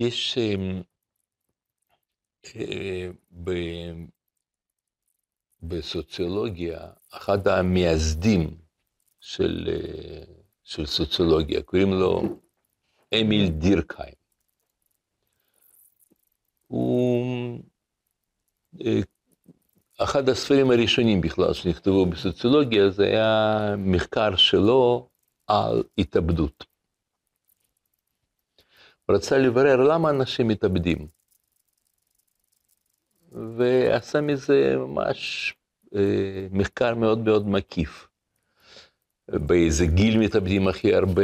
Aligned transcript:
יש 0.00 0.38
אמ, 0.38 0.82
אה, 2.56 3.10
ב- 3.44 4.04
בסוציולוגיה, 5.62 6.78
אחד 7.12 7.48
המייסדים 7.48 8.58
של, 9.20 9.68
אה, 9.68 10.24
של 10.62 10.86
סוציולוגיה, 10.86 11.62
קוראים 11.62 11.92
לו 11.92 12.22
אמיל 13.20 13.50
דירקהיים. 13.50 14.14
הוא 16.66 17.58
אה, 18.80 19.00
אחד 19.98 20.28
הספרים 20.28 20.70
הראשונים 20.70 21.20
בכלל 21.20 21.52
שנכתבו 21.52 22.06
בסוציולוגיה, 22.06 22.90
זה 22.90 23.04
היה 23.04 23.74
מחקר 23.78 24.36
שלו 24.36 25.08
על 25.46 25.82
התאבדות. 25.98 26.64
רצה 29.10 29.38
לברר 29.38 29.76
למה 29.76 30.10
אנשים 30.10 30.48
מתאבדים. 30.48 31.06
ועשה 33.32 34.20
מזה 34.20 34.76
ממש 34.76 35.54
אה, 35.94 36.46
מחקר 36.50 36.94
מאוד 36.94 37.18
מאוד 37.18 37.48
מקיף. 37.48 38.10
באיזה 39.30 39.86
גיל 39.86 40.18
מתאבדים 40.18 40.68
הכי 40.68 40.94
הרבה 40.94 41.22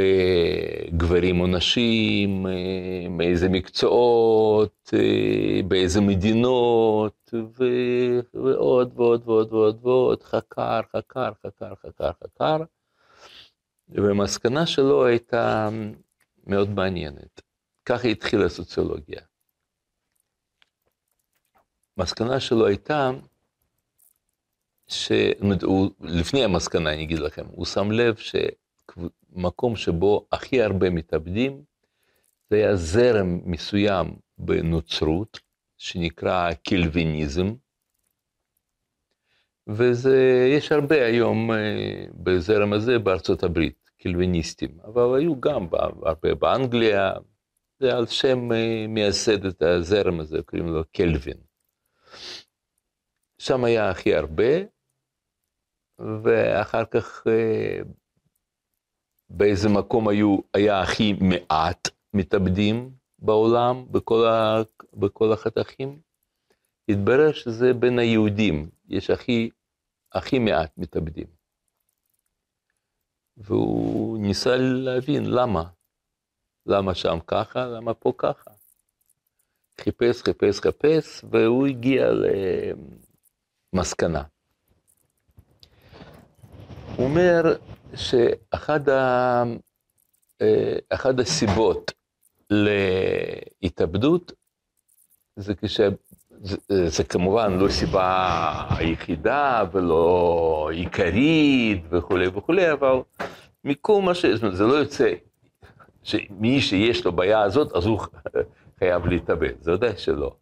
גברים 0.97 1.39
או 1.39 1.47
נשים, 1.47 2.47
אה, 2.47 3.09
מאיזה 3.09 3.49
מקצועות, 3.49 4.93
אה, 4.93 5.61
באיזה 5.67 6.01
מדינות, 6.01 7.33
ו... 7.33 7.63
ועוד 8.33 8.91
ועוד 8.95 9.21
ועוד 9.25 9.53
ועוד 9.53 9.79
ועוד, 9.81 10.23
חקר, 10.23 10.81
חקר, 10.95 11.31
חקר, 11.45 11.73
חקר, 11.75 12.11
חקר, 12.23 12.57
והמסקנה 13.89 14.65
שלו 14.65 15.05
הייתה 15.05 15.69
מאוד 16.47 16.69
מעניינת. 16.69 17.46
ככה 17.87 18.07
התחילה 18.07 18.45
הסוציולוגיה. 18.45 19.21
המסקנה 21.97 22.39
שלו 22.39 22.67
הייתה, 22.67 23.11
ש... 24.87 25.11
לפני 26.01 26.43
המסקנה 26.43 26.93
אני 26.93 27.03
אגיד 27.03 27.19
לכם, 27.19 27.45
הוא 27.51 27.65
שם 27.65 27.91
לב 27.91 28.15
שמקום 28.15 29.75
שבו 29.75 30.27
הכי 30.31 30.61
הרבה 30.61 30.89
מתאבדים, 30.89 31.63
זה 32.49 32.55
היה 32.55 32.75
זרם 32.75 33.39
מסוים 33.45 34.15
בנוצרות, 34.37 35.39
שנקרא 35.77 36.53
קלוויניזם, 36.53 37.53
ויש 39.67 40.71
הרבה 40.71 41.05
היום 41.05 41.51
אה, 41.51 42.05
בזרם 42.13 42.73
הזה 42.73 42.99
בארצות 42.99 43.43
הברית, 43.43 43.89
קלוויניסטים, 43.99 44.77
אבל 44.83 45.19
היו 45.19 45.41
גם 45.41 45.67
הרבה 46.03 46.35
באנגליה, 46.35 47.13
זה 47.79 47.97
על 47.97 48.05
שם 48.05 48.51
אה, 48.51 48.85
מייסד 48.87 49.45
את 49.45 49.61
הזרם 49.61 50.19
הזה, 50.19 50.37
קוראים 50.45 50.67
לו 50.67 50.83
קלווין. 50.91 51.37
שם 53.37 53.63
היה 53.63 53.89
הכי 53.89 54.15
הרבה, 54.15 54.53
ואחר 56.23 56.85
כך 56.85 57.27
אה, 57.27 57.79
באיזה 59.29 59.69
מקום 59.69 60.07
היו, 60.07 60.37
היה 60.53 60.81
הכי 60.81 61.13
מעט 61.13 61.87
מתאבדים 62.13 62.91
בעולם, 63.19 63.91
בכל, 63.91 64.25
ה, 64.25 64.61
בכל 64.93 65.33
החתכים. 65.33 66.01
התברר 66.89 67.31
שזה 67.31 67.73
בין 67.73 67.99
היהודים, 67.99 68.69
יש 68.87 69.09
הכי, 69.09 69.49
הכי 70.13 70.39
מעט 70.39 70.77
מתאבדים. 70.77 71.27
והוא 73.37 74.19
ניסה 74.19 74.55
להבין 74.57 75.25
למה. 75.25 75.76
למה 76.67 76.95
שם 76.95 77.17
ככה, 77.27 77.65
למה 77.65 77.93
פה 77.93 78.13
ככה. 78.17 78.51
חיפש, 79.81 80.21
חיפש, 80.21 80.59
חיפש, 80.59 81.21
והוא 81.31 81.67
הגיע 81.67 82.07
למסקנה. 83.73 84.23
הוא 86.95 87.05
אומר 87.05 87.55
שאחד 87.95 88.89
ה... 88.89 89.43
אחד 90.89 91.19
הסיבות 91.19 91.91
להתאבדות 92.49 94.31
זה 95.35 95.55
כש... 95.55 95.81
זה, 96.41 96.57
זה 96.89 97.03
כמובן 97.03 97.57
לא 97.57 97.69
סיבה 97.69 98.67
היחידה 98.69 99.63
ולא 99.71 100.69
עיקרית 100.73 101.83
וכולי 101.89 102.27
וכולי, 102.27 102.71
אבל 102.71 102.93
מכל 103.63 104.01
מה 104.01 104.15
ש... 104.15 104.25
זה 104.25 104.63
לא 104.63 104.73
יוצא 104.73 105.13
שמי 106.07 106.61
שיש 106.61 107.05
לו 107.05 107.11
בעיה 107.11 107.41
הזאת, 107.41 107.71
אז 107.75 107.85
הוא 107.85 107.99
חייב 108.79 109.05
להתאבד, 109.05 109.61
זה 109.61 109.73
ודאי 109.73 109.97
שלא. 109.97 110.37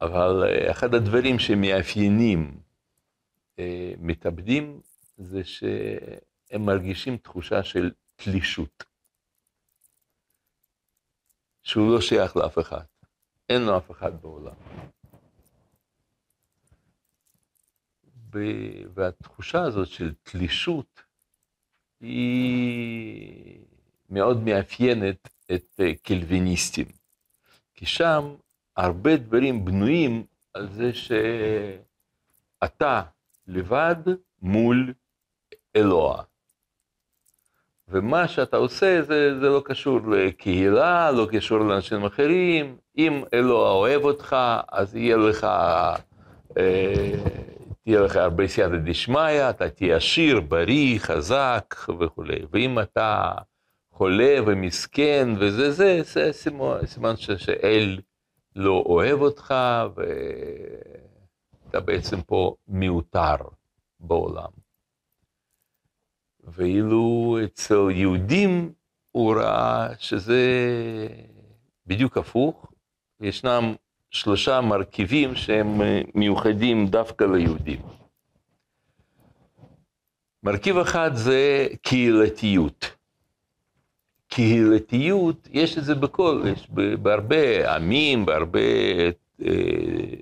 אבל 0.00 0.44
אה, 0.44 0.70
אחד 0.70 0.94
הדברים 0.94 1.38
שמאפיינים 1.38 2.60
אה, 3.58 3.92
מתאבדים, 3.98 4.80
זה 5.18 5.44
שהם 5.44 6.66
מרגישים 6.66 7.16
תחושה 7.16 7.62
של 7.62 7.90
תלישות. 8.16 8.84
שהוא 11.62 11.92
לא 11.94 12.00
שייך 12.00 12.36
לאף 12.36 12.58
אחד, 12.58 12.84
אין 13.48 13.62
לו 13.62 13.78
אף 13.78 13.90
אחד 13.90 14.22
בעולם. 14.22 14.54
והתחושה 18.94 19.62
הזאת 19.62 19.88
של 19.88 20.14
תלישות 20.22 21.02
היא 22.00 23.64
מאוד 24.10 24.42
מאפיינת 24.42 25.28
את 25.52 25.80
אה, 25.80 25.92
קלוויניסטים. 26.02 26.86
כי 27.74 27.86
שם 27.86 28.34
הרבה 28.76 29.16
דברים 29.16 29.64
בנויים 29.64 30.24
על 30.54 30.68
זה 30.72 30.90
שאתה 32.62 33.02
לבד 33.46 33.96
מול 34.42 34.92
אלוה. 35.76 36.22
ומה 37.88 38.28
שאתה 38.28 38.56
עושה 38.56 39.02
זה, 39.02 39.38
זה 39.40 39.48
לא 39.48 39.62
קשור 39.64 40.00
לקהילה, 40.10 41.10
לא 41.10 41.26
קשור 41.30 41.58
לאנשים 41.58 42.04
אחרים. 42.04 42.76
אם 42.98 43.22
אלוה 43.34 43.70
אוהב 43.70 44.04
אותך, 44.04 44.36
אז 44.72 44.96
יהיה 44.96 45.16
לך, 45.16 45.44
אה, 46.58 47.12
תהיה 47.84 48.00
לך 48.00 48.16
הרבה 48.16 48.48
סייעתא 48.48 48.76
דשמיא, 48.76 49.50
אתה 49.50 49.70
תהיה 49.70 49.96
עשיר, 49.96 50.40
בריא, 50.40 50.98
חזק 50.98 51.74
וכולי. 52.00 52.38
ואם 52.52 52.78
אתה 52.78 53.32
חולה 53.98 54.36
ומסכן 54.46 55.28
וזה, 55.40 55.70
זה, 55.70 56.02
זה 56.02 56.32
סימן, 56.32 57.16
שאל 57.16 58.00
לא 58.56 58.82
אוהב 58.86 59.20
אותך, 59.20 59.54
ואתה 59.94 61.80
בעצם 61.80 62.22
פה 62.22 62.54
מיותר 62.68 63.34
בעולם. 64.00 64.50
ואילו 66.44 67.36
אצל 67.44 67.90
יהודים 67.90 68.72
הוא 69.10 69.34
ראה 69.34 69.88
שזה 69.98 70.42
בדיוק 71.86 72.18
הפוך, 72.18 72.72
ישנם 73.20 73.74
שלושה 74.10 74.60
מרכיבים 74.60 75.34
שהם 75.34 75.80
מיוחדים 76.14 76.86
דווקא 76.86 77.24
ליהודים. 77.24 77.82
מרכיב 80.42 80.76
אחד 80.76 81.10
זה 81.14 81.66
קהילתיות. 81.82 82.97
קהילתיות, 84.28 85.48
יש 85.52 85.78
את 85.78 85.84
זה 85.84 85.94
בכל, 85.94 86.42
יש 86.52 86.68
בהרבה 87.02 87.74
עמים, 87.76 88.26
בהרבה 88.26 88.60
אה, 89.46 89.50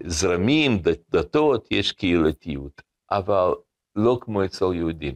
זרמים, 0.07 0.79
דתות, 1.11 1.69
יש 1.71 1.93
קהילתיות, 1.93 2.83
אבל 3.11 3.51
לא 3.97 4.19
כמו 4.21 4.45
אצל 4.45 4.75
יהודים. 4.75 5.15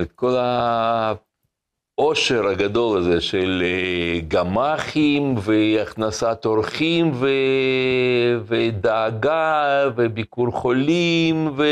את 0.00 0.12
כל 0.12 0.36
העושר 1.98 2.46
הגדול 2.46 2.98
הזה 2.98 3.20
של 3.20 3.62
אה, 3.64 4.20
גמ"חים 4.28 5.34
והכנסת 5.38 6.46
אורחים 6.46 7.10
ו... 7.14 7.28
ודאגה 8.44 9.84
וביקור 9.96 10.50
חולים 10.50 11.48
ו... 11.56 11.64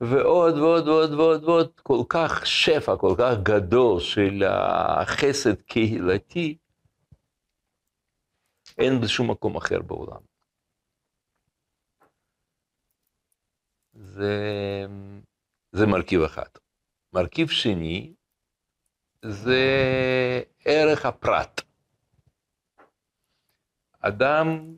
ועוד 0.00 0.54
ועוד 0.54 0.88
ועוד 0.88 1.10
ועוד 1.12 1.44
ועוד, 1.44 1.80
כל 1.80 2.02
כך 2.08 2.46
שפע, 2.46 2.96
כל 2.96 3.14
כך 3.18 3.32
גדול 3.42 4.00
של 4.00 4.42
החסד 4.48 5.62
קהילתי, 5.62 6.58
אין 8.78 9.00
בשום 9.02 9.30
מקום 9.30 9.56
אחר 9.56 9.82
בעולם. 9.82 10.20
זה, 13.92 14.34
זה 15.72 15.86
מרכיב 15.86 16.20
אחד. 16.20 16.48
מרכיב 17.12 17.48
שני 17.48 18.14
זה 19.24 19.64
ערך 20.64 21.06
הפרט. 21.06 21.60
אדם 24.00 24.76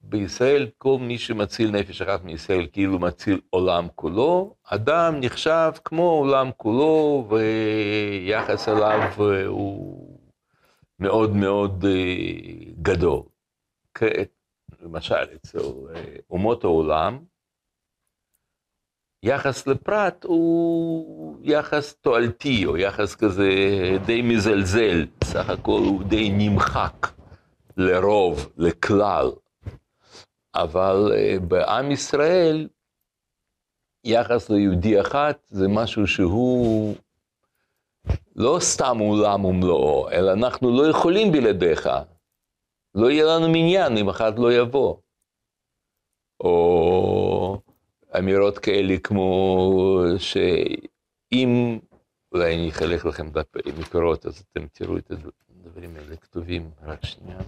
בישראל, 0.00 0.68
כל 0.78 0.96
מי 1.00 1.18
שמציל 1.18 1.70
נפש 1.70 2.02
אחת 2.02 2.24
מישראל 2.24 2.66
כאילו 2.72 2.98
מציל 2.98 3.40
עולם 3.50 3.88
כולו, 3.94 4.54
אדם 4.64 5.14
נחשב 5.20 5.72
כמו 5.84 6.10
עולם 6.10 6.50
כולו 6.56 7.28
ויחס 7.28 8.68
אליו 8.68 9.12
הוא 9.46 10.18
מאוד 10.98 11.36
מאוד 11.36 11.84
גדול. 12.82 13.22
למשל, 14.82 15.14
אצל 15.34 15.58
אומות 16.30 16.64
העולם, 16.64 17.18
יחס 19.22 19.66
לפרט 19.66 20.24
הוא 20.24 21.36
יחס 21.42 21.94
תועלתי, 21.94 22.66
או 22.66 22.76
יחס 22.76 23.14
כזה 23.14 23.48
די 24.06 24.22
מזלזל, 24.22 25.06
סך 25.24 25.50
הכל 25.50 25.80
הוא 25.84 26.02
די 26.04 26.30
נמחק 26.30 27.06
לרוב, 27.76 28.52
לכלל. 28.56 29.30
אבל 30.54 31.12
uh, 31.12 31.40
בעם 31.40 31.90
ישראל, 31.90 32.68
יחס 34.04 34.50
ליהודי 34.50 35.00
אחת 35.00 35.46
זה 35.48 35.68
משהו 35.68 36.06
שהוא 36.06 36.94
לא 38.36 38.56
סתם 38.60 38.98
עולם 38.98 39.44
ומלואו, 39.44 40.10
אלא 40.10 40.32
אנחנו 40.32 40.76
לא 40.76 40.90
יכולים 40.90 41.32
בלעדיך. 41.32 41.88
לא 42.94 43.10
יהיה 43.10 43.24
לנו 43.24 43.48
מניין 43.48 43.96
אם 43.96 44.08
אחד 44.08 44.38
לא 44.38 44.52
יבוא. 44.52 44.96
או 46.40 47.60
אמירות 48.18 48.58
כאלה 48.58 48.98
כמו 48.98 50.02
שאם, 50.18 51.78
אולי 52.32 52.54
אני 52.54 52.70
אחלק 52.70 53.04
לכם 53.04 53.30
מפירות, 53.78 54.26
אז 54.26 54.44
אתם 54.50 54.66
תראו 54.72 54.96
את 54.96 55.10
הדברים 55.50 55.96
האלה 55.96 56.16
כתובים, 56.16 56.70
רק 56.82 57.04
שנייה. 57.04 57.38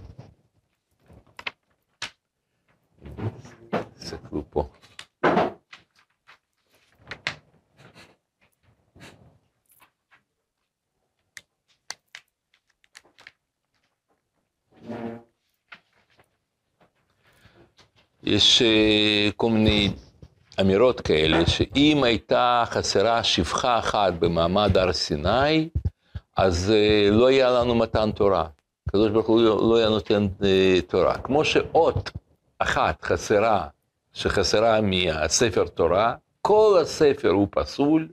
תסתכלו 3.99 4.43
פה. 4.49 4.67
יש 18.23 18.61
אה, 18.61 19.29
כל 19.37 19.49
מיני 19.49 19.89
אמירות 20.61 21.01
כאלה, 21.01 21.45
שאם 21.45 22.03
הייתה 22.03 22.63
חסרה 22.67 23.23
שפחה 23.23 23.79
אחת 23.79 24.13
במעמד 24.13 24.77
הר 24.77 24.93
סיני, 24.93 25.69
אז 26.37 26.73
uh, 26.73 27.11
לא 27.11 27.27
היה 27.27 27.51
לנו 27.51 27.75
מתן 27.75 28.11
תורה. 28.11 28.45
הקדוש 28.87 29.11
ברוך 29.11 29.27
הוא 29.27 29.41
לא 29.41 29.77
היה 29.77 29.89
נותן 29.89 30.27
uh, 30.39 30.45
תורה. 30.87 31.17
כמו 31.17 31.45
שאות 31.45 32.11
אחת 32.61 33.01
חסרה, 33.03 33.67
שחסרה 34.13 34.81
מהספר 34.81 35.67
תורה, 35.67 36.15
כל 36.41 36.77
הספר 36.81 37.29
הוא 37.29 37.47
פסול, 37.51 38.07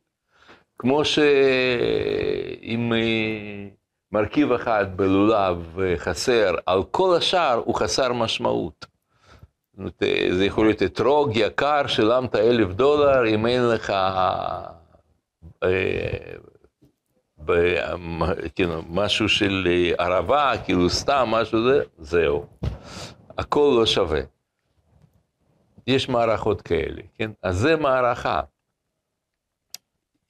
כמו 0.78 1.04
שאם 1.04 2.92
uh, 2.92 2.96
מרכיב 4.12 4.52
אחד 4.52 4.96
בלולב 4.96 5.78
חסר, 5.96 6.54
על 6.66 6.82
כל 6.90 7.16
השאר 7.16 7.62
הוא 7.64 7.74
חסר 7.74 8.12
משמעות. 8.12 8.86
זה 10.30 10.44
יכול 10.44 10.66
להיות 10.66 10.82
אתרוג 10.82 11.36
יקר, 11.36 11.86
שילמת 11.86 12.34
אלף 12.36 12.68
דולר, 12.68 13.28
אם 13.28 13.46
אין 13.46 13.68
לך 13.68 13.90
אה, 13.90 15.68
כאילו, 18.54 18.82
משהו 18.90 19.28
של 19.28 19.68
ערבה, 19.98 20.52
כאילו 20.64 20.90
סתם 20.90 21.28
משהו 21.30 21.64
זה, 21.64 21.82
זהו. 21.98 22.46
הכל 23.38 23.76
לא 23.78 23.86
שווה. 23.86 24.20
יש 25.88 26.08
מערכות 26.08 26.62
כאלה, 26.62 27.02
כן? 27.14 27.31
אז 27.43 27.56
זה 27.56 27.76
מערכה. 27.76 28.40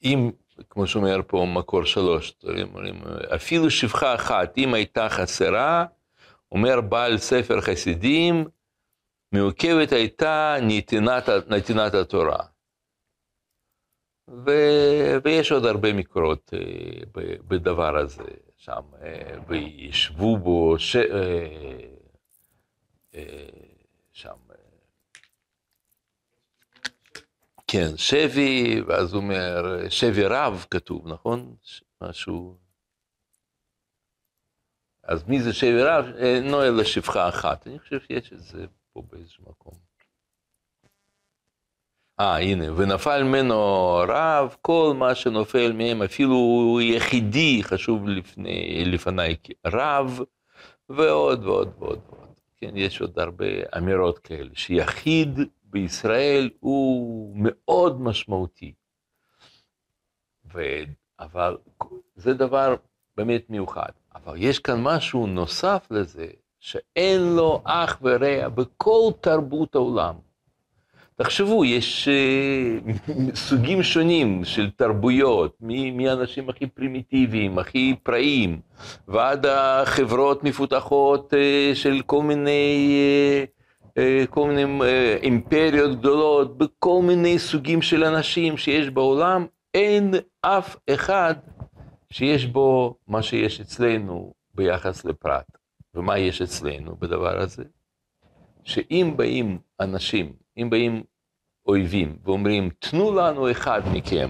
אם, 0.03 0.31
כמו 0.69 0.87
שאומר 0.87 1.17
פה 1.27 1.45
מקור 1.55 1.83
שלוש, 1.83 2.33
אומרים, 2.63 3.01
אפילו 3.35 3.69
שפחה 3.69 4.15
אחת, 4.15 4.57
אם 4.57 4.73
הייתה 4.73 5.09
חסרה, 5.09 5.85
אומר 6.51 6.81
בעל 6.81 7.17
ספר 7.17 7.61
חסידים, 7.61 8.45
מעוכבת 9.31 9.91
הייתה 9.91 10.55
נתינת, 10.61 11.29
נתינת 11.47 11.93
התורה. 11.93 12.43
ו, 14.27 14.51
ויש 15.23 15.51
עוד 15.51 15.65
הרבה 15.65 15.93
מקורות 15.93 16.53
אה, 16.53 16.59
בדבר 17.47 17.97
הזה, 17.97 18.23
שם, 18.57 18.81
אה, 19.01 19.37
וישבו 19.47 20.37
בו, 20.37 20.79
ש, 20.79 20.95
אה, 23.13 23.23
שם, 24.11 24.48
כן, 27.71 27.97
שבי, 27.97 28.81
ואז 28.87 29.13
הוא 29.13 29.21
אומר, 29.21 29.89
שבי 29.89 30.25
רב 30.25 30.65
כתוב, 30.71 31.07
נכון? 31.07 31.55
משהו... 32.01 32.57
אז 35.03 35.23
מי 35.27 35.41
זה 35.41 35.53
שבי 35.53 35.83
רב? 35.83 36.05
אינו 36.17 36.63
אלא 36.63 36.83
שפחה 36.83 37.29
אחת. 37.29 37.67
אני 37.67 37.79
חושב 37.79 37.99
שיש 37.99 38.33
את 38.33 38.39
זה 38.39 38.65
פה 38.93 39.03
באיזשהו 39.11 39.43
מקום. 39.49 39.73
אה, 42.19 42.37
הנה, 42.39 42.73
ונפל 42.73 43.23
ממנו 43.23 43.95
רב, 44.07 44.55
כל 44.61 44.93
מה 44.97 45.15
שנופל 45.15 45.71
מהם, 45.71 46.01
אפילו 46.01 46.77
יחידי, 46.81 47.63
חשוב 47.63 48.07
לפני, 48.07 48.85
לפניי, 48.85 49.35
רב, 49.67 50.19
ועוד 50.89 51.45
ועוד 51.45 51.73
ועוד 51.77 51.99
ועוד. 52.09 52.29
כן, 52.57 52.77
יש 52.77 53.01
עוד 53.01 53.19
הרבה 53.19 53.45
אמירות 53.77 54.19
כאלה, 54.19 54.49
שיחיד 54.53 55.39
בישראל 55.69 56.49
הוא 56.59 57.31
מאוד 57.35 58.01
משמעותי. 58.01 58.73
ו... 60.53 60.61
אבל 61.19 61.57
זה 62.15 62.33
דבר 62.33 62.75
באמת 63.17 63.49
מיוחד. 63.49 63.89
אבל 64.15 64.33
יש 64.37 64.59
כאן 64.59 64.81
משהו 64.81 65.27
נוסף 65.27 65.87
לזה, 65.91 66.27
שאין 66.59 67.35
לו 67.35 67.61
אח 67.65 67.99
ורע 68.01 68.49
בכל 68.49 69.11
תרבות 69.21 69.75
העולם. 69.75 70.15
תחשבו, 71.15 71.65
יש 71.65 72.07
uh, 72.07 73.11
סוגים 73.47 73.83
שונים 73.83 74.45
של 74.45 74.69
תרבויות, 74.69 75.57
מאנשים 75.93 76.49
הכי 76.49 76.67
פרימיטיביים, 76.67 77.59
הכי 77.59 77.95
פראיים, 78.03 78.59
ועד 79.07 79.45
החברות 79.45 80.43
מפותחות 80.43 81.33
uh, 81.33 81.75
של 81.75 82.01
כל 82.05 82.23
מיני, 82.23 82.91
uh, 83.45 83.58
כל 84.29 84.47
מיני 84.47 84.63
uh, 84.63 85.23
אימפריות 85.23 85.99
גדולות, 85.99 86.57
בכל 86.57 87.01
מיני 87.03 87.39
סוגים 87.39 87.81
של 87.81 88.03
אנשים 88.03 88.57
שיש 88.57 88.89
בעולם, 88.89 89.45
אין 89.73 90.13
אף 90.41 90.75
אחד 90.89 91.35
שיש 92.11 92.45
בו 92.45 92.95
מה 93.07 93.21
שיש 93.21 93.61
אצלנו 93.61 94.33
ביחס 94.55 95.05
לפרט. 95.05 95.57
ומה 95.95 96.17
יש 96.17 96.41
אצלנו 96.41 96.95
בדבר 96.95 97.39
הזה? 97.39 97.63
שאם 98.63 99.13
באים 99.15 99.59
אנשים, 99.79 100.33
אם 100.57 100.69
באים 100.69 101.03
אויבים 101.65 102.17
ואומרים, 102.23 102.69
תנו 102.79 103.15
לנו 103.15 103.51
אחד 103.51 103.81
מכם 103.93 104.29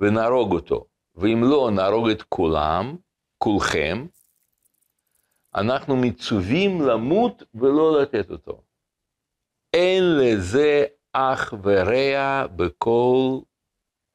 ונהרוג 0.00 0.52
אותו, 0.52 0.84
ואם 1.16 1.44
לא, 1.44 1.70
נהרוג 1.74 2.08
את 2.08 2.22
כולם, 2.22 2.96
כולכם, 3.38 4.06
אנחנו 5.60 5.96
מצווים 5.96 6.80
למות 6.80 7.42
ולא 7.54 8.02
לתת 8.02 8.30
אותו. 8.30 8.62
אין 9.74 10.02
לזה 10.18 10.84
אח 11.12 11.54
ורע 11.62 12.46
בכל 12.56 13.38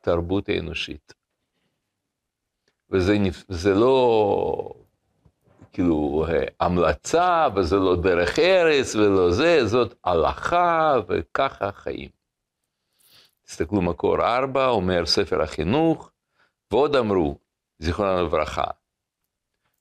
תרבות 0.02 0.50
האנושית. 0.50 1.14
וזה 2.90 3.74
לא 3.74 4.74
כאילו 5.74 6.26
המלצה, 6.60 7.48
וזה 7.56 7.76
לא 7.76 7.96
דרך 7.96 8.40
ארץ, 8.40 8.96
ולא 8.96 9.32
זה, 9.32 9.66
זאת 9.66 9.94
הלכה, 10.04 10.96
וככה 11.08 11.72
חיים. 11.72 12.10
תסתכלו 13.46 13.82
מקור 13.82 14.22
ארבע, 14.22 14.68
אומר 14.68 15.06
ספר 15.06 15.42
החינוך, 15.42 16.12
ועוד 16.72 16.96
אמרו, 16.96 17.38
זיכרונם 17.80 18.26
לברכה, 18.26 18.64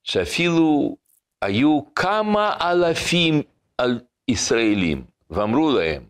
שאפילו 0.02 0.97
היו 1.42 1.80
כמה 1.94 2.56
אלפים 2.61 3.42
על 3.78 4.00
ישראלים, 4.28 5.04
ואמרו 5.30 5.72
להם, 5.72 6.02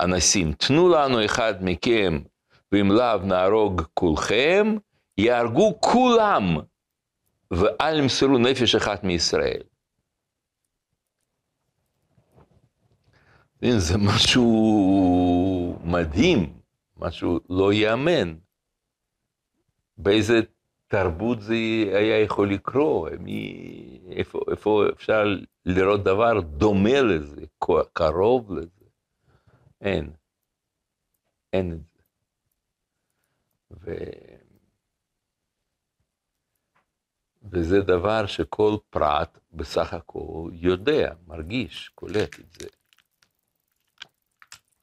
אנסים, 0.00 0.52
תנו 0.52 0.88
לנו 0.88 1.24
אחד 1.24 1.54
מכם, 1.60 2.18
ואם 2.72 2.92
לאו 2.92 3.18
נהרוג 3.24 3.82
כולכם, 3.94 4.76
יהרגו 5.18 5.80
כולם 5.80 6.56
ואל 7.50 7.98
ימסרו 7.98 8.38
נפש 8.38 8.74
אחת 8.74 9.04
מישראל. 9.04 9.62
זה 13.76 13.98
משהו 13.98 15.78
מדהים, 15.84 16.52
משהו 16.96 17.40
לא 17.50 17.72
ייאמן. 17.72 18.34
באיזה 19.98 20.40
תרבות 20.88 21.40
זה 21.40 21.54
היה 21.94 22.20
יכול 22.20 22.52
לקרות, 22.52 23.12
מי, 23.20 24.00
איפה, 24.10 24.40
איפה 24.50 24.84
אפשר 24.92 25.24
לראות 25.64 26.04
דבר 26.04 26.40
דומה 26.40 27.02
לזה, 27.02 27.44
קרוב 27.92 28.52
לזה? 28.52 28.84
אין. 29.80 30.12
אין 31.52 31.72
את 31.72 31.78
זה. 31.78 32.02
ו... 33.70 33.94
וזה 37.50 37.80
דבר 37.80 38.26
שכל 38.26 38.76
פרט 38.90 39.38
בסך 39.52 39.94
הכל 39.94 40.50
יודע, 40.52 41.14
מרגיש, 41.26 41.88
קולט 41.88 42.40
את 42.40 42.52
זה. 42.52 42.68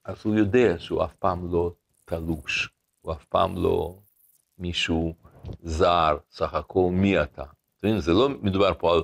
אז 0.06 0.26
הוא 0.26 0.36
יודע 0.36 0.80
שהוא 0.80 1.04
אף 1.06 1.16
פעם 1.16 1.52
לא 1.52 1.76
תלוש, 2.06 2.70
הוא 3.02 3.14
אף 3.14 3.26
פעם 3.26 3.64
לא 3.64 4.00
מישהו 4.58 5.16
זר, 5.64 6.18
הכל 6.40 6.90
מי 6.92 7.22
אתה. 7.22 7.44
זה 7.98 8.14
לא 8.14 8.30
מדובר 8.30 8.72
פה 8.78 8.94
על 8.94 9.04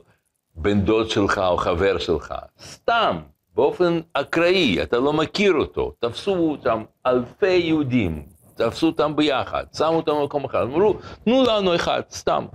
בן 0.56 0.82
דוד 0.82 1.10
שלך 1.10 1.38
או 1.38 1.58
חבר 1.58 1.98
שלך, 1.98 2.34
סתם, 2.60 3.18
באופן 3.56 4.00
אקראי, 4.14 4.84
אתה 4.84 4.98
לא 4.98 5.14
מכיר 5.14 5.54
אותו, 5.54 5.94
תפסו 6.00 6.36
אותם 6.36 6.84
אלפי 7.06 7.58
יהודים, 7.58 8.26
תפסו 8.56 8.88
אותם 8.88 9.16
ביחד, 9.16 9.66
שמו 9.74 9.88
אותם 9.88 10.12
במקום 10.22 10.46
אחד, 10.46 10.62
אמרו, 10.62 11.00
תנו 11.24 11.44
לנו 11.44 11.76
אחד, 11.76 12.02
סתם. 12.10 12.46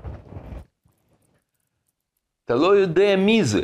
אתה 2.44 2.54
לא 2.54 2.76
יודע 2.76 3.16
מי 3.16 3.44
זה. 3.44 3.62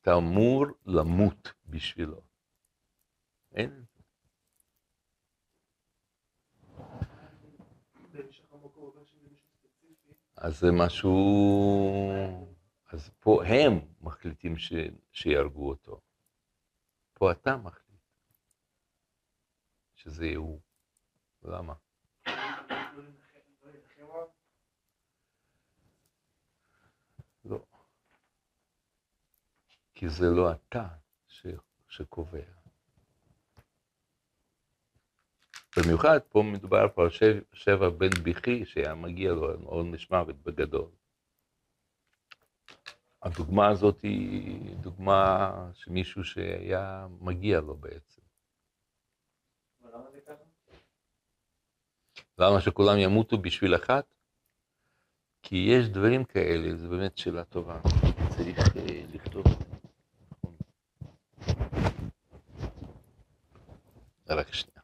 אתה 0.00 0.14
אמור 0.14 0.66
למות 0.86 1.52
בשבילו. 1.66 2.20
אין. 3.54 3.85
אז 10.46 10.58
זה 10.58 10.66
משהו... 10.72 11.16
אז 12.92 13.10
פה 13.20 13.44
הם 13.44 13.72
מחליטים 14.00 14.58
ש... 14.58 14.72
שיהרגו 15.12 15.68
אותו. 15.68 16.00
פה 17.12 17.32
אתה 17.32 17.56
מחליט 17.56 18.00
שזה 19.94 20.26
יהיה 20.26 20.38
הוא. 20.38 20.60
למה? 21.42 21.74
לא. 27.44 27.64
כי 29.94 30.08
זה 30.08 30.26
לא 30.36 30.52
אתה 30.52 30.88
ש... 31.28 31.46
שקובע. 31.88 32.55
במיוחד 35.78 36.18
פה 36.28 36.42
מדובר 36.42 36.86
פה 36.94 37.02
על 37.02 37.10
שבע, 37.10 37.40
שבע 37.52 37.88
בן 37.88 38.10
בכי 38.24 38.64
שהיה 38.64 38.94
מגיע 38.94 39.32
לו 39.32 39.54
עונש 39.64 40.10
מוות 40.10 40.36
בגדול. 40.42 40.90
הדוגמה 43.22 43.68
הזאת 43.68 44.00
היא 44.00 44.76
דוגמה 44.76 45.52
שמישהו 45.74 46.24
שהיה 46.24 47.06
מגיע 47.20 47.60
לו 47.60 47.76
בעצם. 47.76 48.22
למה 52.38 52.60
שכולם 52.60 52.98
ימותו 52.98 53.38
בשביל 53.38 53.74
אחת? 53.74 54.04
כי 55.42 55.56
יש 55.56 55.88
דברים 55.88 56.24
כאלה, 56.24 56.76
זו 56.76 56.88
באמת 56.88 57.18
שאלה 57.18 57.44
טובה. 57.44 57.80
צריך 58.28 58.58
אה, 58.58 59.04
לכתוב. 59.12 59.44
רק 64.28 64.52
שנייה. 64.52 64.75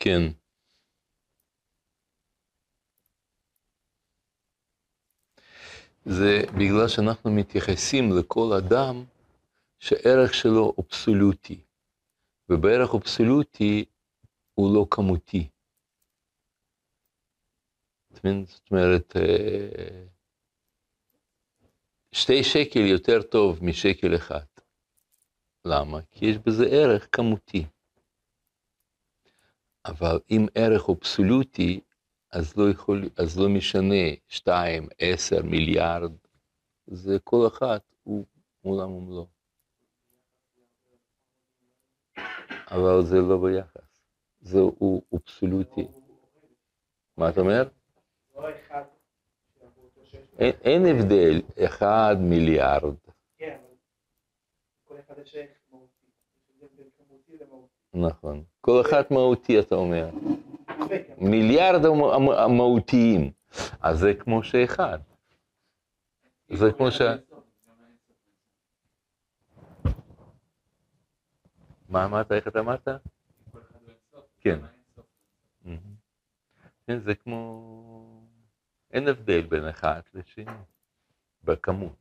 כן. 0.00 0.22
זה 6.04 6.42
בגלל 6.58 6.88
שאנחנו 6.88 7.30
מתייחסים 7.30 8.04
לכל 8.18 8.52
אדם 8.58 9.04
שערך 9.78 10.34
שלו 10.34 10.74
אבסולוטי, 10.80 11.60
ובערך 12.48 12.94
אבסולוטי 12.94 13.84
הוא 14.54 14.74
לא 14.74 14.86
כמותי. 14.90 15.48
זאת 18.10 18.70
אומרת, 18.70 19.16
אה, 19.16 20.04
שתי 22.12 22.44
שקל 22.44 22.80
יותר 22.80 23.22
טוב 23.22 23.64
משקל 23.64 24.16
אחד. 24.16 24.46
למה? 25.64 25.98
כי 26.10 26.26
יש 26.26 26.36
בזה 26.38 26.64
ערך 26.70 27.08
כמותי. 27.12 27.66
אבל 29.86 30.20
אם 30.30 30.46
ערך 30.54 30.88
אבסולוטי, 30.90 31.80
אז 32.32 32.56
לא, 32.56 32.70
יכול, 32.70 33.08
אז 33.16 33.38
לא 33.38 33.48
משנה, 33.48 34.04
שתיים, 34.28 34.88
עשר, 34.98 35.42
מיליארד, 35.42 36.12
זה 36.86 37.18
כל 37.24 37.46
אחת 37.46 37.82
הוא 38.02 38.26
עולם 38.62 38.92
ומלואו. 38.92 39.26
אבל 42.70 43.02
זה 43.02 43.16
לא 43.16 43.36
ביחס, 43.42 44.02
זה 44.40 44.58
הוא 44.58 45.02
אבסולוטי. 45.14 45.88
מה 47.16 47.28
אתה 47.28 47.40
אומר? 47.40 47.68
אין, 50.38 50.52
אין 50.64 50.82
הבדל, 50.86 51.64
אחד 51.64 52.16
מיליארד. 52.20 52.94
כן, 53.38 53.58
אבל 53.66 53.74
כל 54.84 54.98
אחד 55.00 55.18
יש. 55.18 55.59
נכון. 57.94 58.44
כל 58.60 58.80
אחד 58.80 59.02
מהותי, 59.10 59.60
אתה 59.60 59.74
אומר. 59.74 60.10
מיליארד 61.18 61.84
המהותיים. 62.38 63.30
אז 63.80 63.98
זה 63.98 64.14
כמו 64.14 64.42
שאחד. 64.42 64.98
זה 66.48 66.72
כמו 66.72 66.90
ש... 66.90 67.00
מה 71.88 72.04
אמרת? 72.04 72.32
איך 72.32 72.48
אתה 72.48 72.60
אמרת? 72.60 72.88
כן. 74.40 74.58
כן, 76.86 77.00
זה 77.00 77.14
כמו... 77.14 78.26
אין 78.90 79.08
הבדל 79.08 79.40
בין 79.40 79.68
אחד 79.68 80.00
לשני, 80.14 80.44
בכמות. 81.44 81.99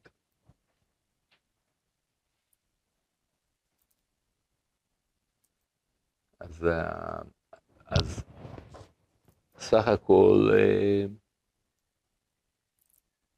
אז, 6.40 6.66
אה, 6.66 7.22
אז 7.86 8.24
סך 9.58 9.88
הכל, 9.88 10.50
אה, 10.54 11.06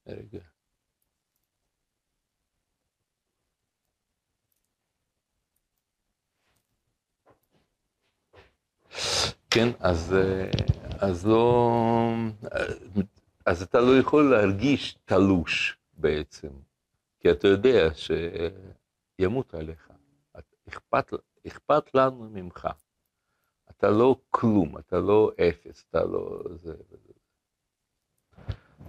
רגע. 0.07 0.39
כן, 9.49 9.67
אז, 9.79 10.13
אה, 10.13 10.49
אז 10.99 11.25
לא, 11.25 12.11
אז 13.45 13.61
אתה 13.61 13.79
לא 13.79 13.99
יכול 13.99 14.31
להרגיש 14.31 14.97
תלוש 15.05 15.77
בעצם, 15.93 16.49
כי 17.19 17.31
אתה 17.31 17.47
יודע 17.47 17.89
שימות 17.95 19.53
עליך, 19.53 19.89
אכפת, 20.69 21.13
אכפת 21.47 21.95
לנו 21.95 22.29
ממך. 22.29 22.67
אתה 23.81 23.89
לא 23.89 24.15
כלום, 24.29 24.77
אתה 24.77 24.99
לא 24.99 25.31
אפס, 25.49 25.85
אתה 25.89 26.03
לא... 26.03 26.39
זה. 26.55 26.73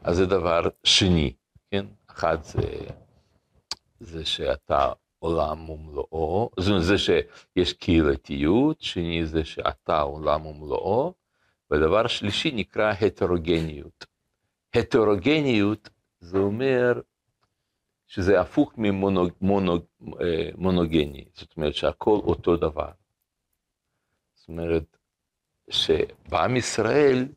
אז 0.03 0.17
זה 0.17 0.27
דבר 0.27 0.63
שני, 0.85 1.33
כן? 1.71 1.87
אחד 2.07 2.43
זה, 2.43 2.63
זה 4.01 4.25
שאתה 4.25 4.93
עולם 5.19 5.71
ומלואו, 5.71 6.51
זאת 6.61 6.69
אומרת, 6.69 6.83
זה 6.83 6.99
שיש 6.99 7.73
קהילתיות, 7.73 8.81
שני 8.81 9.27
זה 9.27 9.45
שאתה 9.45 10.01
עולם 10.01 10.47
ומלואו, 10.47 11.15
ודבר 11.71 12.07
שלישי 12.07 12.51
נקרא 12.55 12.93
הטרוגניות. 13.01 14.07
הטרוגניות 14.75 15.91
זה 16.21 16.39
אומר 16.39 17.01
שזה 18.07 18.41
הפוך 18.41 18.73
ממונוגני, 19.41 21.25
זאת 21.35 21.57
אומרת 21.57 21.75
שהכל 21.75 22.21
אותו 22.25 22.57
דבר. 22.57 22.91
אומרת, 24.53 24.97
שבעם 25.71 26.57
ישראל 26.57 27.29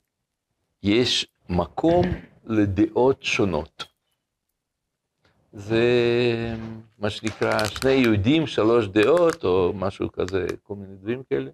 יש 0.83 1.27
מקום 1.49 2.05
לדעות 2.45 3.23
שונות. 3.23 3.85
זה 5.53 5.85
מה 6.99 7.09
שנקרא 7.09 7.65
שני 7.65 7.91
יהודים, 7.91 8.47
שלוש 8.47 8.87
דעות, 8.87 9.43
או 9.43 9.73
משהו 9.75 10.11
כזה, 10.11 10.47
כל 10.63 10.75
מיני 10.75 10.95
דברים 10.95 11.23
כאלה. 11.23 11.51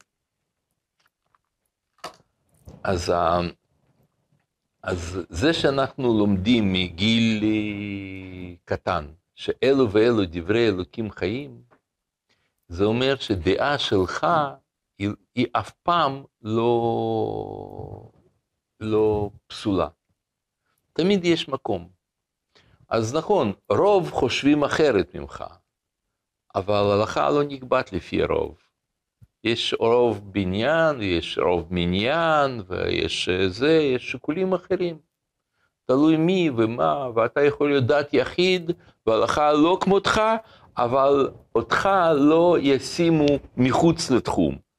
אז, 2.83 3.13
אז 4.83 5.19
זה 5.29 5.53
שאנחנו 5.53 6.17
לומדים 6.17 6.73
מגיל 6.73 7.43
קטן, 8.65 9.05
שאלו 9.35 9.91
ואלו 9.91 10.21
דברי 10.29 10.67
אלוקים 10.67 11.11
חיים, 11.11 11.61
זה 12.67 12.83
אומר 12.83 13.15
שדעה 13.15 13.77
שלך 13.77 14.27
היא, 15.01 15.09
היא 15.35 15.47
אף 15.53 15.71
פעם 15.71 16.23
לא, 16.41 18.11
לא 18.79 19.29
פסולה. 19.47 19.87
תמיד 20.93 21.25
יש 21.25 21.49
מקום. 21.49 21.89
אז 22.89 23.15
נכון, 23.15 23.53
רוב 23.69 24.11
חושבים 24.11 24.63
אחרת 24.63 25.15
ממך, 25.15 25.43
אבל 26.55 26.91
הלכה 26.91 27.29
לא 27.29 27.43
נקבעת 27.43 27.93
לפי 27.93 28.23
רוב. 28.23 28.57
יש 29.43 29.73
רוב 29.79 30.33
בניין, 30.33 31.01
יש 31.01 31.37
רוב 31.37 31.67
מניין, 31.71 32.61
ויש 32.67 33.29
זה, 33.47 33.71
יש 33.71 34.11
שיקולים 34.11 34.53
אחרים. 34.53 34.99
תלוי 35.85 36.17
מי 36.17 36.49
ומה, 36.57 37.09
ואתה 37.15 37.43
יכול 37.43 37.69
להיות 37.69 37.85
דת 37.85 38.13
יחיד, 38.13 38.71
והלכה 39.07 39.53
לא 39.53 39.77
כמותך, 39.81 40.21
אבל 40.77 41.29
אותך 41.55 41.89
לא 42.15 42.57
ישימו 42.59 43.25
מחוץ 43.57 44.11
לתחום. 44.11 44.70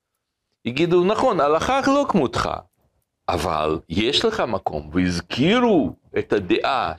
יגידו, 0.65 1.05
נכון, 1.05 1.41
הלכה 1.41 1.81
לא 1.87 2.07
כמותך, 2.09 2.51
אבל 3.29 3.79
יש 3.89 4.25
לך 4.25 4.41
מקום, 4.41 4.91
והזכירו 4.93 5.93
את 6.19 6.33
הדעה 6.33 6.93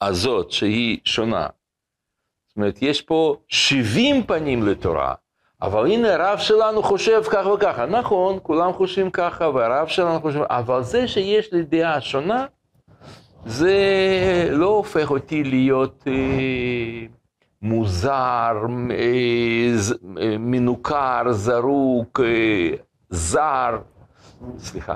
הזאת 0.00 0.50
שהיא 0.50 0.98
שונה. 1.04 1.46
זאת 2.48 2.56
אומרת, 2.56 2.78
יש 2.82 3.02
פה 3.02 3.36
70 3.48 4.22
פנים 4.26 4.66
לתורה, 4.66 5.14
אבל 5.62 5.86
הנה 5.86 6.14
הרב 6.14 6.38
שלנו 6.38 6.82
חושב 6.82 7.22
כך 7.30 7.46
וככה. 7.46 7.86
נכון, 7.86 8.38
כולם 8.42 8.72
חושבים 8.72 9.10
ככה, 9.10 9.48
והרב 9.48 9.88
שלנו 9.88 10.20
חושב, 10.20 10.40
אבל 10.42 10.82
זה 10.82 11.08
שיש 11.08 11.52
לי 11.52 11.62
דעה 11.62 12.00
שונה, 12.00 12.46
זה 13.46 13.78
לא 14.50 14.66
הופך 14.66 15.10
אותי 15.10 15.44
להיות 15.44 16.04
אה, 16.06 17.06
מוזר, 17.62 18.56
אה, 18.90 19.76
אה, 20.22 20.38
מנוכר, 20.38 21.22
זרוק, 21.30 22.20
אה, 22.20 22.76
זר, 23.10 23.78
סליחה. 24.58 24.94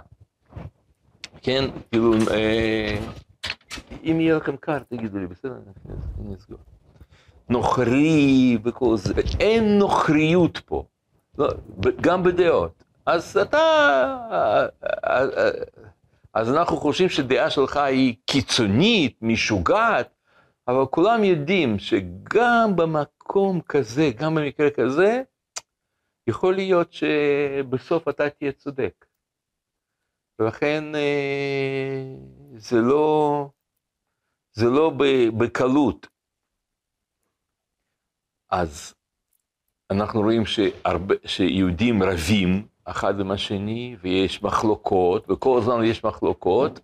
כן, 1.43 1.65
כאילו, 1.91 2.15
אה, 2.31 2.99
אם 4.05 4.21
יהיה 4.21 4.37
לכם 4.37 4.57
קר, 4.57 4.79
תגידו 4.79 5.19
לי, 5.19 5.27
בסדר? 5.27 5.55
אני 6.21 6.35
אסגור. 6.35 6.59
נוכרי 7.49 8.59
וכל 8.65 8.97
זה, 8.97 9.15
אין 9.41 9.79
נוכריות 9.79 10.59
פה, 10.59 10.85
לא, 11.39 11.49
גם 12.01 12.23
בדעות. 12.23 12.85
אז 13.07 13.37
אתה, 13.37 14.27
אז 16.35 16.51
אנחנו 16.51 16.77
חושבים 16.77 17.09
שדעה 17.09 17.51
שלך 17.51 17.77
היא 17.77 18.15
קיצונית, 18.27 19.17
משוגעת, 19.23 20.09
אבל 20.69 20.87
כולם 20.91 21.25
יודעים 21.25 21.79
שגם 21.79 22.77
במקום 22.77 23.61
כזה, 23.61 24.11
גם 24.17 24.35
במקרה 24.35 24.71
כזה, 24.71 25.23
יכול 26.27 26.55
להיות 26.55 26.93
שבסוף 26.93 28.09
אתה 28.09 28.31
תהיה 28.31 28.53
צודק. 28.53 29.07
ולכן 30.39 30.95
אה, 30.95 32.17
זה 32.57 32.77
לא, 32.77 33.49
זה 34.53 34.67
לא 34.67 34.93
בקלות. 35.39 36.07
אז 38.51 38.95
אנחנו 39.91 40.21
רואים 40.21 40.47
שהרבה, 40.47 41.15
שיהודים 41.27 42.03
רבים 42.03 42.67
אחד 42.85 43.21
עם 43.21 43.31
השני, 43.31 43.97
ויש 44.01 44.43
מחלוקות, 44.43 45.31
וכל 45.31 45.59
הזמן 45.59 45.85
יש 45.85 46.05
מחלוקות, 46.05 46.81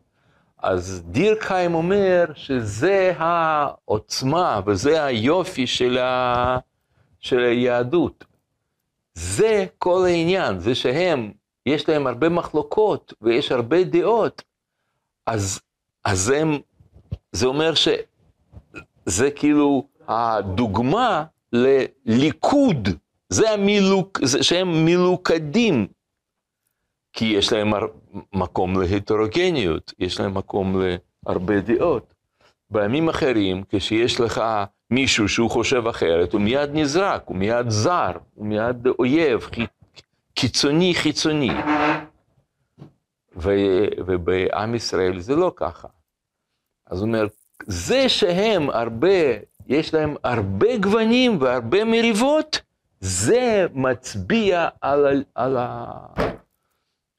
אז 0.59 1.03
דיר 1.07 1.37
קיים 1.41 1.75
אומר 1.75 2.25
שזה 2.35 3.13
העוצמה 3.17 4.61
וזה 4.67 5.05
היופי 5.05 5.67
של, 5.67 5.99
ה... 5.99 6.59
של 7.21 7.39
היהדות. 7.39 8.25
זה 9.15 9.67
כל 9.79 10.05
העניין, 10.07 10.59
זה 10.59 10.75
שהם, 10.75 11.33
יש 11.67 11.89
להם 11.89 12.07
הרבה 12.07 12.29
מחלוקות 12.29 13.15
ויש 13.21 13.53
הרבה 13.53 13.85
דעות, 13.85 14.43
אז, 15.27 15.61
אז 16.05 16.31
הם, 16.31 16.59
זה 17.33 17.47
אומר 17.47 17.75
שזה 17.75 19.31
כאילו 19.37 19.87
הדוגמה 20.09 21.25
לליכוד, 21.53 22.89
זה 23.29 23.51
המילוק, 23.51 24.19
זה 24.25 24.43
שהם 24.43 24.85
מלוכדים, 24.85 25.87
כי 27.13 27.25
יש 27.25 27.53
להם 27.53 27.73
מקום 28.33 28.81
להטרוגניות, 28.83 29.95
יש 29.99 30.21
להם 30.21 30.35
מקום 30.35 30.83
להרבה 31.27 31.61
דעות. 31.61 32.15
בימים 32.71 33.09
אחרים, 33.09 33.63
כשיש 33.69 34.21
לך 34.21 34.43
מישהו 34.91 35.29
שהוא 35.29 35.51
חושב 35.51 35.87
אחרת, 35.87 36.33
הוא 36.33 36.41
מיד 36.41 36.71
נזרק, 36.73 37.23
הוא 37.27 37.37
מיד 37.37 37.69
זר, 37.71 38.13
הוא 38.35 38.47
מיד 38.47 38.87
אויב, 38.99 39.49
קיצוני 40.35 40.95
חיצוני. 40.95 41.51
ובעם 44.07 44.75
ישראל 44.75 45.21
זה 45.21 45.37
לא 45.37 45.53
ככה. 45.57 45.89
אז 46.87 46.99
הוא 46.99 47.07
אומר, 47.07 47.27
זה 47.67 48.09
שהם 48.09 48.71
הרבה 48.71 49.09
יש 49.71 49.95
להם 49.95 50.17
הרבה 50.25 50.79
גוונים 50.79 51.41
והרבה 51.41 51.85
מריבות, 51.85 52.61
זה 53.01 53.67
מצביע 53.75 54.69
על, 54.81 55.07
על, 55.07 55.25
על, 55.35 55.57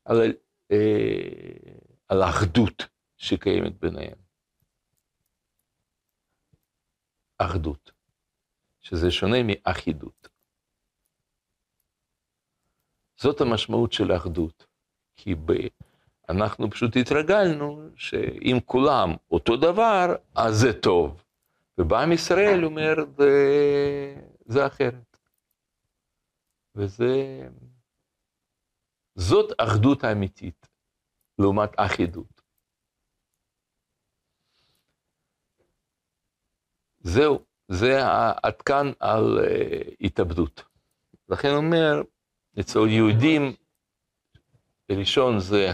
על, 0.06 0.34
אה, 0.72 0.78
על 2.10 2.22
האחדות 2.22 2.88
שקיימת 3.18 3.80
ביניהם. 3.80 4.22
אחדות, 7.46 7.92
שזה 8.80 9.12
שונה 9.12 9.38
מאחידות. 9.44 10.30
זאת 13.22 13.42
המשמעות 13.42 13.94
של 13.94 14.16
אחדות, 14.16 14.66
כי 15.16 15.36
ב... 15.36 15.52
אנחנו 16.30 16.72
פשוט 16.72 16.92
התרגלנו 17.02 17.90
שאם 17.96 18.58
כולם 18.66 19.10
אותו 19.32 19.58
דבר, 19.58 20.16
אז 20.36 20.56
זה 20.56 20.82
טוב. 20.82 21.24
ובעם 21.78 22.12
ישראל 22.12 22.66
אומר, 22.66 22.96
זה, 23.18 23.32
זה 24.46 24.68
אחרת. 24.68 25.18
וזה... 26.76 27.48
זאת 29.16 29.52
אחדות 29.58 30.04
האמיתית, 30.04 30.68
לעומת 31.40 31.70
אחידות. 31.78 32.31
זהו, 37.04 37.40
זה 37.68 38.00
עד 38.44 38.62
כאן 38.62 38.92
על 39.00 39.40
uh, 39.40 39.96
התאבדות. 40.02 40.64
לכן 41.30 41.54
אומר, 41.54 42.02
אצל 42.60 42.88
יהודים, 42.88 43.54
ראשון 44.92 45.40
זה 45.40 45.72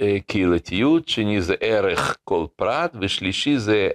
הקהילתיות, 0.00 1.08
שני 1.08 1.40
זה 1.40 1.54
ערך 1.60 2.16
כל 2.24 2.46
פרט, 2.56 2.92
ושלישי 3.00 3.58
זה 3.58 3.88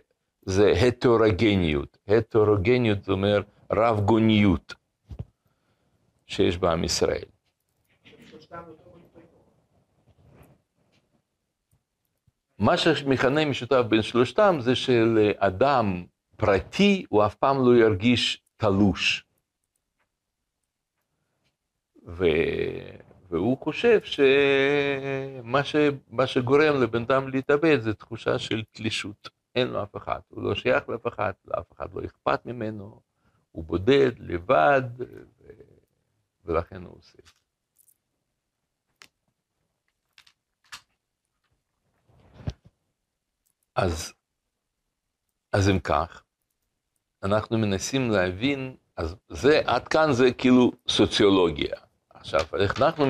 זה 0.45 0.71
הטרוגניות. 0.87 1.97
הטרוגניות 2.07 3.03
זה 3.03 3.11
אומר 3.11 3.41
רב 3.71 3.99
גוניות 3.99 4.73
שיש 6.25 6.57
בעם 6.57 6.83
ישראל. 6.83 7.25
מה 12.61 12.77
שמכנה 12.77 13.45
משותף 13.45 13.81
בין 13.89 14.01
שלושתם 14.01 14.57
זה 14.59 14.75
שלאדם 14.75 16.05
פרטי 16.37 17.05
הוא 17.09 17.25
אף 17.25 17.35
פעם 17.35 17.57
לא 17.65 17.75
ירגיש 17.77 18.41
תלוש. 18.57 19.25
ו... 22.07 22.25
והוא 23.29 23.57
חושב 23.57 23.99
שמה 24.03 25.63
ש... 25.63 25.75
שגורם 26.25 26.81
לבן 26.81 27.01
אדם 27.01 27.29
להתאבד 27.29 27.81
זה 27.81 27.93
תחושה 27.93 28.39
של 28.39 28.63
תלישות. 28.71 29.29
אין 29.55 29.67
לו 29.67 29.83
אף 29.83 29.97
אחד, 29.97 30.19
הוא 30.27 30.43
לא 30.43 30.55
שייך 30.55 30.89
לאף 30.89 31.07
אחד, 31.07 31.33
לאף 31.47 31.71
אחד 31.73 31.93
לא 31.93 32.05
אכפת 32.05 32.45
ממנו, 32.45 33.01
הוא 33.51 33.63
בודד, 33.63 34.11
לבד, 34.19 34.81
ו... 34.97 35.03
ולכן 36.45 36.83
הוא 36.83 36.97
עושה. 36.97 37.17
אז, 43.81 44.13
אז 45.53 45.69
אם 45.69 45.79
כך, 45.79 46.23
אנחנו 47.23 47.57
מנסים 47.57 48.11
להבין, 48.11 48.75
אז 48.97 49.15
זה, 49.29 49.61
עד 49.65 49.87
כאן 49.87 50.13
זה 50.13 50.31
כאילו 50.37 50.71
סוציולוגיה. 50.87 51.75
עכשיו, 52.09 52.39
אנחנו, 52.53 53.05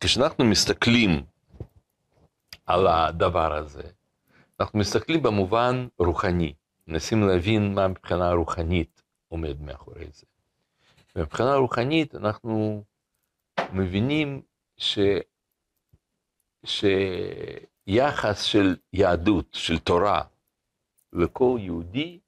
כשאנחנו 0.00 0.44
מסתכלים 0.44 1.24
על 2.66 2.86
הדבר 2.86 3.54
הזה, 3.54 3.82
אנחנו 4.60 4.78
מסתכלים 4.78 5.22
במובן 5.22 5.86
רוחני, 5.98 6.54
מנסים 6.86 7.28
להבין 7.28 7.74
מה 7.74 7.88
מבחינה 7.88 8.32
רוחנית 8.32 9.02
עומד 9.28 9.60
מאחורי 9.60 10.06
זה. 10.12 10.26
מבחינה 11.16 11.54
רוחנית 11.54 12.14
אנחנו 12.14 12.84
מבינים 13.72 14.42
ש... 14.76 14.98
שיחס 17.88 18.42
של 18.42 18.76
יהדות, 18.92 19.46
של 19.52 19.78
תורה, 19.78 20.22
לכל 21.12 21.58
יהודי, 21.60 22.18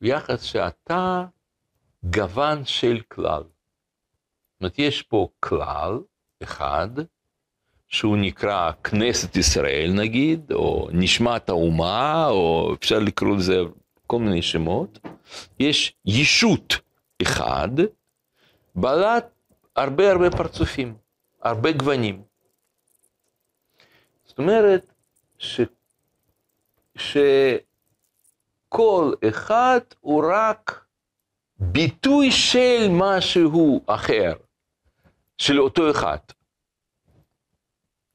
הוא 0.00 0.08
יחס 0.08 0.42
שאתה 0.42 1.24
גוון 2.04 2.64
של 2.64 3.00
כלל. 3.08 3.42
זאת 3.42 4.60
אומרת, 4.60 4.78
יש 4.78 5.02
פה 5.02 5.28
כלל 5.40 5.98
אחד, 6.42 6.88
שהוא 7.88 8.16
נקרא 8.16 8.72
כנסת 8.84 9.36
ישראל 9.36 9.90
נגיד, 9.94 10.52
או 10.52 10.88
נשמת 10.92 11.48
האומה, 11.48 12.28
או 12.28 12.74
אפשר 12.74 12.98
לקרוא 12.98 13.36
לזה 13.36 13.60
כל 14.06 14.18
מיני 14.18 14.42
שמות. 14.42 14.98
יש 15.58 15.94
ישות 16.06 16.74
אחד, 17.22 17.68
בעלת 18.74 19.34
הרבה 19.76 20.12
הרבה 20.12 20.30
פרצופים, 20.30 20.94
הרבה 21.42 21.72
גוונים. 21.72 22.22
זאת 24.34 24.38
אומרת 24.38 24.92
ש... 25.38 25.60
שכל 28.68 29.14
אחד 29.28 29.80
הוא 30.00 30.24
רק 30.34 30.86
ביטוי 31.58 32.32
של 32.32 32.88
משהו 32.90 33.84
אחר, 33.86 34.32
של 35.38 35.60
אותו 35.60 35.90
אחד. 35.90 36.18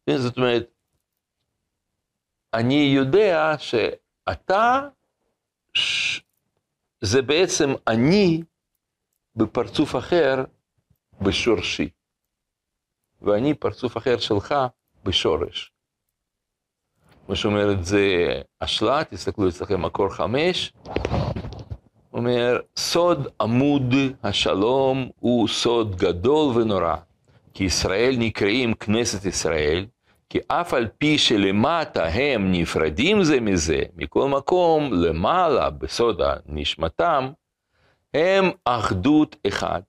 זאת 0.10 0.38
אומרת, 0.38 0.70
אני 2.54 2.94
יודע 2.96 3.54
שאתה, 3.58 4.90
ש... 5.74 6.22
זה 7.02 7.22
בעצם 7.22 7.70
אני 7.88 8.44
בפרצוף 9.36 9.96
אחר 9.96 10.36
בשורשי, 11.22 11.90
ואני 13.22 13.54
פרצוף 13.54 13.98
אחר 13.98 14.20
שלך 14.20 14.56
בשורש. 15.04 15.79
מה 17.30 17.36
שאומר 17.36 17.72
את 17.72 17.86
זה 17.86 18.06
השלה, 18.62 19.04
תסתכלו 19.04 19.50
אצלכם 19.50 19.82
מקור 19.82 20.10
חמש, 20.10 20.74
אומר, 22.14 22.60
סוד 22.78 23.28
עמוד 23.42 23.94
השלום 24.24 25.10
הוא 25.20 25.48
סוד 25.48 25.96
גדול 25.96 26.58
ונורא, 26.58 26.96
כי 27.54 27.64
ישראל 27.64 28.16
נקראים 28.20 28.74
כנסת 28.74 29.26
ישראל, 29.26 29.86
כי 30.30 30.40
אף 30.48 30.74
על 30.74 30.88
פי 30.98 31.18
שלמטה 31.18 32.06
הם 32.06 32.52
נפרדים 32.52 33.24
זה 33.24 33.40
מזה, 33.40 33.82
מכל 33.96 34.28
מקום 34.30 34.94
למעלה 34.94 35.70
בסוד 35.70 36.22
נשמתם, 36.46 37.30
הם 38.14 38.46
אחדות 38.66 39.36
אחד. 39.48 39.82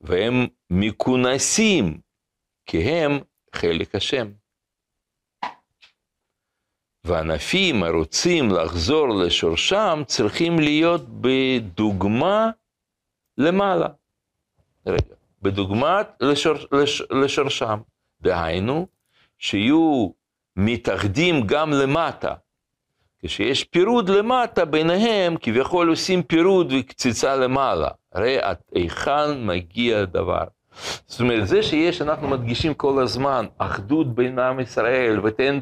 והם 0.00 0.46
מכונסים, 0.70 1.98
כי 2.66 2.82
הם 2.82 3.18
חלק 3.54 3.94
השם. 3.94 4.45
וענפים 7.06 7.82
הרוצים 7.82 8.50
לחזור 8.50 9.08
לשורשם 9.08 10.02
צריכים 10.06 10.58
להיות 10.58 11.02
בדוגמה 11.08 12.50
למעלה. 13.38 13.88
רגע, 14.86 15.14
בדוגמת 15.42 16.08
לשור, 16.20 16.54
לש, 16.72 17.02
לשורשם. 17.10 17.78
דהיינו, 18.20 18.86
שיהיו 19.38 20.08
מתאחדים 20.56 21.46
גם 21.46 21.70
למטה. 21.72 22.34
כשיש 23.22 23.64
פירוד 23.64 24.08
למטה 24.08 24.64
ביניהם, 24.64 25.36
כביכול 25.40 25.88
עושים 25.88 26.22
פירוד 26.22 26.72
וקציצה 26.72 27.36
למעלה. 27.36 27.88
הרי 28.12 28.38
עד 28.38 28.56
היכן 28.74 29.46
מגיע 29.46 29.98
הדבר. 29.98 30.44
זאת 31.06 31.20
אומרת, 31.20 31.48
זה 31.48 31.62
שיש, 31.62 32.02
אנחנו 32.02 32.28
מדגישים 32.28 32.74
כל 32.74 33.02
הזמן, 33.02 33.46
אחדות 33.58 34.14
בין 34.14 34.38
עם 34.38 34.60
ישראל, 34.60 35.20
ותן 35.24 35.58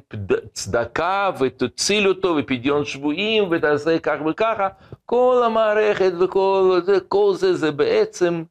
צדקה 0.53 1.31
ותציל 1.41 2.09
אותו, 2.09 2.37
ופדיון 2.39 2.85
שבויים, 2.85 3.45
ותעשה 3.51 3.99
כך 3.99 4.17
וככה, 4.31 4.69
כל 5.07 5.43
המערכת 5.47 6.13
וכל 6.21 6.81
זה, 6.85 7.01
כל 7.09 7.33
זה, 7.35 7.55
זה 7.55 7.71
בעצם 7.71 8.45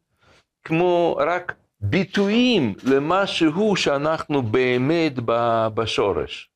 כמו 0.64 1.20
רק 1.20 1.56
ביטויים 1.80 2.76
למשהו 2.84 3.76
שאנחנו 3.76 4.42
באמת 4.42 5.14
בשורש. 5.74 6.50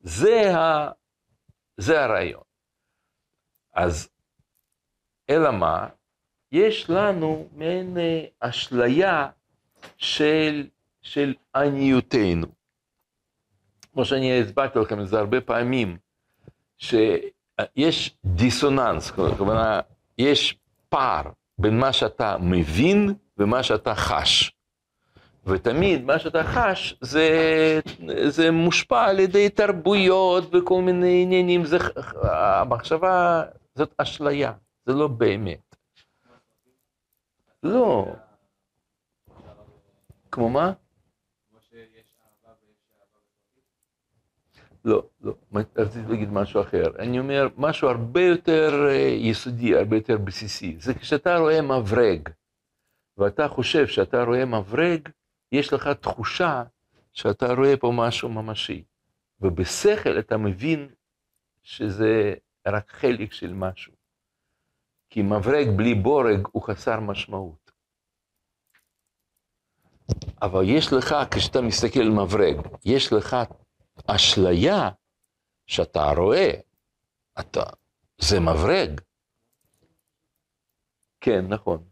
זה, 0.00 0.56
ה, 0.56 0.90
זה 1.76 2.04
הרעיון. 2.04 2.42
אז 3.74 4.08
אלא 5.30 5.50
מה? 5.50 5.88
יש 6.52 6.90
לנו 6.90 7.48
מעין 7.56 7.98
אה, 7.98 8.24
אשליה 8.40 9.28
של, 9.96 10.66
של 11.02 11.34
עניותנו. 11.54 12.46
כמו 13.92 14.04
שאני 14.04 14.40
הסברתי 14.40 14.78
לכם 14.78 15.00
את 15.00 15.08
זה 15.08 15.18
הרבה 15.18 15.40
פעמים, 15.40 15.96
שיש 16.78 18.16
דיסוננס, 18.24 19.10
כלומר, 19.10 19.80
יש 20.18 20.56
פער 20.88 21.22
בין 21.58 21.78
מה 21.78 21.92
שאתה 21.92 22.36
מבין 22.40 23.14
ומה 23.38 23.62
שאתה 23.62 23.94
חש. 23.94 24.52
ותמיד 25.46 26.04
מה 26.04 26.18
שאתה 26.18 26.44
חש 26.44 26.94
זה, 27.00 27.30
זה 28.28 28.50
מושפע 28.50 29.04
על 29.04 29.20
ידי 29.20 29.48
תרבויות 29.48 30.54
וכל 30.54 30.82
מיני 30.82 31.22
עניינים, 31.22 31.64
זה, 31.64 31.78
המחשבה 32.22 33.42
זאת 33.74 33.94
אשליה, 33.98 34.52
זה 34.86 34.92
לא 34.92 35.08
באמת. 35.08 35.71
לא. 37.62 38.14
כמו 40.30 40.48
מה? 40.48 40.72
לא, 44.84 45.08
לא, 45.20 45.34
רציתי 45.76 46.08
להגיד 46.08 46.32
משהו 46.32 46.60
אחר. 46.60 46.84
אני 46.98 47.18
אומר, 47.18 47.48
משהו 47.56 47.88
הרבה 47.88 48.20
יותר 48.22 48.88
אה, 48.88 48.94
יסודי, 49.20 49.76
הרבה 49.76 49.96
יותר 49.96 50.18
בסיסי. 50.18 50.76
זה 50.80 50.94
כשאתה 50.94 51.38
רואה 51.38 51.62
מברג, 51.62 52.28
ואתה 53.18 53.48
חושב 53.48 53.86
שאתה 53.86 54.22
רואה 54.22 54.44
מברג, 54.44 55.08
יש 55.52 55.72
לך 55.72 55.88
תחושה 55.88 56.62
שאתה 57.12 57.52
רואה 57.52 57.76
פה 57.76 57.92
משהו 57.96 58.28
ממשי. 58.28 58.84
ובשכל 59.40 60.18
אתה 60.18 60.36
מבין 60.36 60.88
שזה 61.62 62.34
רק 62.66 62.90
חלק 62.90 63.32
של 63.32 63.52
משהו. 63.52 64.01
כי 65.12 65.22
מברג 65.22 65.66
בלי 65.76 65.94
בורג 65.94 66.48
הוא 66.52 66.62
חסר 66.62 67.00
משמעות. 67.00 67.72
אבל 70.42 70.64
יש 70.68 70.92
לך, 70.92 71.14
כשאתה 71.30 71.60
מסתכל 71.60 72.00
על 72.00 72.10
מברג, 72.10 72.56
יש 72.84 73.12
לך 73.12 73.36
אשליה 74.06 74.90
שאתה 75.66 76.12
רואה, 76.16 76.50
אתה, 77.40 77.62
זה 78.18 78.40
מברג. 78.40 79.00
כן, 81.20 81.46
נכון, 81.48 81.84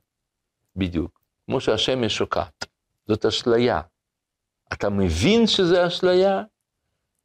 בדיוק. 0.77 1.21
כמו 1.47 1.61
שהשמש 1.61 2.17
שוקעת, 2.17 2.65
זאת 3.07 3.25
אשליה. 3.25 3.81
אתה 4.73 4.91
מבין 4.91 5.47
שזה 5.47 5.87
אשליה, 5.87 6.43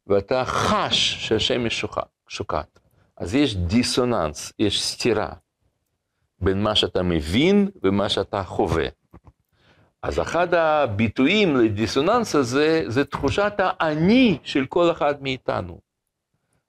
ואתה 0.06 0.44
חש 0.44 1.26
שהשמש 1.28 1.84
שוקעת. 2.28 2.80
אז 3.16 3.34
יש 3.34 3.56
דיסוננס, 3.56 4.52
יש 4.58 4.84
סתירה. 4.84 5.45
בין 6.38 6.62
מה 6.62 6.74
שאתה 6.74 7.02
מבין 7.02 7.70
ומה 7.82 8.08
שאתה 8.08 8.42
חווה. 8.42 8.88
אז 10.02 10.20
אחד 10.20 10.54
הביטויים 10.54 11.56
לדיסוננס 11.56 12.34
הזה, 12.34 12.84
זה 12.86 13.04
תחושת 13.04 13.52
האני 13.58 14.38
של 14.42 14.66
כל 14.66 14.90
אחד 14.90 15.22
מאיתנו. 15.22 15.80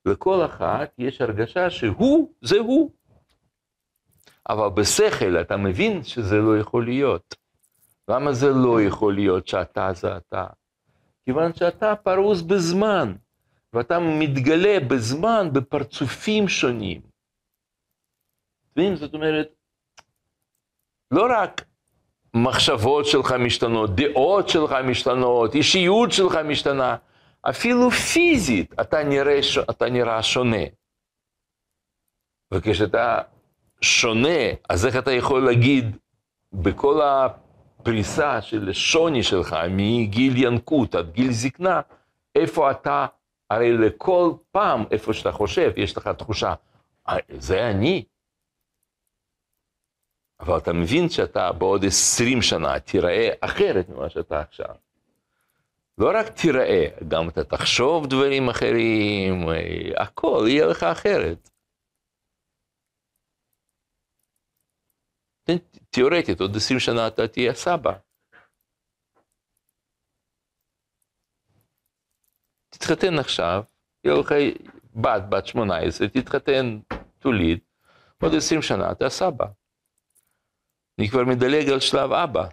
לכל 0.06 0.46
אחד 0.46 0.86
יש 0.98 1.22
הרגשה 1.22 1.70
שהוא, 1.70 2.32
זה 2.42 2.60
הוא. 2.60 2.92
אבל 4.50 4.70
בשכל 4.70 5.42
אתה 5.42 5.58
מבין 5.58 6.04
שזה 6.04 6.36
לא 6.36 6.60
יכול 6.60 6.86
להיות. 6.86 7.36
למה 8.10 8.34
זה 8.34 8.48
לא 8.50 8.82
יכול 8.82 9.16
להיות 9.16 9.48
שאתה 9.48 9.94
זה 9.94 10.18
אתה? 10.18 10.46
כיוון 11.26 11.54
שאתה 11.54 11.96
פרוס 11.96 12.42
בזמן, 12.42 13.14
ואתה 13.74 14.00
מתגלה 14.00 14.80
בזמן 14.88 15.50
בפרצופים 15.54 16.48
שונים. 16.48 17.02
זאת 18.96 19.14
אומרת, 19.14 19.57
לא 21.12 21.28
רק 21.30 21.66
מחשבות 22.34 23.06
שלך 23.06 23.32
משתנות, 23.32 23.96
דעות 23.96 24.50
שלך 24.50 24.72
משתנות, 24.72 25.56
אישיות 25.56 26.12
שלך 26.12 26.36
משתנה, 26.36 26.96
אפילו 27.42 27.92
פיזית 27.92 28.74
אתה 28.82 29.04
נראה, 29.04 29.40
אתה 29.70 29.90
נראה 29.90 30.24
שונה. 30.24 30.64
וכשאתה 32.54 33.20
שונה, 33.82 34.40
אז 34.70 34.86
איך 34.86 34.96
אתה 34.96 35.12
יכול 35.12 35.46
להגיד 35.46 35.98
בכל 36.54 37.02
הפריסה 37.02 38.42
של 38.42 38.70
השוני 38.70 39.24
שלך, 39.24 39.56
מגיל 39.70 40.44
ינקות 40.44 40.96
עד 40.96 41.12
גיל 41.12 41.32
זקנה, 41.32 41.82
איפה 42.36 42.72
אתה, 42.72 43.06
הרי 43.50 43.78
לכל 43.78 44.32
פעם, 44.52 44.84
איפה 44.92 45.14
שאתה 45.14 45.32
חושב, 45.32 45.72
יש 45.78 45.98
לך 45.98 46.08
תחושה, 46.08 46.54
אה, 47.10 47.18
זה 47.38 47.70
אני, 47.70 48.04
אבל 50.40 50.58
אתה 50.58 50.74
מבין 50.74 51.10
שאתה 51.10 51.52
בעוד 51.52 51.86
עשרים 51.86 52.42
שנה 52.42 52.80
תיראה 52.80 53.30
אחרת 53.42 53.90
ממה 53.90 54.10
שאתה 54.10 54.40
עכשיו. 54.40 54.76
לא 55.98 56.12
רק 56.20 56.28
תיראה, 56.28 56.86
גם 57.08 57.30
אתה 57.30 57.44
תחשוב 57.44 58.08
דברים 58.08 58.50
אחרים, 58.50 59.50
אה, 59.50 60.04
הכל 60.04 60.46
יהיה 60.48 60.66
לך 60.66 60.84
אחרת. 60.84 61.50
תיאורטית, 65.90 66.42
עוד 66.42 66.56
עשרים 66.56 66.80
שנה 66.80 67.08
אתה 67.08 67.28
תהיה 67.28 67.54
סבא. 67.54 67.94
תתחתן 72.70 73.20
עכשיו, 73.20 73.64
יהיה 74.04 74.16
לך 74.20 74.32
בת, 74.96 75.22
בת 75.30 75.46
שמונה 75.48 75.78
עשרה, 75.78 76.08
תתחתן, 76.08 76.80
תוליד, 77.20 77.60
עוד 78.22 78.36
עשרים 78.36 78.62
שנה 78.62 78.92
אתה 78.92 79.10
סבא. 79.10 79.46
אני 81.00 81.10
כבר 81.10 81.26
מדלג 81.26 81.70
על 81.70 81.80
שלב 81.80 82.12
אבא. 82.12 82.48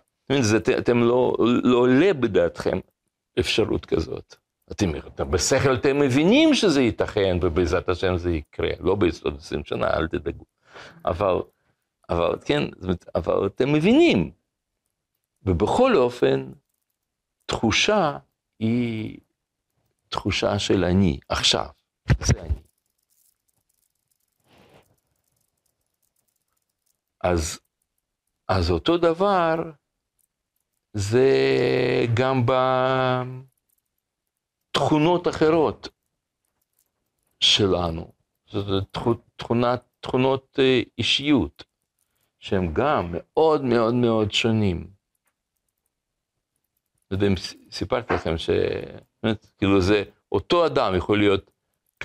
אתם 0.79 0.99
לא, 0.99 1.37
לא 1.65 1.77
עולה 1.77 2.15
בדעתכם 2.15 2.79
אפשרות 3.41 3.87
כזאת. 3.87 4.37
אתם, 4.73 4.93
בשכל 5.31 5.75
אתם 5.75 5.99
מבינים 5.99 6.55
שזה 6.55 6.83
ייתכן, 6.83 7.39
ובעזרת 7.43 7.89
השם 7.89 8.17
זה 8.17 8.31
יקרה, 8.31 8.71
לא 8.81 8.95
בעזרת 8.95 9.37
עשרים 9.37 9.65
שנה, 9.65 9.87
אל 9.91 10.09
תדאגו. 10.09 10.45
אבל, 11.05 11.35
אבל 12.11 12.39
כן, 12.45 12.63
אבל 13.15 13.47
אתם 13.47 13.73
מבינים. 13.73 14.31
ובכל 15.43 15.97
אופן, 15.97 16.53
תחושה 17.47 18.19
היא 18.59 19.19
תחושה 20.09 20.59
של 20.59 20.85
אני, 20.85 21.19
עכשיו, 21.29 21.67
זה 22.21 22.41
אני. 22.41 22.63
אז, 27.21 27.61
אז 28.49 28.71
אותו 28.71 28.99
דבר, 28.99 29.55
זה 30.93 31.29
גם 32.17 32.47
בתכונות 34.73 35.29
אחרות 35.29 35.89
שלנו. 37.41 38.13
זאת 38.47 38.99
תכונת, 39.37 39.83
תכונות 40.01 40.59
אה, 40.59 40.81
אישיות, 40.99 41.65
שהן 42.39 42.75
גם 42.75 43.11
מאוד 43.13 43.63
מאוד 43.65 43.95
מאוד 43.95 44.33
שונים. 44.33 44.91
לא 47.11 47.17
יודע 47.17 47.27
סיפרתי 47.71 48.15
לכם 48.15 48.39
שבאמת, 48.39 49.47
כאילו 49.59 49.81
זה, 49.81 50.03
אותו 50.33 50.67
אדם 50.67 50.93
יכול 50.97 51.19
להיות 51.19 51.51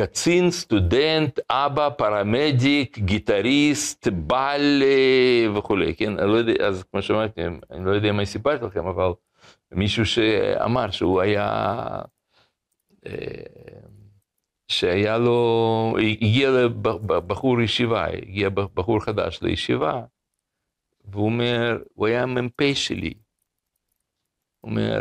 קצין, 0.02 0.52
סטודנט, 0.52 1.40
אבא, 1.50 1.90
פרמדיק, 1.90 3.00
גיטריסט, 3.00 4.08
בעל 4.08 4.84
אה, 4.84 5.58
וכולי, 5.58 5.96
כן? 5.96 6.20
אני 6.20 6.28
לא 6.28 6.36
יודע, 6.36 6.68
אז 6.68 6.84
כמו 6.84 7.02
שאמרתי, 7.02 7.42
אני 7.72 7.86
לא 7.86 7.92
יודע 7.92 8.12
מה 8.12 8.26
סיפרתי 8.26 8.66
לכם, 8.66 8.88
אבל 8.88 9.12
מישהו 9.72 10.06
שאמר 10.06 10.92
שהוא 10.92 11.22
היה, 11.22 11.48
אה, 13.06 13.12
שהיה 14.68 15.18
לו, 15.18 15.96
הגיע 16.22 16.50
לבחור 16.52 17.62
ישיבה, 17.62 18.06
הגיע 18.06 18.50
בחור 18.50 19.00
חדש 19.00 19.42
לישיבה, 19.42 20.02
והוא 21.06 21.26
אומר, 21.26 21.78
הוא 21.94 22.08
היה 22.08 22.26
מ"פ 22.26 22.62
שלי. 22.74 23.14
הוא 24.62 24.72
אומר, 24.72 25.00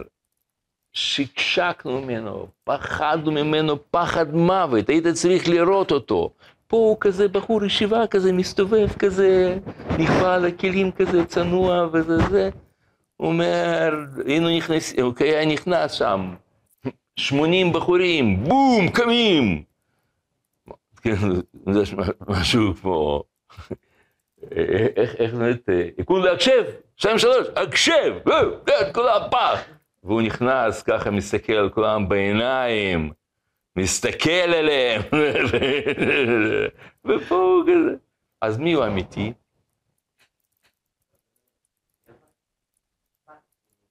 שקשקנו 0.93 2.01
ממנו, 2.01 2.47
פחדנו 2.65 3.33
ממנו 3.33 3.77
פחד 3.91 4.35
מוות, 4.35 4.89
היית 4.89 5.07
צריך 5.07 5.49
לראות 5.49 5.93
אותו. 5.93 6.31
פה 6.67 6.77
הוא 6.77 6.97
כזה 7.01 7.29
בחור 7.29 7.65
ישיבה 7.65 8.07
כזה, 8.07 8.33
מסתובב 8.33 8.89
כזה, 8.99 9.59
נכבה 9.99 10.35
על 10.35 10.45
הכלים 10.45 10.93
כזה, 10.93 11.25
צנוע 11.25 11.89
וזה 11.93 12.19
זה. 12.19 12.51
הוא 13.17 13.29
אומר, 13.29 13.95
היינו 14.27 14.57
נכנס, 14.57 14.95
הוא 15.03 15.13
היה 15.21 15.47
נכנס 15.47 15.93
שם, 15.93 16.35
80 17.17 17.73
בחורים, 17.73 18.45
בום, 18.45 18.89
קמים. 18.89 19.63
זה 21.73 21.83
משהו 22.29 22.75
כמו, 22.81 23.23
איך 25.17 25.35
באמת, 25.35 25.69
כולם 26.05 26.25
להקשב, 26.25 26.65
שתיים 26.97 27.19
שלוש, 27.19 27.47
הקשב, 27.57 28.15
כולם 28.95 29.21
פח. 29.31 29.78
והוא 30.09 30.23
נכנס 30.23 30.83
ככה, 30.83 31.11
מסתכל 31.11 31.53
על 31.53 31.71
כולם 31.71 32.09
בעיניים, 32.09 33.13
מסתכל 33.77 34.31
עליהם, 34.31 35.03
ופה 37.05 37.35
הוא 37.35 37.65
כזה. 37.65 37.97
אז 38.41 38.59
מי 38.59 38.73
הוא 38.73 38.87
אמיתי? 38.87 39.33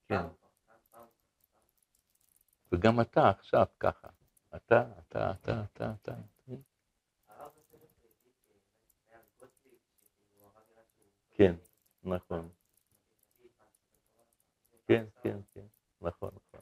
כן. 0.07 0.21
וגם 2.71 3.01
אתה 3.01 3.29
עכשיו 3.29 3.65
ככה. 3.79 4.07
אתה, 4.55 4.83
אתה, 4.99 5.31
אתה, 5.31 5.63
אתה, 5.73 5.91
אתה. 6.01 6.13
כן, 11.35 11.55
נכון. 12.03 12.49
כן, 14.87 15.05
כן. 15.23 15.37
נכון, 16.07 16.29
נכון. 16.29 16.61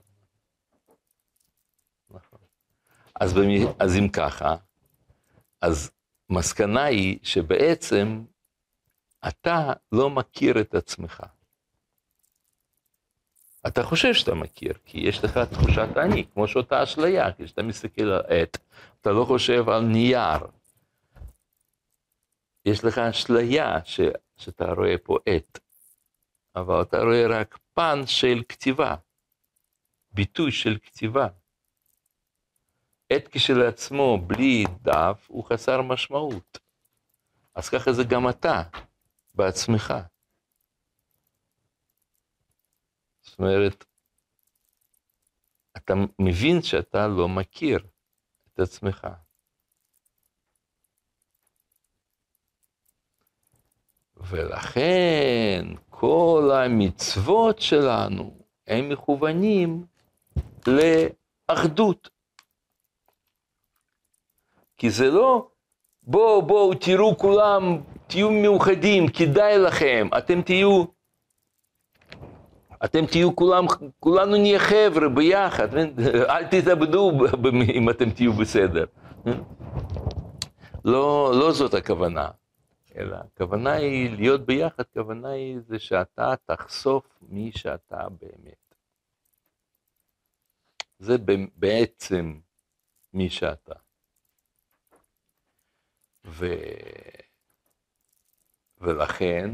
נכון. 2.10 2.39
אז, 3.19 3.34
במי, 3.34 3.65
אז 3.79 3.95
אם 3.95 4.10
ככה, 4.10 4.55
אז 5.62 5.91
מסקנה 6.29 6.84
היא 6.84 7.19
שבעצם 7.23 8.23
אתה 9.27 9.73
לא 9.91 10.10
מכיר 10.10 10.62
את 10.62 10.75
עצמך. 10.75 11.23
אתה 13.67 13.84
חושב 13.84 14.13
שאתה 14.13 14.36
מכיר, 14.36 14.73
כי 14.86 14.97
יש 14.97 15.23
לך 15.23 15.38
תחושת 15.38 15.97
אני, 15.97 16.25
כמו 16.34 16.47
שאותה 16.47 16.84
אשליה, 16.84 17.34
כשאתה 17.38 17.63
מסתכל 17.63 18.03
על 18.03 18.21
עט, 18.27 18.58
אתה 19.01 19.12
לא 19.12 19.25
חושב 19.25 19.69
על 19.69 19.81
נייר. 19.81 20.47
יש 22.65 22.84
לך 22.84 22.97
אשליה 22.97 23.86
ש, 23.86 23.99
שאתה 24.38 24.65
רואה 24.65 24.95
פה 25.03 25.17
עט, 25.25 25.60
אבל 26.55 26.81
אתה 26.81 26.97
רואה 26.97 27.27
רק 27.27 27.58
פן 27.73 28.01
של 28.05 28.43
כתיבה. 28.49 28.95
ביטוי 30.15 30.51
של 30.51 30.78
כתיבה. 30.84 31.28
עת 33.10 33.28
כשלעצמו, 33.32 34.17
בלי 34.28 34.63
דף, 34.82 35.25
הוא 35.28 35.43
חסר 35.43 35.82
משמעות. 35.82 36.60
אז 37.56 37.69
ככה 37.69 37.93
זה 37.93 38.04
גם 38.04 38.30
אתה, 38.30 38.63
בעצמך. 39.34 39.93
זאת 43.21 43.39
אומרת, 43.39 43.86
אתה 45.78 45.93
מבין 46.19 46.62
שאתה 46.62 47.08
לא 47.08 47.30
מכיר 47.30 47.88
את 48.54 48.60
עצמך. 48.60 49.08
ולכן 54.15 55.65
כל 55.89 56.51
המצוות 56.54 57.62
שלנו 57.62 58.45
הם 58.67 58.89
מכוונים 58.89 59.86
לאחדות. 60.67 62.10
כי 64.78 64.89
זה 64.89 65.12
לא, 65.12 65.47
בואו, 66.04 66.41
בואו, 66.41 66.73
תראו 66.73 67.17
כולם, 67.17 67.82
תהיו 68.08 68.32
מאוחדים, 68.32 69.08
כדאי 69.08 69.58
לכם, 69.58 70.08
אתם 70.17 70.41
תהיו, 70.41 70.86
אתם 72.86 73.06
תהיו 73.06 73.36
כולם, 73.36 73.65
כולנו 73.99 74.32
נהיה 74.38 74.60
חבר'ה 74.60 75.10
ביחד, 75.10 75.75
אל 76.30 76.47
תתאבדו 76.47 77.12
אם 77.73 77.89
אתם 77.89 78.10
תהיו 78.10 78.34
בסדר. 78.34 78.86
לא, 80.86 81.32
לא 81.39 81.51
זאת 81.51 81.73
הכוונה, 81.73 82.30
אלא 82.97 83.15
הכוונה 83.15 83.71
היא 83.71 84.17
להיות 84.17 84.45
ביחד, 84.45 84.84
הכוונה 84.91 85.30
היא 85.30 85.60
זה 85.67 85.80
שאתה 85.80 86.34
תחשוף 86.45 87.19
מי 87.30 87.51
שאתה 87.51 88.08
באמת. 88.21 88.64
זה 90.99 91.13
בעצם 91.55 92.39
מי 93.13 93.29
שאתה. 93.29 93.73
ו... 96.25 96.45
ולכן 98.77 99.49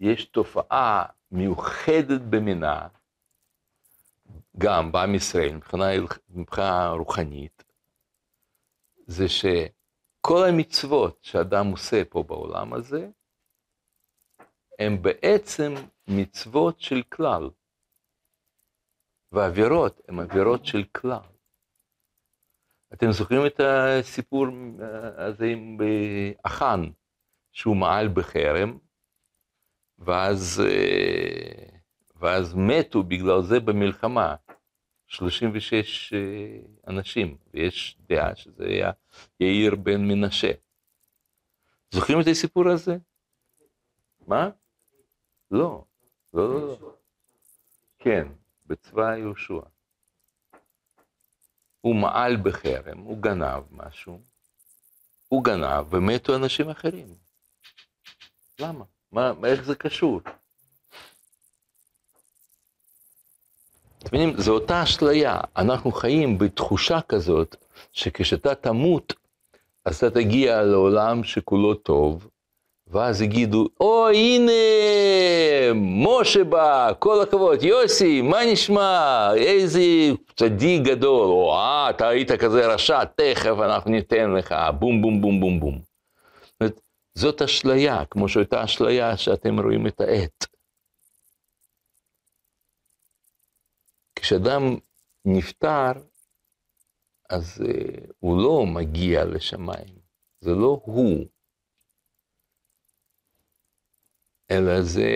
יש 0.00 0.24
תופעה 0.24 1.06
מיוחדת 1.30 2.20
במינה, 2.30 2.88
גם 4.58 4.92
בעם 4.92 5.14
ישראל, 5.14 5.54
מבחינה, 5.54 5.84
מבחינה 6.28 6.90
רוחנית, 6.90 7.64
זה 9.06 9.24
שכל 9.28 10.44
המצוות 10.48 11.18
שאדם 11.22 11.66
עושה 11.66 12.04
פה 12.04 12.22
בעולם 12.22 12.72
הזה, 12.72 13.08
הן 14.78 15.02
בעצם 15.02 15.74
מצוות 16.08 16.80
של 16.80 17.02
כלל. 17.08 17.50
ועבירות 19.36 20.00
הן 20.08 20.18
עבירות 20.18 20.66
של 20.66 20.84
כלל. 20.84 21.18
אתם 22.92 23.12
זוכרים 23.12 23.46
את 23.46 23.60
הסיפור 23.60 24.46
אה, 24.46 25.26
הזה 25.26 25.46
עם 25.46 25.78
אחן, 26.42 26.82
שהוא 27.52 27.76
מעל 27.76 28.08
בחרם, 28.08 28.78
ואז, 29.98 30.62
אה, 30.66 31.78
ואז 32.16 32.54
מתו 32.54 33.02
בגלל 33.02 33.42
זה 33.42 33.60
במלחמה, 33.60 34.34
36 35.06 36.12
אה, 36.12 36.18
אנשים, 36.86 37.36
ויש 37.54 37.98
דעה 38.00 38.36
שזה 38.36 38.64
היה 38.64 38.90
יאיר 39.40 39.74
בן 39.74 40.08
מנשה. 40.08 40.50
זוכרים 41.90 42.20
את 42.20 42.26
הסיפור 42.30 42.68
הזה? 42.68 42.96
מה? 44.26 44.50
לא, 45.50 45.84
לא, 46.34 46.48
לא, 46.54 46.68
לא. 46.68 46.92
כן, 47.98 48.28
בצבא 48.66 49.16
יהושע. 49.16 49.60
הוא 51.80 51.94
מעל 51.94 52.36
בחרם, 52.36 52.98
הוא 52.98 53.18
גנב 53.22 53.62
משהו, 53.70 54.20
הוא 55.28 55.44
גנב 55.44 55.94
ומתו 55.94 56.36
אנשים 56.36 56.70
אחרים. 56.70 57.14
למה? 58.58 58.84
מה, 59.12 59.32
איך 59.44 59.62
זה 59.62 59.74
קשור? 59.74 60.20
אתם 63.98 64.16
מבינים, 64.16 64.40
זו 64.40 64.52
אותה 64.52 64.82
אשליה. 64.82 65.40
אנחנו 65.56 65.92
חיים 65.92 66.38
בתחושה 66.38 67.00
כזאת, 67.08 67.56
שכשאתה 67.92 68.54
תמות, 68.54 69.12
אז 69.84 69.96
אתה 69.96 70.10
תגיע 70.10 70.62
לעולם 70.62 71.24
שכולו 71.24 71.74
טוב, 71.74 72.28
ואז 72.88 73.22
יגידו, 73.22 73.68
או 73.80 74.08
הנה, 74.08 74.52
משה 75.74 76.44
בא, 76.44 76.92
כל 76.98 77.22
הכבוד, 77.22 77.62
יוסי, 77.62 78.22
מה 78.22 78.38
נשמע, 78.52 79.30
איזה 79.36 79.80
צדיק 80.36 80.82
גדול, 80.82 81.28
או 81.28 81.54
אה, 81.54 81.90
אתה 81.90 82.08
היית 82.08 82.32
כזה 82.32 82.66
רשע, 82.66 83.04
תכף 83.04 83.56
אנחנו 83.64 83.90
ניתן 83.90 84.30
לך, 84.30 84.54
בום 84.78 85.02
בום 85.02 85.20
בום 85.20 85.40
בום 85.40 85.60
בום. 85.60 85.80
זאת 87.14 87.42
אשליה, 87.42 88.04
כמו 88.10 88.28
שהייתה 88.28 88.64
אשליה 88.64 89.16
שאתם 89.16 89.60
רואים 89.60 89.86
את 89.86 90.00
העט. 90.00 90.46
כשאדם 94.14 94.62
נפטר, 95.24 95.92
אז 97.30 97.62
uh, 97.64 98.12
הוא 98.18 98.42
לא 98.42 98.66
מגיע 98.66 99.24
לשמיים, 99.24 99.98
זה 100.40 100.50
לא 100.50 100.80
הוא, 100.84 101.24
אלא 104.50 104.82
זה, 104.82 105.10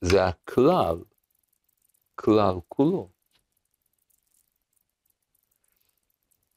זה 0.00 0.24
הכלל, 0.24 0.96
כלל 2.14 2.54
כולו. 2.68 3.08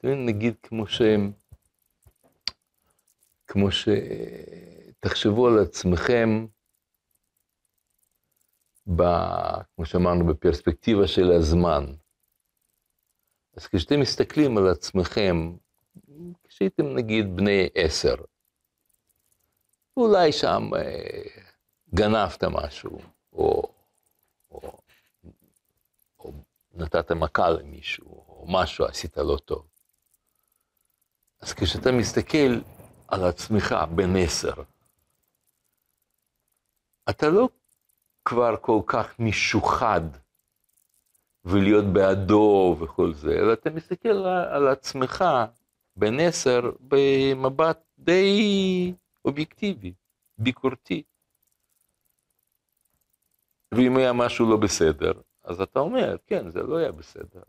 נגיד 0.03 0.55
כמו 0.63 0.87
שהם, 0.87 1.31
כמו 3.47 3.71
ש... 3.71 3.87
תחשבו 4.99 5.47
על 5.47 5.59
עצמכם, 5.59 6.45
ב, 8.95 9.01
כמו 9.75 9.85
שאמרנו, 9.85 10.25
בפרספקטיבה 10.27 11.07
של 11.07 11.31
הזמן. 11.31 11.85
אז 13.53 13.67
כשאתם 13.67 13.99
מסתכלים 13.99 14.57
על 14.57 14.67
עצמכם, 14.67 15.35
כשהייתם 16.43 16.83
נגיד 16.95 17.35
בני 17.35 17.69
עשר, 17.75 18.15
אולי 19.99 20.31
שם 20.31 20.69
אה, 20.75 21.21
גנבת 21.95 22.43
משהו, 22.43 22.99
או, 23.33 23.63
או, 24.51 24.77
או 26.19 26.31
נתת 26.73 27.11
מכה 27.11 27.49
למישהו, 27.49 28.07
או 28.07 28.45
משהו 28.49 28.85
עשית 28.85 29.17
לא 29.17 29.37
טוב. 29.45 29.67
אז 31.41 31.53
כשאתה 31.53 31.91
מסתכל 31.91 32.61
על 33.07 33.23
עצמך 33.23 33.75
בן 33.95 34.15
עשר, 34.15 34.53
אתה 37.09 37.29
לא 37.29 37.49
כבר 38.25 38.55
כל 38.61 38.79
כך 38.85 39.19
משוחד 39.19 40.01
ולהיות 41.45 41.85
בעדו 41.85 42.77
וכל 42.79 43.13
זה, 43.13 43.31
אלא 43.31 43.53
אתה 43.53 43.69
מסתכל 43.69 44.25
על 44.51 44.67
עצמך 44.67 45.25
בן 45.95 46.19
עשר 46.19 46.71
במבט 46.79 47.79
די 47.99 48.93
אובייקטיבי, 49.25 49.93
ביקורתי. 50.37 51.03
ואם 53.73 53.97
היה 53.97 54.13
משהו 54.13 54.49
לא 54.49 54.57
בסדר, 54.57 55.11
אז 55.43 55.61
אתה 55.61 55.79
אומר, 55.79 56.15
כן, 56.27 56.49
זה 56.49 56.63
לא 56.63 56.77
היה 56.77 56.91
בסדר. 56.91 57.41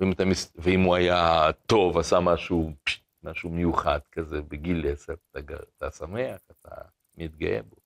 ואם, 0.00 0.12
אתה, 0.12 0.22
ואם 0.54 0.80
הוא 0.80 0.94
היה 0.94 1.52
טוב, 1.66 1.98
עשה 1.98 2.20
משהו, 2.20 2.72
משהו 3.22 3.50
מיוחד 3.50 3.98
כזה 4.12 4.42
בגיל 4.42 4.92
עשר, 4.92 5.14
אתה, 5.30 5.38
אתה 5.78 5.90
שמח, 5.90 6.40
אתה 6.50 6.70
מתגאה 7.16 7.62
בו. 7.62 7.76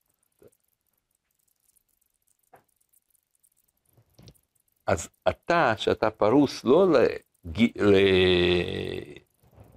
אז 4.87 5.09
אתה, 5.29 5.75
שאתה 5.77 6.11
פרוס 6.11 6.65
לא 6.65 6.87
לג... 6.93 7.79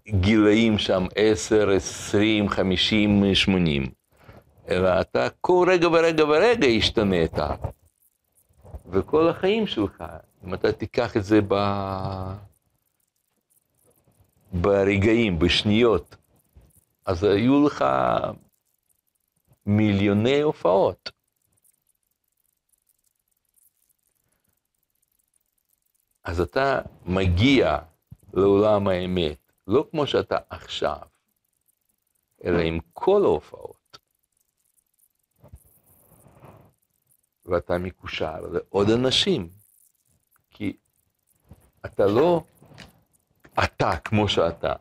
לגילאים 0.07 0.77
שם 0.77 1.05
10, 1.15 1.69
20, 1.69 2.49
50, 2.49 3.35
80, 3.35 3.83
אלא 4.69 5.01
אתה 5.01 5.27
כל 5.41 5.67
רגע 5.71 5.87
ורגע 5.87 6.25
ורגע 6.25 6.67
השתנית. 6.67 7.33
וכל 8.89 9.29
החיים 9.29 9.67
שלך, 9.67 10.03
אם 10.45 10.53
אתה 10.53 10.71
תיקח 10.71 11.17
את 11.17 11.23
זה 11.23 11.39
ב... 11.47 11.55
ברגעים, 14.53 15.39
בשניות, 15.39 16.15
אז 17.05 17.23
היו 17.23 17.65
לך 17.67 17.85
מיליוני 19.65 20.41
הופעות. 20.41 21.11
אז 26.23 26.41
אתה 26.41 26.81
מגיע 27.05 27.77
לעולם 28.33 28.87
האמת, 28.87 29.40
לא 29.71 29.87
כמו 29.91 30.07
שאתה 30.07 30.37
עכשיו, 30.49 31.01
אלא 32.43 32.59
עם 32.59 32.79
כל 32.93 33.21
ההופעות. 33.23 33.97
ואתה 37.45 37.77
מקושר 37.77 38.39
לעוד 38.53 38.89
אנשים, 38.89 39.49
כי 40.49 40.77
אתה 41.85 42.05
לא 42.05 42.43
אתה 43.63 43.97
כמו 43.97 44.29
שאתה. 44.29 44.73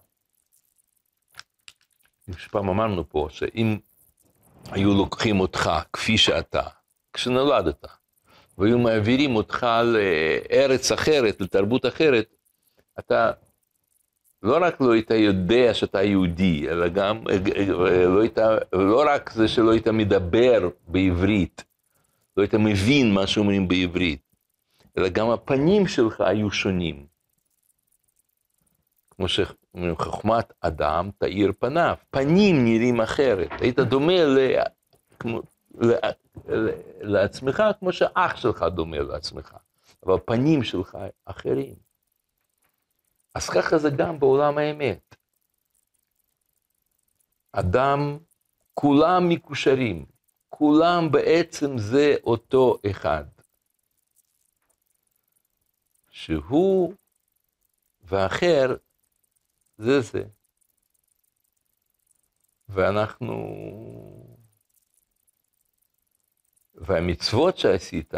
פעם 2.51 2.69
אמרנו 2.69 3.09
פה, 3.09 3.29
שאם 3.31 3.79
היו 4.71 4.95
לוקחים 4.95 5.41
אותך 5.41 5.71
כפי 5.93 6.19
שאתה, 6.19 6.69
כשנולדת, 7.13 7.85
והיו 8.59 8.79
מעבירים 8.79 9.37
אותך 9.37 9.67
לארץ 9.85 10.93
אחרת, 10.93 11.41
לתרבות 11.41 11.87
אחרת, 11.87 12.35
אתה 12.99 13.33
לא 14.43 14.59
רק 14.61 14.81
לא 14.81 14.93
היית 14.93 15.11
יודע 15.11 15.75
שאתה 15.75 16.03
יהודי, 16.03 16.69
אלא 16.69 16.89
גם 16.89 17.25
לא, 17.69 18.21
היית, 18.21 18.39
לא 18.73 19.05
רק 19.07 19.31
זה 19.31 19.49
שלא 19.49 19.73
היית 19.73 19.89
מדבר 19.89 20.69
בעברית, 20.89 21.65
לא 22.37 22.43
היית 22.43 22.55
מבין 22.55 23.15
מה 23.15 23.27
שאומרים 23.27 23.69
בעברית, 23.69 24.21
אלא 24.99 25.09
גם 25.09 25.31
הפנים 25.31 25.87
שלך 25.87 26.21
היו 26.21 26.51
שונים. 26.51 27.07
כמו 29.11 29.29
שאומרים, 29.29 29.97
חוכמת 29.97 30.53
אדם 30.61 31.11
תאיר 31.19 31.53
פניו, 31.59 31.95
פנים 32.11 32.65
נראים 32.65 33.01
אחרת, 33.01 33.51
היית 33.61 33.79
דומה 33.79 34.25
ל... 34.25 34.39
כמו, 35.19 35.43
לעצמך 37.01 37.63
כמו 37.79 37.93
שאח 37.93 38.37
שלך 38.37 38.63
דומה 38.63 38.99
לעצמך, 38.99 39.57
אבל 40.07 40.17
פנים 40.25 40.63
שלך 40.63 40.99
אחרים. 41.25 41.90
אז 43.35 43.51
ככה 43.51 43.79
זה 43.79 43.89
גם 43.99 44.21
בעולם 44.21 44.59
האמת. 44.59 45.15
אדם, 47.53 48.19
כולם 48.75 49.29
מקושרים, 49.29 50.07
כולם 50.49 51.11
בעצם 51.11 51.79
זה 51.79 52.15
אותו 52.25 52.79
אחד. 52.91 53.25
שהוא 56.11 56.95
ואחר 58.03 58.77
זה 59.79 60.01
זה. 60.01 60.25
ואנחנו 62.69 63.35
והמצוות 66.75 67.59
שעשית, 67.59 68.15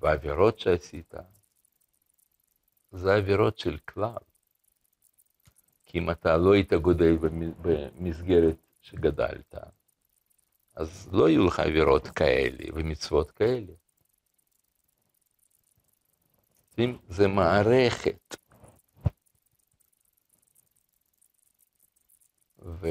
והעבירות 0.00 0.58
שעשית, 0.58 1.14
זה 2.92 3.14
עבירות 3.14 3.58
של 3.58 3.78
כלל. 3.78 4.27
כי 5.88 5.98
אם 5.98 6.10
אתה 6.10 6.36
לא 6.36 6.54
היית 6.54 6.72
גודל 6.72 7.16
במסגרת 7.62 8.56
שגדלת, 8.80 9.54
אז 10.76 11.08
לא 11.12 11.28
יהיו 11.28 11.46
לך 11.46 11.60
עבירות 11.60 12.08
כאלה 12.08 12.64
ומצוות 12.74 13.30
כאלה. 13.30 13.72
זה 17.08 17.28
מערכת. 17.28 18.36
ו... 22.58 22.88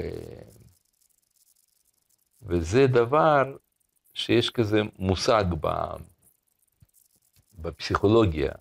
וזה 2.41 2.87
דבר 2.87 3.57
שיש 4.13 4.49
כזה 4.49 4.77
מושג 4.99 5.43
ב, 5.61 5.67
בפסיכולוגיה, 7.53 8.51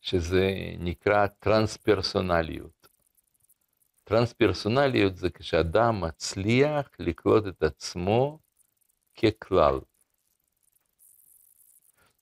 שזה 0.00 0.50
נקרא 0.78 1.26
טרנס-פרסונליות. 1.26 2.83
טרנס-פרסונליות 4.04 5.16
זה 5.16 5.30
כשאדם 5.30 6.00
מצליח 6.00 6.88
לקלוט 6.98 7.46
את 7.46 7.62
עצמו 7.62 8.38
ככלל. 9.16 9.80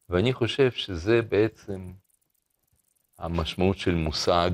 ואני 0.09 0.33
חושב 0.33 0.71
שזה 0.71 1.23
בעצם 1.23 1.93
המשמעות 3.19 3.79
של 3.79 3.95
מושג, 3.95 4.51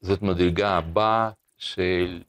זאת 0.00 0.22
מדרגה 0.22 0.76
הבאה 0.76 1.30
של, 1.56 2.22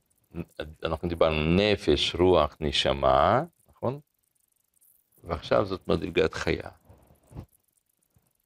אנחנו 0.84 1.10
דיברנו 1.10 1.56
נפש, 1.56 2.16
רוח, 2.16 2.58
נשמה, 2.60 3.44
נכון? 3.70 4.00
ועכשיו 5.24 5.66
זאת 5.66 5.88
מדרגת 5.88 6.34
חיה. 6.34 6.70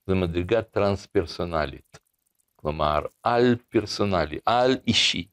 זו 0.08 0.16
מדרגה 0.16 0.62
טרנס-פרסונלית, 0.62 2.00
כלומר 2.62 3.00
על 3.24 3.56
פרסונלי, 3.70 4.40
על 4.46 4.78
אישי. 4.88 5.28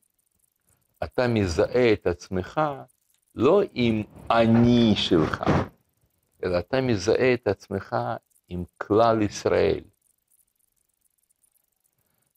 אתה 1.04 1.28
מזהה 1.28 1.92
את 1.92 2.06
עצמך 2.06 2.60
לא 3.34 3.62
עם 3.74 4.02
אני 4.30 4.94
שלך, 4.96 5.44
אלא 6.44 6.58
אתה 6.58 6.80
מזהה 6.80 7.34
את 7.34 7.46
עצמך 7.46 7.96
עם 8.48 8.64
כלל 8.78 9.22
ישראל. 9.22 9.84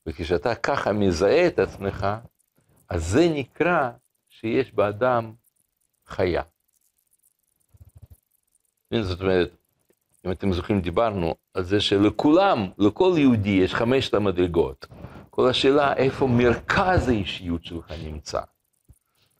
וכשאתה 0.05 0.55
ככה 0.55 0.93
מזהה 0.93 1.47
את 1.47 1.59
עצמך, 1.59 2.07
אז 2.89 3.05
זה 3.05 3.27
נקרא 3.35 3.91
שיש 4.29 4.73
באדם 4.73 5.33
חיה. 6.05 6.43
זאת 9.01 9.21
אומרת, 9.21 9.60
אם 10.25 10.31
אתם 10.31 10.53
זוכרים, 10.53 10.81
דיברנו 10.81 11.35
על 11.53 11.63
זה 11.63 11.81
שלכולם, 11.81 12.69
לכל 12.77 13.13
יהודי 13.17 13.49
יש 13.49 13.75
חמשת 13.75 14.13
המדרגות. 14.13 14.87
כל 15.29 15.49
השאלה 15.49 15.93
איפה 15.93 16.27
מרכז 16.27 17.07
האישיות 17.07 17.65
שלך 17.65 17.91
נמצא. 18.03 18.41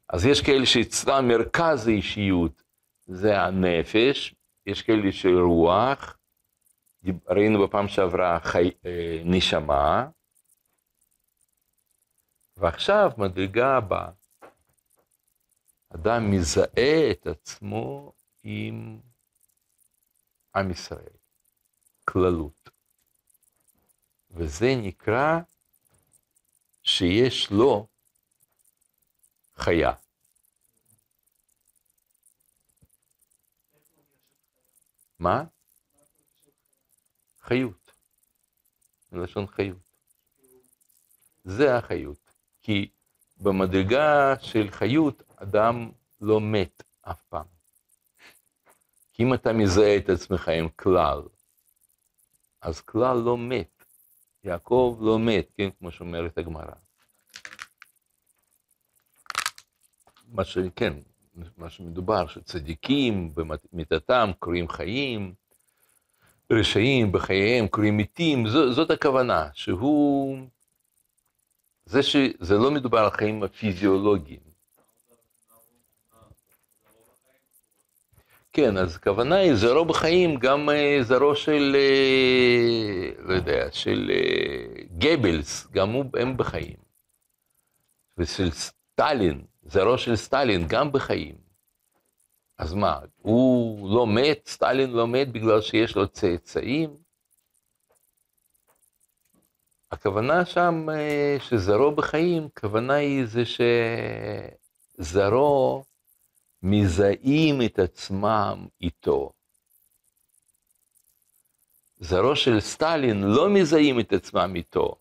אז 0.10 0.26
יש 0.26 0.42
כאלה 0.42 0.66
שאצלם 0.66 1.28
מרכז 1.28 1.88
האישיות 1.88 2.64
זה 3.06 3.42
הנפש, 3.42 4.36
יש 4.66 4.82
כאלה 4.82 5.12
של 5.12 5.40
רוח, 5.40 6.18
ראינו 7.28 7.68
בפעם 7.68 7.88
שעברה 7.88 8.40
חי, 8.40 8.72
אה, 8.86 9.22
נשמה, 9.26 10.08
ועכשיו 12.58 13.12
מדרגה 13.18 13.78
הבאה, 13.78 14.10
אדם 15.96 16.32
מזהה 16.32 17.12
את 17.12 17.28
עצמו 17.28 18.14
עם 18.44 19.00
עם 20.56 20.72
ישראל, 20.72 21.14
כללות. 22.06 22.70
וזה 24.32 24.68
נקרא 24.84 25.40
שיש 26.84 27.52
לו 27.52 27.88
חיה. 29.56 29.92
מה? 35.20 35.44
חיות. 37.40 37.92
מלשון 39.12 39.48
חיות. 39.48 39.78
זה 41.44 41.76
החיות. 41.78 42.34
כי 42.62 42.90
במדרגה 43.38 44.34
של 44.42 44.72
חיות, 44.72 45.24
אדם 45.36 45.92
לא 46.22 46.40
מת 46.42 46.84
אף 47.02 47.22
פעם. 47.30 47.61
אם 49.22 49.34
אתה 49.34 49.54
מזהה 49.54 49.98
את 49.98 50.10
עצמך 50.10 50.48
עם 50.48 50.70
כלל, 50.70 51.22
אז 52.62 52.82
כלל 52.82 53.18
לא 53.18 53.38
מת. 53.38 53.86
יעקב 54.44 54.98
לא 55.02 55.20
מת, 55.20 55.52
כן, 55.58 55.70
כמו 55.80 55.92
שאומרת 55.92 56.38
הגמרא. 56.38 56.74
מה 60.28 60.44
שכן, 60.44 60.94
מה 61.58 61.70
שמדובר, 61.70 62.28
שצדיקים 62.28 63.34
במיתתם 63.36 64.32
קוראים 64.40 64.70
חיים, 64.70 65.34
רשעים 66.52 67.12
בחייהם 67.12 67.68
קוראים 67.68 67.98
מתים, 67.98 68.48
זו, 68.48 68.74
זאת 68.74 68.92
הכוונה, 68.92 69.50
שהוא... 69.54 70.38
זה 71.86 72.04
שזה 72.04 72.58
לא 72.58 72.72
מדובר 72.72 72.98
על 73.00 73.12
חיים 73.12 73.44
הפיזיולוגיים. 73.44 74.51
כן, 78.54 78.78
אז 78.78 78.96
הכוונה 78.96 79.36
היא 79.36 79.56
זרעו 79.56 79.86
בחיים, 79.86 80.36
גם 80.40 80.70
אה, 80.70 80.98
זרעו 81.02 81.36
של, 81.36 81.76
אה, 81.80 83.10
לא 83.20 83.34
יודע, 83.34 83.72
של 83.72 84.12
אה, 84.14 84.84
גבלס, 84.98 85.68
גם 85.72 85.90
הוא, 85.92 86.06
הם 86.20 86.38
בחיים. 86.38 86.76
ושל 88.18 88.52
סטלין, 88.52 89.46
זרעו 89.64 89.98
של 89.98 90.16
סטלין, 90.16 90.68
גם 90.68 90.92
בחיים. 90.92 91.36
אז 92.58 92.74
מה, 92.74 93.00
הוא 93.22 93.96
לא 93.96 94.08
מת, 94.08 94.48
סטלין 94.48 94.92
לא 94.92 95.08
מת 95.08 95.32
בגלל 95.32 95.62
שיש 95.62 95.96
לו 95.96 96.08
צאצאים? 96.08 96.96
הכוונה 99.92 100.46
שם 100.46 100.88
שזרעו 101.40 101.96
בחיים, 101.96 102.46
הכוונה 102.46 102.94
היא 102.94 103.26
זה 103.26 103.44
שזרעו 104.98 105.84
מזהים 106.64 107.62
את 107.62 107.80
עצמם 107.80 108.68
איתו. 108.82 109.32
זרעו 112.00 112.36
של 112.36 112.60
סטלין 112.60 113.24
לא 113.24 113.50
מזהים 113.50 114.00
את 114.00 114.14
עצמם 114.14 114.54
איתו. 114.56 114.96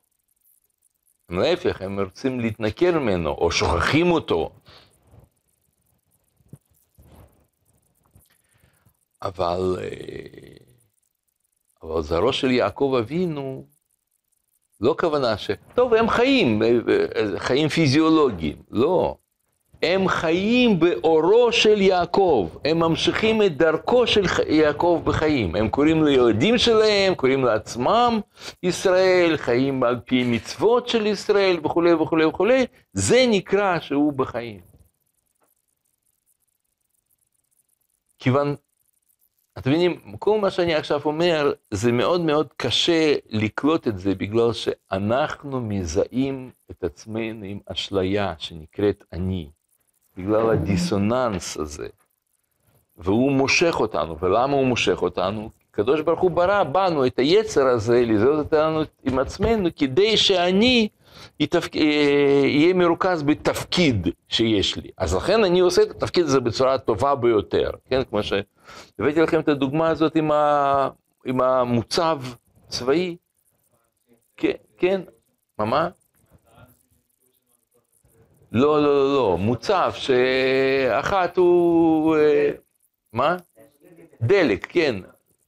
להפך, 1.28 1.82
הם 1.82 2.00
רוצים 2.00 2.40
להתנכר 2.40 2.98
ממנו, 2.98 3.30
או 3.30 3.50
שוכחים 3.50 4.11
אותו. 4.11 4.50
אבל, 9.22 9.76
אה, 9.80 10.56
אבל 11.82 12.02
זרעו 12.02 12.32
של 12.32 12.50
יעקב 12.50 12.96
אבינו, 12.98 13.66
לא 14.80 14.94
כוונה 15.00 15.38
ש... 15.38 15.50
טוב, 15.74 15.94
הם 15.94 16.08
חיים, 16.08 16.62
אה, 16.62 16.68
אה, 17.16 17.40
חיים 17.40 17.68
פיזיולוגיים. 17.68 18.62
לא. 18.70 19.16
הם 19.82 20.08
חיים 20.08 20.80
באורו 20.80 21.52
של 21.52 21.80
יעקב, 21.80 22.48
הם 22.64 22.78
ממשיכים 22.78 23.42
את 23.42 23.56
דרכו 23.56 24.06
של 24.06 24.24
יעקב 24.48 25.02
בחיים. 25.04 25.56
הם 25.56 25.68
קוראים 25.68 26.04
לילדים 26.04 26.58
שלהם, 26.58 27.14
קוראים 27.14 27.44
לעצמם 27.44 28.20
ישראל, 28.62 29.36
חיים 29.36 29.82
על 29.82 30.00
פי 30.04 30.24
מצוות 30.24 30.88
של 30.88 31.06
ישראל 31.06 31.60
וכולי 31.64 31.92
וכולי 31.92 32.24
וכולי, 32.24 32.66
זה 32.92 33.24
נקרא 33.30 33.80
שהוא 33.80 34.12
בחיים. 34.12 34.60
כיוון, 38.18 38.54
אתם 39.58 39.70
מבינים, 39.70 40.16
כל 40.18 40.38
מה 40.40 40.50
שאני 40.50 40.74
עכשיו 40.74 41.00
אומר, 41.04 41.52
זה 41.70 41.92
מאוד 41.92 42.20
מאוד 42.20 42.48
קשה 42.56 43.14
לקלוט 43.28 43.88
את 43.88 43.98
זה, 43.98 44.14
בגלל 44.14 44.52
שאנחנו 44.52 45.60
מזהים 45.60 46.50
את 46.70 46.84
עצמנו 46.84 47.44
עם 47.44 47.58
אשליה 47.66 48.34
שנקראת 48.38 49.04
אני. 49.12 49.50
בגלל 50.16 50.50
הדיסוננס 50.50 51.56
הזה. 51.56 51.88
והוא 52.96 53.32
מושך 53.32 53.80
אותנו, 53.80 54.18
ולמה 54.18 54.52
הוא 54.52 54.66
מושך 54.66 55.02
אותנו? 55.02 55.50
הקדוש 55.70 56.00
ברוך 56.00 56.20
הוא 56.20 56.30
ברא 56.30 56.62
בנו 56.62 57.06
את 57.06 57.18
היצר 57.18 57.66
הזה, 57.66 58.02
לזהות 58.06 58.38
אותנו 58.38 58.82
עם 59.04 59.18
עצמנו, 59.18 59.68
כדי 59.76 60.16
שאני 60.16 60.88
יתפק... 61.40 61.74
יהיה 61.74 62.74
מרוכז 62.74 63.22
בתפקיד 63.22 64.08
שיש 64.28 64.76
לי. 64.76 64.90
אז 64.96 65.14
לכן 65.14 65.44
אני 65.44 65.61
עושה 65.61 65.82
את 65.82 65.90
התפקיד 65.90 66.24
הזה 66.24 66.40
בצורה 66.40 66.74
הטובה 66.74 67.14
ביותר, 67.14 67.70
כן? 67.88 68.02
כמו 68.04 68.22
שהבאתי 68.22 69.20
לכם 69.20 69.40
את 69.40 69.48
הדוגמה 69.48 69.88
הזאת 69.88 70.16
עם, 70.16 70.30
ה... 70.30 70.88
עם 71.26 71.40
המוצב 71.40 72.20
צבאי. 72.68 73.16
כן, 74.36 74.52
כן, 74.78 75.00
מה 75.58 75.64
מה? 75.64 75.88
לא, 78.53 78.82
לא, 78.82 78.94
לא, 78.94 79.14
לא, 79.14 79.38
מוצב 79.38 79.92
שאחת 79.94 81.36
הוא... 81.36 82.16
אה, 82.16 82.51
מה? 83.12 83.36
דלק, 84.22 84.66
כן, 84.68 84.96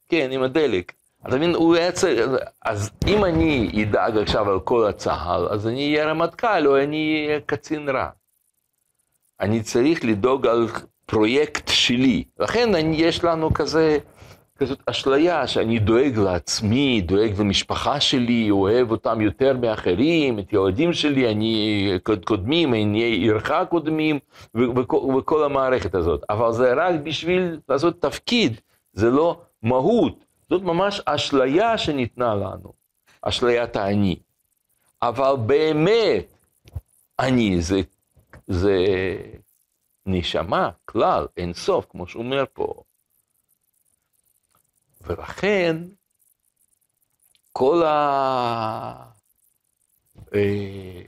כן, 0.09 0.29
עם 0.31 0.43
הדלק. 0.43 0.93
אתה 1.27 1.35
מבין, 1.35 1.55
הוא 1.55 1.75
היה 1.75 1.91
צריך, 1.91 2.19
אז 2.61 2.91
אם 3.07 3.25
אני 3.25 3.83
אדאג 3.83 4.17
עכשיו 4.17 4.51
על 4.51 4.59
כל 4.59 4.87
הצה"ל, 4.87 5.47
אז 5.51 5.67
אני 5.67 5.95
אהיה 5.95 6.05
רמטכ"ל 6.05 6.67
או 6.67 6.77
אני 6.83 7.25
אהיה 7.27 7.39
קצין 7.39 7.89
רע. 7.89 8.09
אני 9.39 9.63
צריך 9.63 10.05
לדאוג 10.05 10.47
על 10.47 10.67
פרויקט 11.05 11.67
שלי. 11.67 12.23
לכן 12.39 12.75
אני, 12.75 12.95
יש 12.95 13.23
לנו 13.23 13.53
כזה 13.53 13.97
כזאת 14.63 14.79
אשליה 14.85 15.47
שאני 15.47 15.79
דואג 15.79 16.17
לעצמי, 16.17 17.01
דואג 17.01 17.39
למשפחה 17.39 17.99
שלי, 17.99 18.51
אוהב 18.51 18.91
אותם 18.91 19.21
יותר 19.21 19.57
מאחרים, 19.57 20.39
את 20.39 20.53
ילדים 20.53 20.93
שלי, 20.93 21.31
אני 21.31 21.89
קודמים, 22.25 22.73
אני 22.73 23.03
עירך 23.03 23.51
קודמים, 23.69 24.19
וכל 25.17 25.43
המערכת 25.43 25.95
הזאת. 25.95 26.23
אבל 26.29 26.51
זה 26.51 26.73
רק 26.73 26.95
בשביל 27.03 27.59
לעשות 27.69 28.01
תפקיד, 28.01 28.61
זה 28.93 29.09
לא 29.09 29.41
מהות. 29.63 30.25
זאת 30.49 30.61
ממש 30.61 31.01
אשליה 31.05 31.77
שניתנה 31.77 32.35
לנו, 32.35 32.73
אשליית 33.21 33.75
האני. 33.75 34.15
אבל 35.01 35.35
באמת, 35.45 36.33
אני 37.19 37.61
זה, 37.61 37.81
זה 38.47 38.85
נשמה, 40.05 40.69
כלל, 40.85 41.27
אין 41.37 41.53
סוף, 41.53 41.85
כמו 41.89 42.07
שהוא 42.07 42.23
אומר 42.23 42.43
פה. 42.53 42.73
ולכן, 45.03 45.77
כל, 47.51 47.83
ה... 47.83 49.11
אה, 50.35 51.01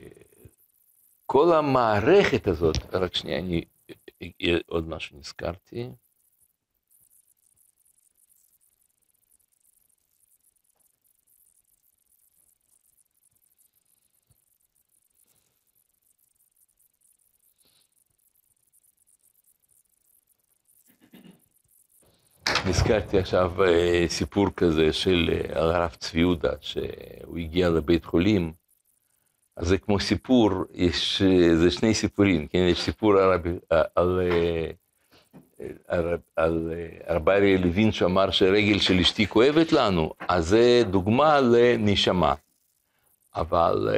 כל 1.26 1.54
המערכת 1.54 2.48
הזאת, 2.48 2.78
רק 2.93 3.16
שנייה, 3.16 3.39
אני, 3.39 3.66
עוד 4.68 4.89
משהו 4.89 5.18
נזכרתי. 5.20 5.89
נזכרתי 22.68 23.18
עכשיו 23.18 23.64
אה, 23.64 24.06
סיפור 24.08 24.48
כזה 24.58 24.93
של 24.93 25.30
אה, 25.34 25.62
הרב 25.62 25.96
צבי 26.00 26.20
יהודה, 26.20 26.52
שהוא 26.62 27.38
הגיע 27.38 27.70
לבית 27.70 28.06
חולים, 28.06 28.54
אז 29.58 29.68
זה 29.68 29.78
כמו 29.78 30.00
סיפור, 30.00 30.52
יש, 30.74 31.22
אה, 31.22 31.56
זה 31.56 31.72
שני 31.72 31.93
סיפורים, 31.93 32.48
כן? 32.48 32.68
יש 32.72 32.82
סיפור 32.82 33.18
על, 33.18 33.39
על, 33.96 34.22
על, 35.88 36.18
על 36.36 36.74
הרב 37.08 37.30
אריה 37.30 37.58
לוין 37.58 37.91
שאמר 37.91 38.32
שהרגל 38.32 38.80
של 38.80 39.00
אשתי 39.00 39.28
כואבת 39.28 39.72
לנו, 39.72 40.14
אז 40.20 40.48
זה 40.48 40.84
דוגמה 40.89 41.41
לנשמה. 41.41 42.34
אבל 43.36 43.89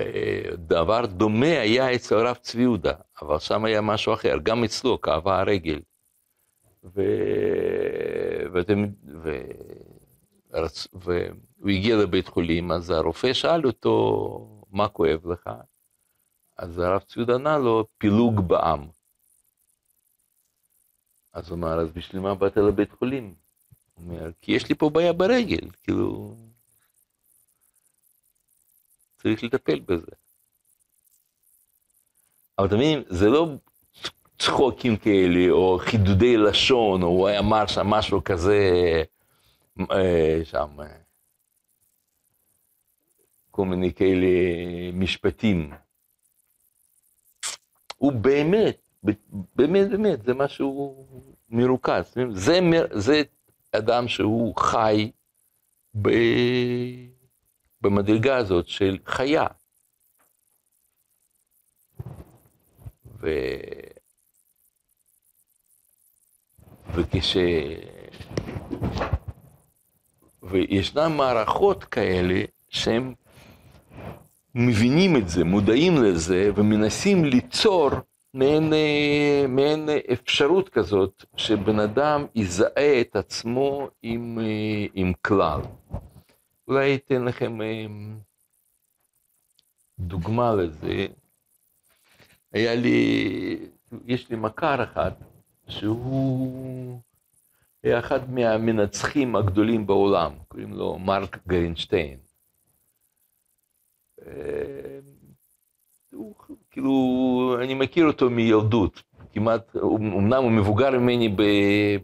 דבר 0.54 1.06
דומה 1.06 1.60
היה 1.60 1.96
אצל 1.96 2.16
הרב 2.16 2.36
צבי 2.36 2.62
יהודה, 2.62 2.94
אבל 3.22 3.40
שם 3.40 3.66
היה 3.66 3.82
משהו 3.82 4.14
אחר, 4.14 4.38
גם 4.44 4.64
אצלו 4.64 5.02
כאבה 5.02 5.40
הרגל. 5.40 5.80
ו... 6.96 7.02
ואתם, 8.54 8.86
ו... 9.24 9.38
רצ... 10.52 10.88
והוא 10.94 11.70
הגיע 11.70 11.96
לבית 11.98 12.28
חולים, 12.28 12.72
אז 12.72 12.90
הרופא 12.90 13.34
שאל 13.34 13.66
אותו, 13.66 14.64
מה 14.72 14.90
כואב 14.90 15.28
לך? 15.28 15.50
אז 16.58 16.80
הרב 16.80 17.02
צביוד 17.02 17.32
ענה 17.32 17.58
לו, 17.58 17.88
פילוג 17.98 18.40
בעם. 18.48 18.88
אז 21.34 21.50
הוא 21.50 21.58
אמר, 21.58 21.80
אז 21.80 21.92
בשביל 21.92 22.22
מה 22.22 22.36
באת 22.36 22.58
לבית 22.58 22.92
חולים? 22.92 23.36
הוא 23.94 24.06
אומר, 24.06 24.32
כי 24.42 24.52
יש 24.52 24.70
לי 24.70 24.76
פה 24.76 24.90
בעיה 24.90 25.14
ברגל, 25.14 25.70
כאילו, 25.84 26.36
צריך 29.18 29.44
לטפל 29.44 29.80
בזה. 29.80 30.12
אבל 32.58 32.68
אתם 32.68 32.76
מבינים, 32.76 33.04
זה 33.08 33.30
לא 33.30 33.48
צחוקים 34.40 34.98
כאלה, 34.98 35.52
או 35.52 35.80
חידודי 35.80 36.38
לשון, 36.38 37.04
או 37.04 37.08
הוא 37.08 37.30
אמר 37.40 37.68
שם 37.68 37.88
משהו 37.88 38.24
כזה, 38.24 38.72
אה, 39.92 40.40
שם, 40.44 40.68
אה, 40.80 40.86
כל 43.52 43.66
מיני 43.66 43.94
כאלה 43.94 44.28
משפטים. 44.94 45.72
הוא 47.98 48.12
באמת, 48.12 48.90
באמת, 49.56 49.90
באמת, 49.90 50.24
זה 50.24 50.34
משהו 50.34 51.06
מרוכז. 51.50 52.16
זה, 52.32 52.60
זה 52.92 53.22
אדם 53.72 54.08
שהוא 54.08 54.56
חי 54.56 55.12
ב, 56.02 56.10
במדרגה 57.82 58.38
הזאת 58.38 58.68
של 58.68 58.98
חיה. 59.06 59.48
ו... 63.20 63.30
וכש... 66.98 67.38
וישנן 70.44 71.14
מערכות 71.18 71.84
כאלה 71.84 72.42
שהם 72.70 73.14
מבינים 74.56 75.18
את 75.18 75.30
זה, 75.30 75.44
מודעים 75.44 76.04
לזה, 76.04 76.52
ומנסים 76.56 77.26
ליצור 77.26 77.90
מעין, 78.34 78.74
מעין 79.50 79.90
אפשרות 80.14 80.70
כזאת, 80.70 81.26
שבן 81.36 81.80
אדם 81.80 82.26
יזהה 82.36 83.02
את 83.02 83.16
עצמו 83.16 83.90
עם, 84.04 84.40
עם 84.94 85.14
כלל. 85.22 85.62
אולי 86.68 86.96
אתן 86.96 87.26
לכם 87.26 87.62
אה, 87.62 87.86
דוגמה 90.00 90.56
לזה. 90.56 91.08
היה 92.54 92.76
לי, 92.76 93.60
יש 94.06 94.30
לי 94.30 94.36
מכר 94.36 94.84
אחד, 94.84 95.12
שהוא 95.68 97.00
אחד 97.86 98.32
מהמנצחים 98.32 99.36
הגדולים 99.36 99.88
בעולם, 99.88 100.32
קוראים 100.48 100.74
לו 100.74 101.00
מרק 101.00 101.38
גרינשטיין. 101.48 102.18
אה, 104.26 105.00
הוא, 106.14 106.36
כאילו, 106.72 107.58
אני 107.64 107.74
מכיר 107.74 108.06
אותו 108.08 108.30
מילדות, 108.30 109.04
כמעט, 109.34 109.76
אמנם 109.76 110.44
הוא 110.44 110.52
מבוגר 110.52 111.00
ממני 111.00 111.36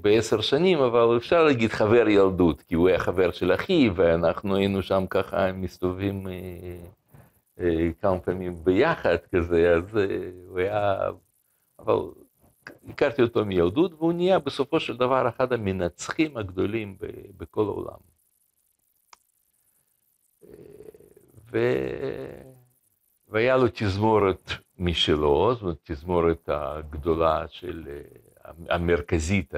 בעשר 0.01 0.41
שנים, 0.41 0.79
אבל 0.79 1.17
אפשר 1.17 1.43
להגיד 1.43 1.71
חבר 1.71 2.07
ילדות, 2.07 2.61
כי 2.61 2.75
הוא 2.75 2.89
היה 2.89 2.99
חבר 2.99 3.31
של 3.31 3.53
אחי, 3.53 3.89
ואנחנו 3.95 4.55
היינו 4.55 4.81
שם 4.81 5.05
ככה 5.09 5.51
מסתובבים 5.51 6.27
אה, 6.27 6.33
אה, 7.59 7.89
כמה 8.01 8.19
פעמים 8.19 8.55
ביחד 8.63 9.17
כזה, 9.35 9.73
אז 9.75 9.97
הוא 10.47 10.59
היה, 10.59 11.09
אבל 11.79 11.95
הכרתי 12.89 13.21
אותו 13.21 13.45
מילדות, 13.45 13.93
והוא 13.93 14.13
נהיה 14.13 14.39
בסופו 14.39 14.79
של 14.79 14.97
דבר 14.97 15.29
אחד 15.29 15.53
המנצחים 15.53 16.37
הגדולים 16.37 16.97
בכל 17.37 17.63
העולם. 17.63 17.99
ו... 21.51 21.57
והיה 23.27 23.57
לו 23.57 23.67
תזמורת 23.73 24.51
משלו, 24.77 25.53
זאת 25.53 25.61
אומרת, 25.61 25.77
תזמורת 25.83 26.49
הגדולה 26.49 27.47
של, 27.47 28.01
המרכזית 28.69 29.53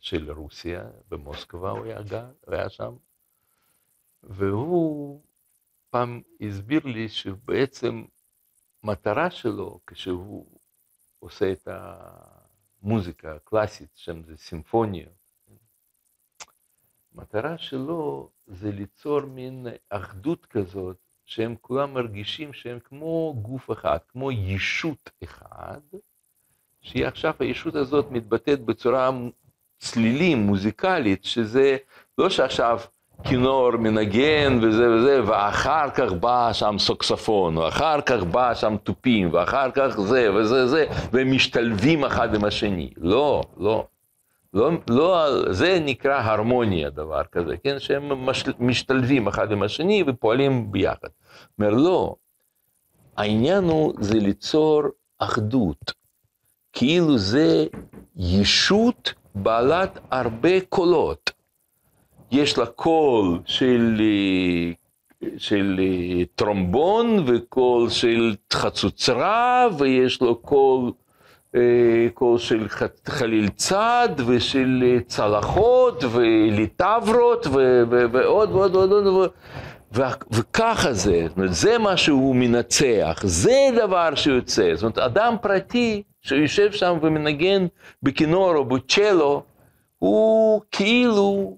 של 0.00 0.30
רוסיה, 0.30 0.84
במוסקבה 1.08 1.70
הוא 1.70 1.84
היה, 1.84 1.98
הוא 2.46 2.54
היה 2.54 2.68
שם, 2.68 2.94
והוא 4.22 5.20
פעם 5.90 6.20
הסביר 6.40 6.80
לי 6.84 7.08
שבעצם 7.08 8.04
מטרה 8.84 9.30
שלו, 9.30 9.80
כשהוא 9.86 10.46
עושה 11.18 11.52
את 11.52 11.68
המוזיקה 12.82 13.34
הקלאסית, 13.34 13.88
שם 13.94 14.22
זה 14.22 14.36
סימפוניה. 14.36 15.06
המטרה 17.14 17.58
שלו 17.58 18.30
זה 18.46 18.70
ליצור 18.72 19.20
מין 19.20 19.66
אחדות 19.88 20.46
כזאת, 20.46 20.96
שהם 21.24 21.54
כולם 21.60 21.94
מרגישים 21.94 22.52
שהם 22.52 22.78
כמו 22.84 23.34
גוף 23.42 23.70
אחד, 23.70 23.98
כמו 24.08 24.32
ישות 24.32 25.10
אחד, 25.24 25.80
שהיא 26.80 27.06
עכשיו, 27.06 27.34
הישות 27.38 27.74
הזאת 27.74 28.10
מתבטאת 28.10 28.60
בצורה 28.60 29.10
צלילים, 29.78 30.38
מוזיקלית, 30.38 31.24
שזה 31.24 31.76
לא 32.18 32.30
שעכשיו 32.30 32.80
כינור 33.24 33.76
מנגן 33.76 34.58
וזה 34.62 34.90
וזה, 34.90 35.20
ואחר 35.26 35.90
כך 35.90 36.12
בא 36.12 36.52
שם 36.52 36.76
סוקספון, 36.78 37.58
ואחר 37.58 38.00
כך 38.00 38.22
בא 38.22 38.54
שם 38.54 38.76
תופים, 38.82 39.28
ואחר 39.32 39.70
כך 39.74 40.00
זה 40.00 40.34
וזה 40.34 40.66
זה, 40.66 40.86
והם 41.12 41.32
משתלבים 41.32 42.04
אחד 42.04 42.34
עם 42.34 42.44
השני. 42.44 42.90
לא, 42.96 43.42
לא. 43.56 43.86
לא, 44.54 44.70
לא, 44.90 45.26
זה 45.52 45.78
נקרא 45.84 46.20
הרמוניה, 46.20 46.90
דבר 46.90 47.22
כזה, 47.32 47.56
כן? 47.56 47.78
שהם 47.78 48.26
מש, 48.26 48.44
משתלבים 48.58 49.26
אחד 49.28 49.52
עם 49.52 49.62
השני 49.62 50.04
ופועלים 50.06 50.72
ביחד. 50.72 51.08
אומר, 51.58 51.70
לא, 51.70 52.14
העניין 53.16 53.64
הוא 53.64 53.92
זה 53.98 54.14
ליצור 54.14 54.82
אחדות. 55.18 55.92
כאילו 56.72 57.18
זה 57.18 57.66
ישות 58.16 59.12
בעלת 59.34 59.98
הרבה 60.10 60.60
קולות. 60.68 61.30
יש 62.32 62.58
לה 62.58 62.66
קול 62.66 63.38
של, 63.44 64.02
של 65.36 65.80
טרומבון 66.34 67.24
וקול 67.26 67.90
של 67.90 68.34
חצוצרה, 68.52 69.68
ויש 69.78 70.22
לו 70.22 70.36
קול, 70.36 70.92
קול 72.14 72.38
של 72.38 72.66
חליל 73.06 73.48
צד 73.48 74.08
ושל 74.26 74.98
צלחות 75.06 77.46
ועוד 77.46 78.50
ועוד 78.50 78.76
ועוד 78.76 78.92
ועוד. 78.92 79.30
וככה 80.30 80.92
זה, 80.92 81.24
זאת 81.28 81.36
אומרת, 81.36 81.54
זה 81.54 81.78
מה 81.78 81.96
שהוא 81.96 82.36
מנצח, 82.36 83.20
זה 83.24 83.68
דבר 83.76 84.14
שיוצא. 84.14 84.74
זאת 84.74 84.82
אומרת, 84.82 84.98
אדם 84.98 85.34
פרטי 85.42 86.02
שיושב 86.22 86.72
שם 86.72 86.98
ומנגן 87.02 87.66
בכינור 88.02 88.54
או 88.54 88.64
בצ'לו, 88.64 89.42
הוא 89.98 90.60
כאילו 90.70 91.56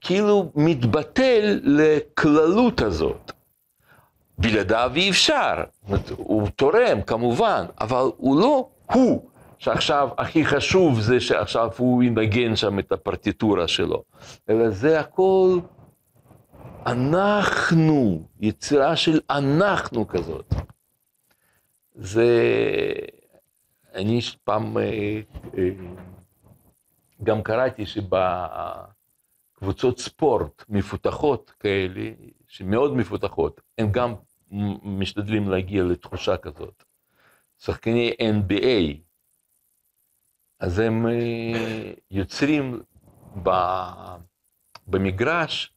כאילו 0.00 0.52
מתבטל 0.54 1.60
לכללות 1.62 2.80
הזאת. 2.80 3.32
בלעדיו 4.38 4.92
אי 4.96 5.10
אפשר, 5.10 5.64
הוא 6.16 6.48
תורם 6.56 7.02
כמובן, 7.06 7.64
אבל 7.80 8.10
הוא 8.16 8.40
לא 8.40 8.68
הוא 8.92 9.28
שעכשיו 9.58 10.08
הכי 10.18 10.44
חשוב 10.44 11.00
זה 11.00 11.20
שעכשיו 11.20 11.70
הוא 11.76 12.02
ינגן 12.02 12.56
שם 12.56 12.78
את 12.78 12.92
הפרטיטורה 12.92 13.68
שלו, 13.68 14.02
אלא 14.48 14.70
זה 14.70 15.00
הכל 15.00 15.58
אנחנו, 16.86 18.22
יצירה 18.40 18.96
של 18.96 19.20
אנחנו 19.30 20.08
כזאת. 20.08 20.54
זה, 21.94 22.28
אני 23.94 24.20
פעם 24.44 24.78
אה, 24.78 25.20
אה, 25.58 25.68
גם 27.22 27.42
קראתי 27.42 27.86
שבקבוצות 29.62 29.98
ספורט 29.98 30.64
מפותחות 30.68 31.52
כאלה, 31.60 32.10
שמאוד 32.48 32.96
מפותחות, 32.96 33.60
הם 33.78 33.92
גם 33.92 34.14
משתדלים 34.82 35.48
להגיע 35.48 35.84
לתחושה 35.84 36.36
כזאת. 36.36 36.84
שחקני 37.58 38.12
NBA, 38.20 38.96
אז 40.60 40.78
הם 40.78 41.06
אה, 41.06 41.92
יוצרים 42.10 42.82
במגרש 44.86 45.72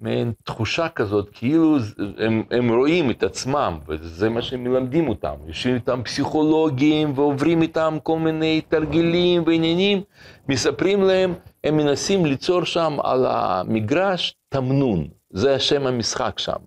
מעין 0.00 0.32
תחושה 0.42 0.88
כזאת, 0.88 1.28
כאילו 1.32 1.76
הם, 2.18 2.42
הם 2.50 2.72
רואים 2.72 3.10
את 3.10 3.22
עצמם, 3.22 3.78
וזה 3.86 4.28
מה 4.28 4.42
שהם 4.42 4.64
מלמדים 4.64 5.08
אותם. 5.08 5.34
יושבים 5.46 5.74
איתם 5.74 6.02
פסיכולוגים 6.04 7.12
ועוברים 7.18 7.62
איתם 7.62 7.98
כל 8.02 8.18
מיני 8.18 8.60
תרגילים 8.60 9.42
ועניינים, 9.46 10.02
מספרים 10.48 11.02
להם, 11.02 11.34
הם 11.64 11.76
מנסים 11.76 12.26
ליצור 12.26 12.64
שם 12.64 12.96
על 13.02 13.26
המגרש 13.28 14.36
תמנון, 14.48 15.08
זה 15.30 15.54
השם 15.54 15.86
המשחק 15.86 16.38
שם. 16.38 16.58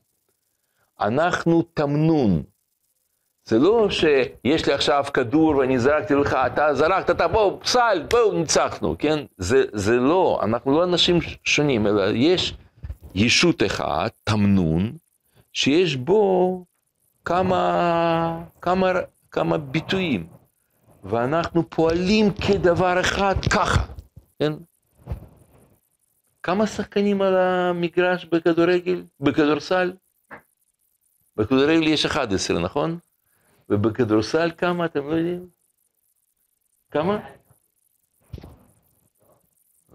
אנחנו 0.99 1.61
תמנון. 1.73 2.43
זה 3.45 3.59
לא 3.59 3.87
שיש 3.89 4.65
לי 4.67 4.73
עכשיו 4.73 5.05
כדור 5.13 5.55
ואני 5.57 5.79
זרקתי 5.79 6.15
לך, 6.15 6.37
אתה 6.45 6.73
זרקת, 6.73 7.09
אתה 7.09 7.27
בוא, 7.27 7.59
פסל, 7.61 8.05
בואו, 8.09 8.39
ניצחנו, 8.39 8.95
כן? 8.99 9.19
זה, 9.37 9.63
זה 9.73 9.95
לא, 9.95 10.39
אנחנו 10.43 10.71
לא 10.71 10.83
אנשים 10.83 11.19
שונים, 11.43 11.87
אלא 11.87 12.03
יש 12.13 12.53
ישות 13.15 13.63
אחד, 13.63 14.07
תמנון, 14.23 14.91
שיש 15.53 15.95
בו 15.95 16.65
כמה, 17.25 18.43
כמה, 18.61 18.91
כמה 19.31 19.57
ביטויים, 19.57 20.27
ואנחנו 21.03 21.69
פועלים 21.69 22.31
כדבר 22.33 22.99
אחד 22.99 23.35
ככה, 23.53 23.83
כן? 24.39 24.53
כמה 26.43 26.67
שחקנים 26.67 27.21
על 27.21 27.37
המגרש 27.37 28.25
בכדורגל, 28.25 29.03
בכדורסל? 29.19 29.93
בכדורגל 31.35 31.87
יש 31.87 32.05
11, 32.05 32.59
נכון? 32.59 32.99
ובכדורסל 33.69 34.51
כמה, 34.57 34.85
אתם 34.85 35.09
לא 35.09 35.15
יודעים? 35.15 35.49
כמה? 36.91 37.29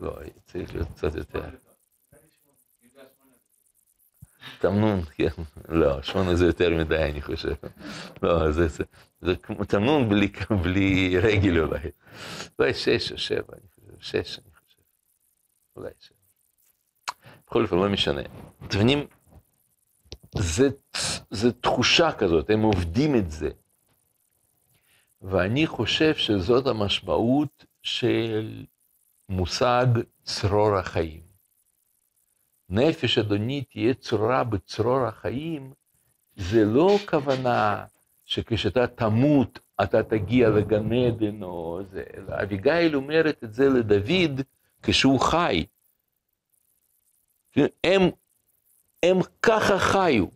לא, 0.01 0.13
צריך 0.45 0.75
להיות 0.75 0.89
קצת 0.95 1.15
יותר. 1.15 1.43
תמנון, 4.59 5.01
כן, 5.05 5.43
לא, 5.69 6.03
שמונה 6.03 6.35
זה 6.35 6.47
יותר 6.47 6.71
מדי, 6.71 7.03
אני 7.03 7.23
חושב. 7.23 7.55
לא, 8.23 8.53
זה, 8.53 8.69
זה, 8.69 8.85
זה 9.21 9.37
כמו 9.37 9.65
תמנון 9.65 10.09
בלי, 10.09 10.33
בלי 10.63 11.19
רגל 11.19 11.59
אולי. 11.59 11.91
אולי 12.59 12.75
שש 12.75 13.13
או 13.13 13.19
שבע, 13.19 13.53
אני 13.53 13.69
חושב, 13.75 14.01
שש, 14.01 14.39
אני 14.39 14.51
חושב. 14.55 14.83
אולי 15.77 15.91
שבע. 16.01 16.16
בכל 17.47 17.63
אופן, 17.63 17.77
לא 17.77 17.89
משנה. 17.89 18.21
אתם 18.67 18.77
מבינים, 18.77 19.07
זה, 21.31 21.53
תחושה 21.61 22.13
כזאת, 22.13 22.51
הם 22.51 22.63
עובדים 22.63 23.17
את 23.17 23.31
זה. 23.31 23.51
ואני 25.23 25.67
חושב 25.67 26.15
שזאת 26.15 26.67
המשמעות 26.67 27.65
של 27.83 28.65
מושג 29.29 29.87
צרור 30.23 30.77
החיים. 30.77 31.21
נפש 32.69 33.19
אדוני 33.19 33.65
תהיה 33.65 33.95
צרורה 33.95 34.45
בצרור 34.45 35.07
החיים, 35.07 35.73
זה 36.37 36.65
לא 36.65 36.97
כוונה 37.09 37.85
שכשאתה 38.25 38.87
תמות 38.87 39.59
אתה 39.83 40.03
תגיע 40.03 40.49
לגן 40.49 40.93
עדן 40.93 41.43
או 41.43 41.81
זה, 41.91 42.03
אלא 42.17 42.35
אביגיל 42.43 42.97
אומרת 42.97 43.45
את 43.45 43.55
זה 43.55 43.69
לדוד 43.69 44.41
כשהוא 44.83 45.21
חי. 45.21 45.67
הם, 47.85 48.03
הם 49.03 49.17
ככה 49.43 49.79
חיו, 49.79 50.27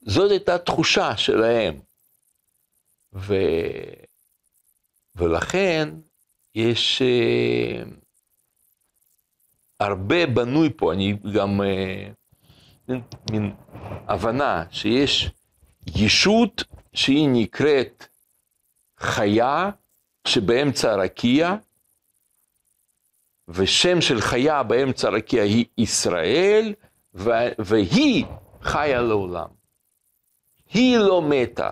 זאת 0.00 0.30
הייתה 0.30 0.58
תחושה 0.58 1.16
שלהם. 1.16 1.80
ו... 3.12 3.34
ולכן 5.16 5.88
יש 6.54 7.02
uh, 7.02 7.88
הרבה 9.80 10.26
בנוי 10.26 10.70
פה, 10.76 10.92
אני 10.92 11.16
גם, 11.34 11.60
uh, 12.88 12.92
מין 13.30 13.54
הבנה 14.08 14.64
שיש 14.70 15.30
ישות 15.96 16.64
שהיא 16.92 17.28
נקראת 17.32 18.06
חיה 18.98 19.70
שבאמצע 20.26 20.92
הרקיע, 20.92 21.56
ושם 23.50 24.00
של 24.00 24.20
חיה 24.20 24.62
באמצע 24.62 25.08
הרקיע 25.08 25.42
היא 25.42 25.64
ישראל, 25.78 26.74
והיא 27.58 28.24
חיה 28.62 29.02
לעולם. 29.02 29.48
היא 30.72 30.98
לא 30.98 31.22
מתה. 31.22 31.70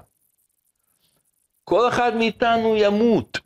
כל 1.64 1.88
אחד 1.88 2.14
מאיתנו 2.16 2.76
ימות, 2.76 3.38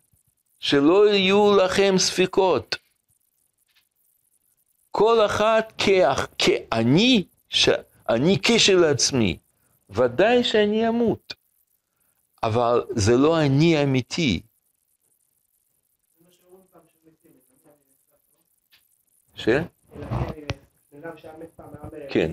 שלא 0.61 1.09
יהיו 1.09 1.57
לכם 1.57 1.95
ספקות. 1.99 2.77
כל 4.91 5.27
אחד 5.27 5.61
כאח, 5.79 6.27
כאני, 6.39 7.25
אני 8.09 8.39
כשלעצמי, 8.43 9.37
ודאי 9.91 10.45
שאני 10.45 10.89
אמות, 10.89 11.35
אבל 12.43 12.85
זה 12.91 13.17
לא 13.17 13.41
אני 13.41 13.83
אמיתי. 13.83 14.41
ש? 19.43 19.49
כן, 22.11 22.33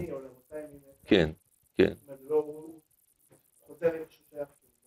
כן, 1.05 1.30
כן. 1.78 1.93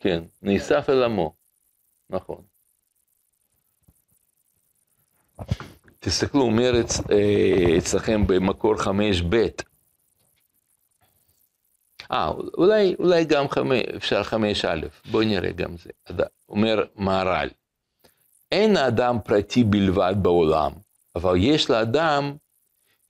כן, 0.00 0.24
נאסף 0.42 0.86
אל 0.88 1.02
עמו, 1.02 1.34
נכון. 2.10 2.42
תסתכלו, 5.98 6.42
אומר 6.42 6.72
אה, 7.12 7.78
אצלכם 7.78 8.26
במקור 8.26 8.76
חמש 8.76 9.22
ב', 9.22 9.46
אה, 12.12 12.30
אולי, 12.58 12.94
אולי 12.98 13.24
גם 13.24 13.48
חמש, 13.48 13.82
אפשר 13.96 14.22
חמש 14.22 14.64
א', 14.64 14.86
בואי 15.10 15.26
נראה 15.26 15.52
גם 15.52 15.76
זה. 15.76 15.90
אומר 16.48 16.84
מהר"ל, 16.96 17.48
אין 18.52 18.76
האדם 18.76 19.16
פרטי 19.24 19.64
בלבד 19.64 20.14
בעולם, 20.22 20.72
אבל 21.16 21.36
יש 21.38 21.70
לאדם 21.70 22.36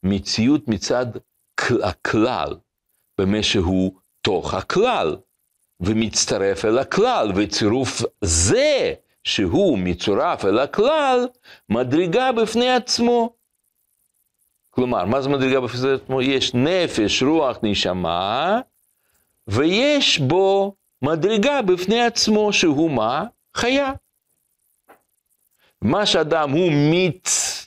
מציאות 0.03 0.69
מצד 0.69 1.07
הכלל, 1.83 2.57
במה 3.19 3.43
שהוא 3.43 3.93
תוך 4.23 4.55
הכלל, 4.55 5.17
ומצטרף 5.81 6.65
אל 6.65 6.79
הכלל, 6.79 7.33
וצירוף 7.35 8.03
זה 8.21 8.95
שהוא 9.25 9.79
מצורף 9.79 10.45
אל 10.45 10.59
הכלל, 10.59 11.27
מדרגה 11.69 12.33
בפני 12.33 12.71
עצמו. 12.71 13.35
כלומר, 14.71 15.05
מה 15.05 15.21
זה 15.21 15.29
מדרגה 15.29 15.61
בפני 15.61 15.91
עצמו? 15.93 16.23
יש 16.23 16.55
נפש, 16.55 17.23
רוח, 17.23 17.59
נשמה, 17.63 18.61
ויש 19.49 20.19
בו 20.19 20.75
מדרגה 21.03 21.63
בפני 21.63 22.03
עצמו, 22.03 22.53
שהוא 22.53 22.91
מה? 22.91 23.25
חיה. 23.57 23.93
מה 25.83 26.07
שאדם 26.07 26.51
הוא 26.51 26.73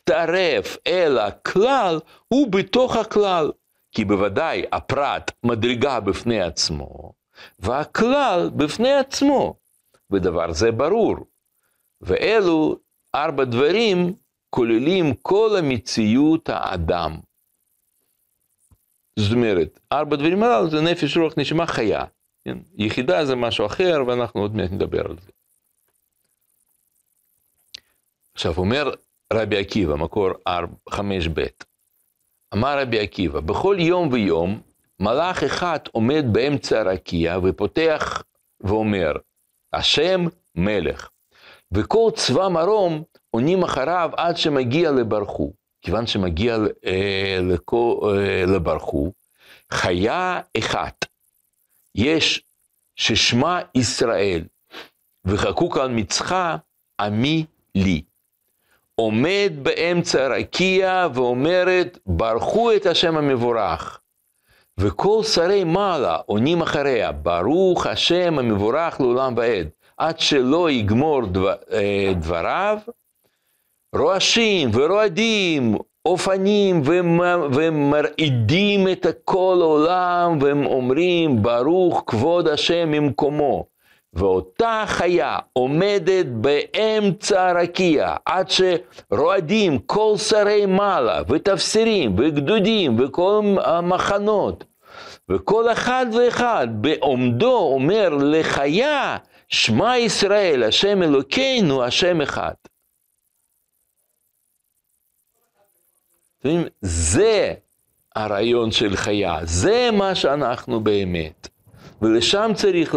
מצטרף 0.09 0.77
אל 0.87 1.17
הכלל, 1.17 1.99
הוא 2.27 2.51
בתוך 2.51 2.95
הכלל. 2.95 3.51
כי 3.91 4.05
בוודאי 4.05 4.63
הפרט 4.71 5.31
מדרגה 5.43 5.99
בפני 5.99 6.41
עצמו, 6.41 7.13
והכלל 7.59 8.49
בפני 8.55 8.93
עצמו, 8.93 9.55
ודבר 10.11 10.51
זה 10.51 10.71
ברור. 10.71 11.15
ואלו 12.01 12.79
ארבע 13.15 13.43
דברים 13.43 14.13
כוללים 14.49 15.13
כל 15.21 15.55
המציאות 15.59 16.49
האדם. 16.49 17.19
זאת 19.19 19.33
אומרת, 19.33 19.79
ארבע 19.91 20.15
דברים 20.15 20.43
הללו 20.43 20.69
זה 20.69 20.81
נפש, 20.81 21.17
רוח, 21.17 21.33
נשמה, 21.37 21.67
חיה. 21.67 22.03
כן? 22.45 22.57
יחידה 22.77 23.25
זה 23.25 23.35
משהו 23.35 23.65
אחר, 23.65 24.03
ואנחנו 24.07 24.41
עוד 24.41 24.55
מעט 24.55 24.71
נדבר 24.71 25.05
על 25.05 25.15
זה. 25.19 25.31
עכשיו 28.33 28.53
אומר 28.57 28.91
רבי 29.33 29.57
עקיבא, 29.57 29.95
מקור 29.95 30.29
חמש 30.89 31.27
ב', 31.27 31.45
אמר 32.53 32.79
רבי 32.81 32.99
עקיבא, 32.99 33.39
בכל 33.39 33.75
יום 33.79 34.09
ויום 34.11 34.61
מלאך 34.99 35.43
אחד 35.43 35.79
עומד 35.91 36.25
באמצע 36.31 36.79
הרקיע 36.79 37.37
ופותח 37.43 38.23
ואומר, 38.59 39.11
השם 39.73 40.25
מלך. 40.55 41.09
וכל 41.71 42.09
צבא 42.15 42.47
מרום 42.47 43.03
עונים 43.31 43.63
אחריו 43.63 44.09
עד 44.17 44.37
שמגיע 44.37 44.91
לברכו. 44.91 45.53
כיוון 45.81 46.07
שמגיע 46.07 46.57
אה, 46.85 47.39
לכל, 47.41 47.99
אה, 48.03 48.45
לברכו, 48.45 49.11
חיה 49.71 50.41
אחת 50.57 51.05
יש 51.95 52.43
ששמה 52.95 53.61
ישראל, 53.75 54.41
וחקוק 55.25 55.77
על 55.77 55.89
מצחה 55.89 56.57
עמי 57.01 57.45
לי. 57.75 58.01
עומד 58.95 59.53
באמצע 59.61 60.27
רקיע 60.27 61.07
ואומרת, 61.13 61.99
ברכו 62.05 62.75
את 62.75 62.85
השם 62.85 63.17
המבורך. 63.17 63.99
וכל 64.77 65.23
שרי 65.23 65.63
מעלה 65.63 66.17
עונים 66.25 66.61
אחריה, 66.61 67.11
ברוך 67.11 67.85
השם 67.85 68.39
המבורך 68.39 69.01
לעולם 69.01 69.33
ועד. 69.37 69.67
עד 69.97 70.19
שלא 70.19 70.71
יגמור 70.71 71.25
דבר, 71.25 71.55
אה, 71.71 72.13
דבריו, 72.15 72.77
רועשים 73.95 74.69
ורועדים, 74.73 75.77
אופנים 76.05 76.81
ומרעידים 77.53 78.87
את 78.87 79.05
כל 79.25 79.57
העולם, 79.61 80.37
והם 80.41 80.65
אומרים, 80.65 81.41
ברוך 81.41 82.03
כבוד 82.07 82.47
השם 82.47 82.91
ממקומו. 82.91 83.65
ואותה 84.15 84.83
חיה 84.87 85.37
עומדת 85.53 86.25
באמצע 86.25 87.49
הרקיע, 87.49 88.15
עד 88.25 88.47
שרועדים 88.49 89.79
כל 89.79 90.13
שרי 90.17 90.65
מעלה, 90.65 91.21
ותפסירים, 91.29 92.15
וגדודים, 92.19 92.99
וכל 92.99 93.41
המחנות, 93.63 94.63
וכל 95.29 95.71
אחד 95.71 96.05
ואחד 96.13 96.67
בעומדו 96.71 97.57
אומר 97.57 98.09
לחיה, 98.21 99.17
שמע 99.47 99.97
ישראל, 99.97 100.63
השם 100.63 101.03
אלוקינו, 101.03 101.83
השם 101.83 102.21
אחד. 102.21 102.53
זה 106.81 107.53
הרעיון 108.15 108.71
של 108.71 108.95
חיה, 108.95 109.39
זה 109.43 109.89
מה 109.93 110.15
שאנחנו 110.15 110.79
באמת, 110.79 111.47
ולשם 112.01 112.51
צריך 112.55 112.95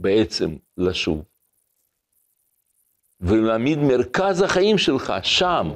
בעצם 0.00 0.56
לשוב. 0.76 1.24
ולהעמיד 3.20 3.78
מרכז 3.78 4.42
החיים 4.42 4.78
שלך 4.78 5.12
שם. 5.22 5.70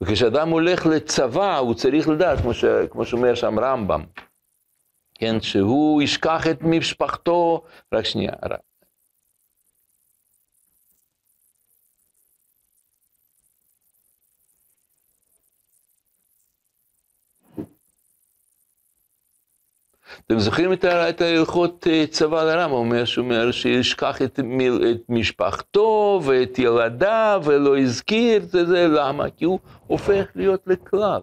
וכשאדם 0.00 0.48
הולך 0.48 0.86
לצבא, 0.86 1.58
הוא 1.58 1.74
צריך 1.74 2.08
לדעת, 2.08 2.40
כמו, 2.40 2.54
ש... 2.54 2.64
כמו 2.90 3.06
שאומר 3.06 3.34
שם 3.34 3.58
רמב"ם, 3.58 4.04
כן, 5.14 5.40
שהוא 5.40 6.02
ישכח 6.02 6.46
את 6.50 6.62
משפחתו, 6.62 7.64
רק 7.92 8.04
שנייה, 8.04 8.32
אתם 20.26 20.38
זוכרים 20.38 20.72
את 20.72 21.20
ההלכות 21.20 21.86
אה, 21.90 22.04
צבא 22.10 22.44
לרם, 22.44 22.72
אומר 22.72 23.04
שהוא 23.04 23.24
אומר 23.24 23.50
שישכח 23.50 24.22
את, 24.22 24.40
את 24.90 25.00
משפחתו 25.08 26.20
ואת 26.24 26.58
ילדיו 26.58 27.42
ולא 27.44 27.78
הזכיר 27.78 28.42
את 28.42 28.50
זה, 28.50 28.88
למה? 28.88 29.30
כי 29.30 29.44
הוא 29.44 29.58
הופך 29.86 30.24
להיות 30.34 30.62
לכלל. 30.66 31.20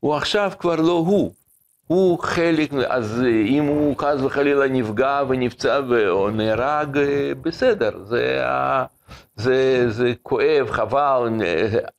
הוא 0.00 0.14
עכשיו 0.14 0.52
כבר 0.58 0.76
לא 0.76 0.92
הוא. 0.92 1.32
הוא 1.86 2.18
חלק, 2.18 2.72
אז 2.88 3.22
אה, 3.24 3.42
אם 3.46 3.64
הוא 3.64 3.96
חס 3.98 4.20
וחלילה 4.20 4.68
נפגע 4.68 5.22
ונפצע 5.28 5.80
או 6.08 6.30
נהרג, 6.30 6.98
אה, 6.98 7.32
בסדר, 7.42 8.04
זה, 8.04 8.44
זה, 9.36 9.84
זה 9.90 10.12
כואב, 10.22 10.70
חבל, 10.70 11.28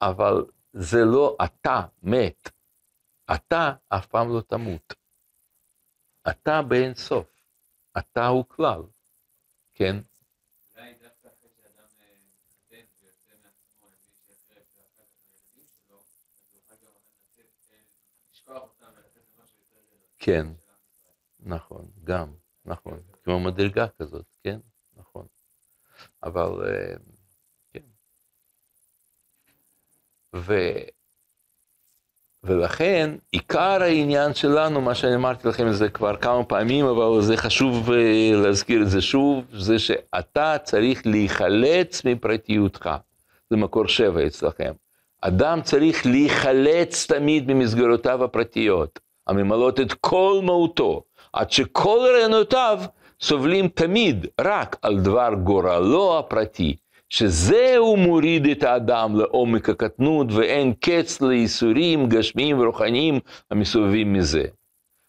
אבל 0.01 0.43
זה 0.73 1.05
לא 1.05 1.37
אתה 1.43 1.81
מת. 2.03 2.49
אתה 3.35 3.71
אף 3.89 4.05
פעם 4.05 4.33
לא 4.33 4.41
תמות. 4.47 5.00
אתה 6.29 6.61
באין 6.61 6.93
סוף, 6.93 7.27
אתה 7.97 8.27
הוא 8.27 8.45
כלל, 8.47 8.81
כן? 9.73 9.95
כן, 20.19 20.47
נכון, 21.39 21.91
גם, 22.03 22.33
נכון, 22.65 23.01
כמו 23.23 23.39
מדרגה 23.39 23.87
כזאת, 23.99 24.35
כן, 24.43 24.59
נכון. 24.93 25.27
אבל, 26.23 26.49
אה, 26.67 26.95
כן. 27.73 27.85
ולכן 32.43 33.11
עיקר 33.31 33.83
העניין 33.83 34.33
שלנו, 34.33 34.81
מה 34.81 34.95
שאני 34.95 35.15
אמרתי 35.15 35.47
לכם 35.47 35.71
זה 35.71 35.89
כבר 35.89 36.15
כמה 36.15 36.43
פעמים, 36.43 36.85
אבל 36.85 37.21
זה 37.21 37.37
חשוב 37.37 37.91
אה, 37.91 38.31
להזכיר 38.33 38.81
את 38.81 38.89
זה 38.89 39.01
שוב, 39.01 39.43
זה 39.53 39.79
שאתה 39.79 40.55
צריך 40.63 41.01
להיחלץ 41.05 42.05
מפרטיותך. 42.05 42.89
זה 43.49 43.57
מקור 43.57 43.87
שבע 43.87 44.25
אצלכם. 44.25 44.71
אדם 45.21 45.61
צריך 45.61 46.05
להיחלץ 46.05 47.05
תמיד 47.05 47.53
ממסגרותיו 47.53 48.23
הפרטיות, 48.23 48.99
הממלאות 49.27 49.79
את 49.79 49.93
כל 49.93 50.39
מהותו, 50.43 51.03
עד 51.33 51.51
שכל 51.51 51.99
רעיונותיו 52.13 52.79
סובלים 53.21 53.67
תמיד 53.67 54.27
רק 54.41 54.77
על 54.81 54.99
דבר 54.99 55.29
גורלו 55.43 56.19
הפרטי, 56.19 56.75
שזהו 57.11 57.97
מוריד 57.97 58.45
את 58.45 58.63
האדם 58.63 59.15
לעומק 59.15 59.69
הקטנות 59.69 60.27
ואין 60.31 60.73
קץ 60.79 61.21
לייסורים 61.21 62.09
גשמיים 62.09 62.59
ורוחניים 62.59 63.19
המסובבים 63.51 64.13
מזה. 64.13 64.43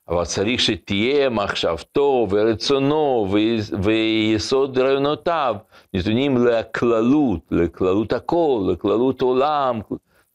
אבל 0.08 0.24
צריך 0.24 0.60
שתהיה 0.60 1.28
מחשבתו 1.28 2.26
ורצונו 2.30 3.34
ויסוד 3.82 4.78
רעיונותיו 4.78 5.56
נתונים 5.94 6.46
לכללות, 6.46 7.40
לכללות 7.50 8.12
הכל, 8.12 8.70
לכללות 8.72 9.20
עולם, 9.20 9.80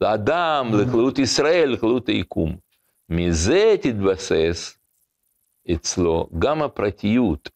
לאדם, 0.00 0.70
לכללות 0.74 1.18
ישראל, 1.18 1.68
לכללות 1.68 2.08
היקום. 2.08 2.56
מזה 3.08 3.74
תתבסס 3.80 4.78
אצלו 5.72 6.28
גם 6.38 6.62
הפרטיות 6.62 7.48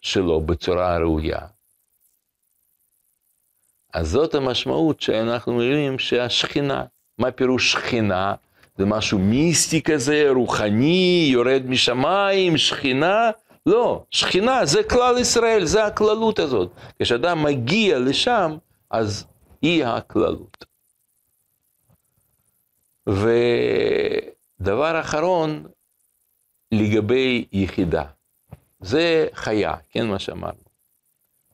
שלו 0.00 0.40
בצורה 0.40 0.98
ראויה. 0.98 1.57
אז 3.94 4.08
זאת 4.10 4.34
המשמעות 4.34 5.00
שאנחנו 5.00 5.54
מבינים 5.54 5.98
שהשכינה, 5.98 6.84
מה 7.18 7.30
פירוש 7.30 7.72
שכינה? 7.72 8.34
זה 8.78 8.86
משהו 8.86 9.18
מיסטי 9.18 9.82
כזה, 9.82 10.28
רוחני, 10.34 11.28
יורד 11.32 11.62
משמיים, 11.66 12.56
שכינה? 12.56 13.30
לא, 13.66 14.04
שכינה 14.10 14.66
זה 14.66 14.82
כלל 14.82 15.18
ישראל, 15.18 15.64
זה 15.64 15.84
הכללות 15.84 16.38
הזאת. 16.38 16.70
כשאדם 16.98 17.42
מגיע 17.42 17.98
לשם, 17.98 18.56
אז 18.90 19.26
היא 19.62 19.84
הכללות. 19.84 20.64
ודבר 24.60 25.00
אחרון, 25.00 25.66
לגבי 26.72 27.44
יחידה. 27.52 28.04
זה 28.80 29.26
חיה, 29.34 29.74
כן, 29.90 30.06
מה 30.06 30.18
שאמרנו. 30.18 30.67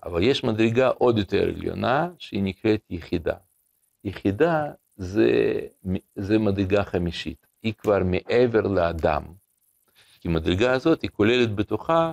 אבל 0.04 0.22
יש 0.22 0.44
מדרגה 0.44 0.88
עוד 0.88 1.18
יותר 1.18 1.42
עליונה, 1.42 2.08
שהיא 2.18 2.42
נקראת 2.42 2.80
יחידה. 2.90 3.34
יחידה 4.04 4.72
זה, 4.96 5.60
זה 6.16 6.38
מדרגה 6.38 6.84
חמישית, 6.84 7.46
היא 7.62 7.72
כבר 7.78 7.98
מעבר 8.04 8.60
לאדם. 8.60 9.22
כי 10.20 10.28
מדרגה 10.28 10.72
הזאת 10.72 11.02
היא 11.02 11.10
כוללת 11.10 11.54
בתוכה 11.54 12.12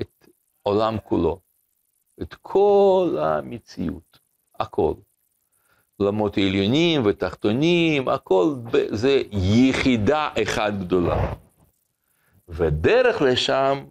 את 0.00 0.28
עולם 0.62 0.96
כולו, 1.04 1.40
את 2.22 2.34
כל 2.34 3.16
המציאות, 3.20 4.18
הכל. 4.60 4.94
עולמות 5.96 6.38
עליונים 6.38 7.02
ותחתונים, 7.06 8.08
הכל 8.08 8.54
זה 8.90 9.22
יחידה 9.32 10.28
אחת 10.42 10.72
גדולה. 10.80 11.34
ודרך 12.48 13.22
לשם 13.22 13.84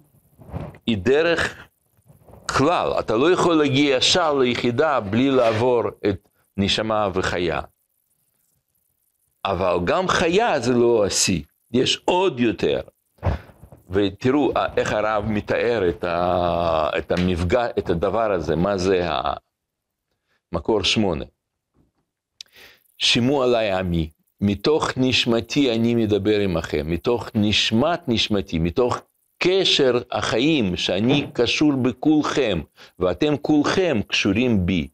היא 0.85 0.97
דרך 0.97 1.68
כלל, 2.51 2.91
אתה 2.99 3.17
לא 3.17 3.31
יכול 3.31 3.55
להגיע 3.55 3.97
ישר 3.97 4.33
ליחידה 4.33 4.99
בלי 4.99 5.31
לעבור 5.31 5.83
את 6.09 6.27
נשמה 6.57 7.09
וחיה. 7.13 7.61
אבל 9.45 9.77
גם 9.83 10.07
חיה 10.07 10.59
זה 10.59 10.73
לא 10.73 11.05
השיא, 11.05 11.41
יש 11.71 12.01
עוד 12.05 12.39
יותר. 12.39 12.81
ותראו 13.89 14.51
איך 14.77 14.93
הרב 14.93 15.25
מתאר 15.27 15.89
את, 15.89 16.03
ה, 16.03 16.89
את 16.97 17.11
המפגע, 17.11 17.67
את 17.79 17.89
הדבר 17.89 18.31
הזה, 18.31 18.55
מה 18.55 18.77
זה 18.77 19.07
המקור 20.53 20.83
שמונה. 20.83 21.25
שימו 22.97 23.43
עליי 23.43 23.71
עמי, 23.71 24.09
מתוך 24.41 24.89
נשמתי 24.97 25.75
אני 25.75 25.95
מדבר 25.95 26.39
עמכם, 26.39 26.91
מתוך 26.91 27.29
נשמת 27.35 28.01
נשמתי, 28.07 28.59
מתוך 28.59 29.01
קשר 29.43 29.99
החיים 30.11 30.77
שאני 30.77 31.27
קשור 31.33 31.71
בכולכם, 31.73 32.61
ואתם 32.99 33.37
כולכם 33.41 33.99
קשורים 34.07 34.65
בי. 34.65 34.87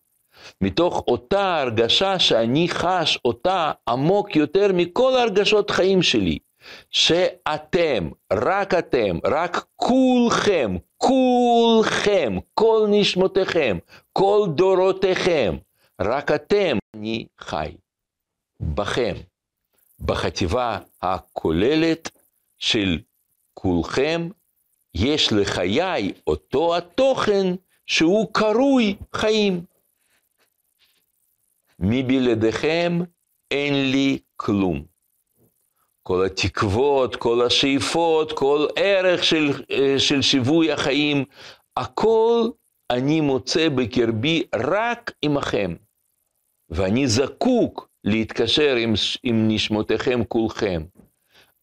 מתוך 0.62 1.04
אותה 1.08 1.62
הרגשה 1.62 2.20
שאני 2.20 2.68
חש 2.70 3.20
אותה 3.26 3.72
עמוק 3.90 4.36
יותר 4.36 4.68
מכל 4.74 5.16
הרגשות 5.16 5.72
חיים 5.72 6.02
שלי, 6.02 6.40
שאתם, 6.90 8.10
רק 8.34 8.74
אתם, 8.74 9.18
רק 9.24 9.66
כולכם, 9.76 10.76
כולכם, 10.98 12.38
כל 12.54 12.88
נשמותיכם, 12.90 13.78
כל 14.14 14.48
דורותיכם, 14.56 15.56
רק 16.02 16.32
אתם, 16.32 16.78
אני 16.96 17.26
חי 17.40 17.72
בכם, 18.60 19.14
בחטיבה 20.00 20.80
הכוללת 21.02 22.12
של 22.58 23.00
כולכם, 23.56 24.30
יש 24.96 25.34
לחיי 25.34 26.14
אותו 26.28 26.78
התוכן 26.78 27.56
שהוא 27.86 28.34
קרוי 28.34 28.96
חיים. 29.16 29.66
מבלעדיכם 31.80 33.00
אין 33.52 33.92
לי 33.92 34.20
כלום. 34.36 34.86
כל 36.04 36.26
התקוות, 36.26 37.16
כל 37.16 37.46
השאיפות, 37.46 38.32
כל 38.32 38.68
ערך 38.76 39.24
של, 39.24 39.52
של 39.98 40.22
שיווי 40.22 40.72
החיים, 40.72 41.26
הכל 41.78 42.50
אני 42.92 43.22
מוצא 43.22 43.70
בקרבי 43.70 44.44
רק 44.56 45.12
עמכם. 45.22 45.76
ואני 46.70 47.08
זקוק 47.08 47.90
להתקשר 48.04 48.76
עם, 48.76 48.94
עם 49.24 49.48
נשמותיכם 49.48 50.24
כולכם. 50.28 50.84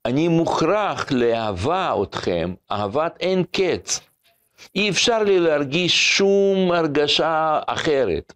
אני 0.05 0.28
מוכרח 0.28 1.12
לאהבה 1.12 1.94
אתכם, 2.03 2.55
אהבת 2.70 3.16
אין 3.20 3.44
קץ. 3.53 4.00
אי 4.74 4.90
אפשר 4.90 5.22
לי 5.22 5.40
להרגיש 5.40 6.16
שום 6.18 6.72
הרגשה 6.72 7.61
אחרת. 7.66 8.32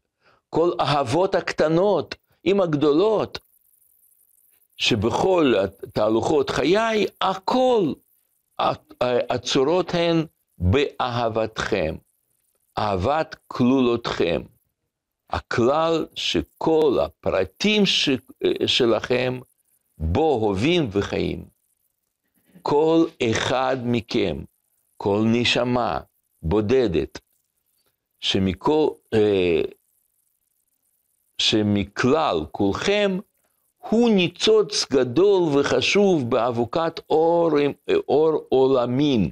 כל 0.50 0.70
אהבות 0.80 1.34
הקטנות 1.34 2.14
עם 2.44 2.60
הגדולות, 2.60 3.38
שבכל 4.76 5.54
תהלוכות 5.92 6.50
חיי, 6.50 7.06
הכל, 7.20 7.92
הצורות 9.30 9.94
הן 9.94 10.26
באהבתכם, 10.58 11.96
אהבת 12.78 13.36
כלולותכם. 13.46 14.42
הכלל 15.30 16.06
שכל 16.14 16.98
הפרטים 17.02 17.86
ש, 17.86 18.08
שלכם 18.66 19.40
בו 19.98 20.34
הווים 20.42 20.88
וחיים. 20.92 21.55
כל 22.68 23.06
אחד 23.30 23.76
מכם, 23.84 24.36
כל 24.96 25.20
נשמה 25.32 26.00
בודדת, 26.42 27.20
שמכל, 28.20 28.88
אה, 29.14 29.62
שמכלל 31.40 32.36
כולכם 32.52 33.10
הוא 33.78 34.10
ניצוץ 34.16 34.92
גדול 34.92 35.42
וחשוב 35.42 36.30
באבוקת 36.30 37.00
אור, 37.10 37.50
אור 38.08 38.46
עולמים, 38.48 39.30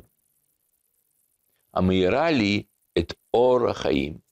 המאירה 1.74 2.30
לי 2.30 2.62
את 2.98 3.12
אור 3.34 3.70
החיים. 3.70 4.23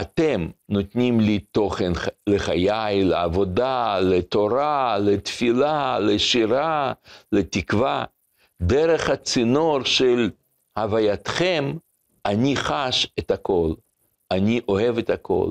אתם 0.00 0.48
נותנים 0.68 1.20
לי 1.20 1.38
תוכן 1.38 1.92
לחיי, 2.26 3.04
לעבודה, 3.04 4.00
לתורה, 4.00 4.98
לתפילה, 4.98 5.98
לשירה, 5.98 6.92
לתקווה. 7.32 8.04
דרך 8.62 9.10
הצינור 9.10 9.84
של 9.84 10.30
הווייתכם, 10.78 11.72
אני 12.26 12.56
חש 12.56 13.06
את 13.18 13.30
הכל, 13.30 13.72
אני 14.30 14.60
אוהב 14.68 14.98
את 14.98 15.10
הכל. 15.10 15.50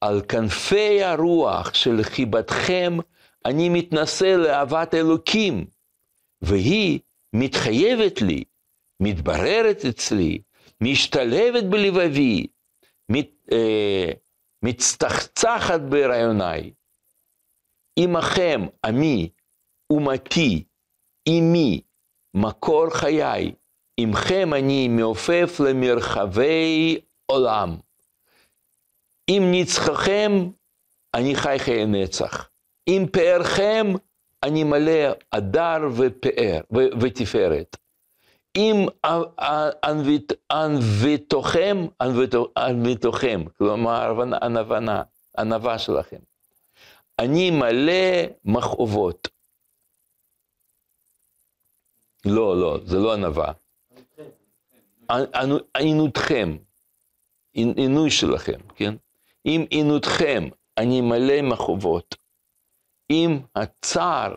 על 0.00 0.20
כנפי 0.28 1.02
הרוח 1.02 1.74
של 1.74 2.02
חיבתכם, 2.02 2.96
אני 3.44 3.68
מתנשא 3.68 4.24
לאהבת 4.38 4.94
אלוקים, 4.94 5.66
והיא 6.42 6.98
מתחייבת 7.32 8.22
לי, 8.22 8.44
מתבררת 9.00 9.84
אצלי, 9.88 10.38
משתלבת 10.80 11.64
בלבבי, 11.64 12.46
מת, 13.12 13.30
אה, 13.52 14.10
מצטחצחת 14.62 15.80
ברעיוניי. 15.80 16.70
עמכם 17.98 18.60
עמי, 18.84 19.28
אומתי, 19.90 20.64
עמי, 21.28 21.80
מקור 22.34 22.90
חיי, 22.90 23.52
עמכם 23.96 24.54
אני 24.54 24.88
מעופף 24.88 25.60
למרחבי 25.60 27.00
עולם. 27.26 27.76
עם 29.30 29.42
נצחכם 29.52 30.32
אני 31.14 31.34
חי 31.34 31.56
חיי 31.58 31.86
נצח. 31.86 32.48
עם 32.86 33.06
פארכם 33.06 33.86
אני 34.42 34.64
מלא 34.64 35.12
הדר 35.32 35.78
ופאר 35.96 36.60
ותפארת. 37.00 37.76
אם 38.56 38.86
ענוותוכם, 40.52 41.76
ענוותוכם, 42.56 43.44
כלומר 43.58 44.22
ענווה, 44.42 45.02
ענווה 45.38 45.78
שלכם. 45.78 46.18
אני 47.18 47.50
מלא 47.50 48.22
מכאובות. 48.44 49.28
לא, 52.24 52.60
לא, 52.60 52.78
זה 52.84 52.98
לא 52.98 53.12
ענווה. 53.12 53.52
עינותכם, 55.74 56.56
עינוי 57.54 58.10
שלכם, 58.10 58.58
כן? 58.76 58.94
אם 59.46 59.64
עינותכם 59.70 60.48
אני 60.78 61.00
מלא 61.00 61.42
מכאובות, 61.42 62.14
אם 63.10 63.38
הצער 63.54 64.36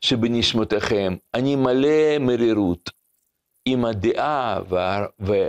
שבנשמותיכם 0.00 1.16
אני 1.34 1.56
מלא 1.56 2.18
מרירות, 2.20 2.90
עם 3.64 3.84
הדעה 3.84 4.60
וה, 4.68 5.06
וה, 5.18 5.48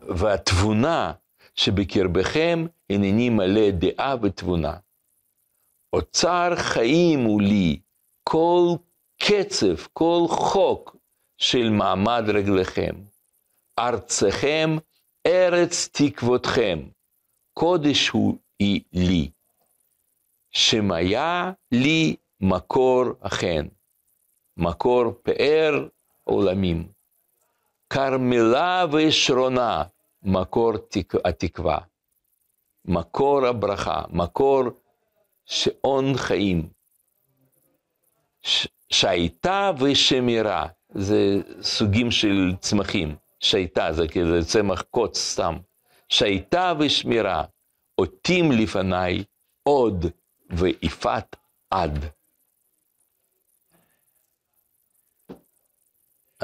והתבונה 0.00 1.12
שבקרבכם, 1.54 2.66
הנני 2.90 3.30
מלא 3.30 3.70
דעה 3.70 4.14
ותבונה. 4.22 4.76
אוצר 5.92 6.56
חיים 6.56 7.24
הוא 7.24 7.42
לי, 7.42 7.80
כל 8.28 8.66
קצב, 9.22 9.86
כל 9.92 10.20
חוק 10.28 10.96
של 11.38 11.70
מעמד 11.70 12.22
רגליכם. 12.28 12.94
ארצכם, 13.78 14.70
ארץ 15.26 15.88
תקוותכם, 15.92 16.78
קודש 17.52 18.08
הוא 18.08 18.38
לי. 18.92 19.30
שמיה 20.50 21.52
לי 21.72 22.16
מקור 22.40 23.04
החן. 23.22 23.66
מקור 24.56 25.04
פאר 25.22 25.88
עולמים. 26.24 26.88
כרמלה 27.90 28.84
ושרונה, 28.92 29.82
מקור 30.22 30.76
תק... 30.76 31.14
התקווה. 31.24 31.78
מקור 32.84 33.46
הברכה, 33.46 34.02
מקור 34.10 34.62
שעון 35.44 36.16
חיים. 36.16 36.68
ש... 38.42 38.68
שייטה 38.90 39.70
ושמירה, 39.78 40.66
זה 40.90 41.40
סוגים 41.62 42.10
של 42.10 42.52
צמחים. 42.60 43.16
שייטה 43.40 43.92
זה 43.92 44.08
כאילו 44.08 44.44
צמח 44.44 44.82
קוץ 44.82 45.18
סתם. 45.18 45.56
שייטה 46.08 46.72
ושמירה, 46.78 47.44
אותים 47.98 48.52
לפניי 48.52 49.24
עוד 49.62 50.06
ויפת 50.50 51.36
עד. 51.70 52.04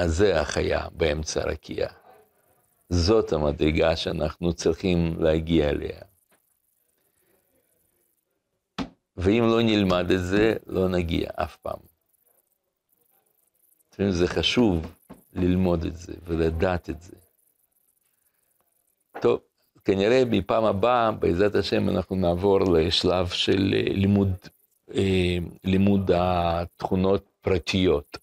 אז 0.01 0.15
זה 0.15 0.41
החיה 0.41 0.89
באמצע 0.91 1.41
הרקיע. 1.41 1.87
זאת 2.89 3.33
המדרגה 3.33 3.95
שאנחנו 3.95 4.53
צריכים 4.53 5.15
להגיע 5.19 5.69
אליה. 5.69 5.99
ואם 9.17 9.43
לא 9.43 9.61
נלמד 9.61 10.11
את 10.11 10.23
זה, 10.23 10.55
לא 10.67 10.89
נגיע 10.89 11.29
אף 11.35 11.57
פעם. 11.57 11.79
זה 14.09 14.27
חשוב 14.27 14.95
ללמוד 15.33 15.85
את 15.85 15.95
זה 15.95 16.13
ולדעת 16.23 16.89
את 16.89 17.01
זה. 17.01 17.15
טוב, 19.21 19.39
כנראה 19.85 20.23
בפעם 20.31 20.65
הבאה, 20.65 21.11
בעזרת 21.11 21.55
השם, 21.55 21.89
אנחנו 21.89 22.15
נעבור 22.15 22.59
לשלב 22.59 23.27
של 23.27 23.73
אה, 23.73 23.93
לימוד, 23.93 24.33
אה, 24.93 25.37
לימוד 25.63 26.11
התכונות 26.13 27.25
פרטיות. 27.41 28.20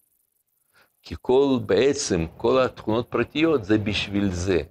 כי 1.08 1.14
כל, 1.22 1.58
בעצם, 1.66 2.26
כל 2.36 2.62
התכונות 2.62 3.06
פרטיות 3.10 3.64
זה 3.64 3.78
בשביל 3.78 4.30
זה. 4.32 4.62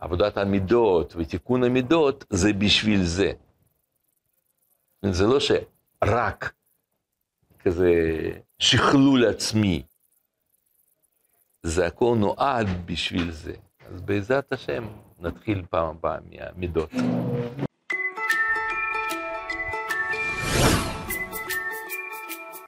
עבודת 0.00 0.36
המידות 0.36 1.14
ותיקון 1.16 1.64
המידות 1.64 2.24
זה 2.30 2.52
בשביל 2.52 3.04
זה. 3.04 3.32
זה 5.02 5.24
לא 5.26 5.38
שרק 5.40 6.54
כזה 7.58 7.92
שכלול 8.58 9.24
עצמי, 9.26 9.82
זה 11.62 11.86
הכל 11.86 12.16
נועד 12.18 12.66
בשביל 12.86 13.30
זה. 13.30 13.54
אז 13.86 14.00
בעזרת 14.00 14.52
השם 14.52 14.84
נתחיל 15.18 15.64
פעם 15.70 15.86
הבאה 15.86 16.18
מהמידות. 16.30 16.90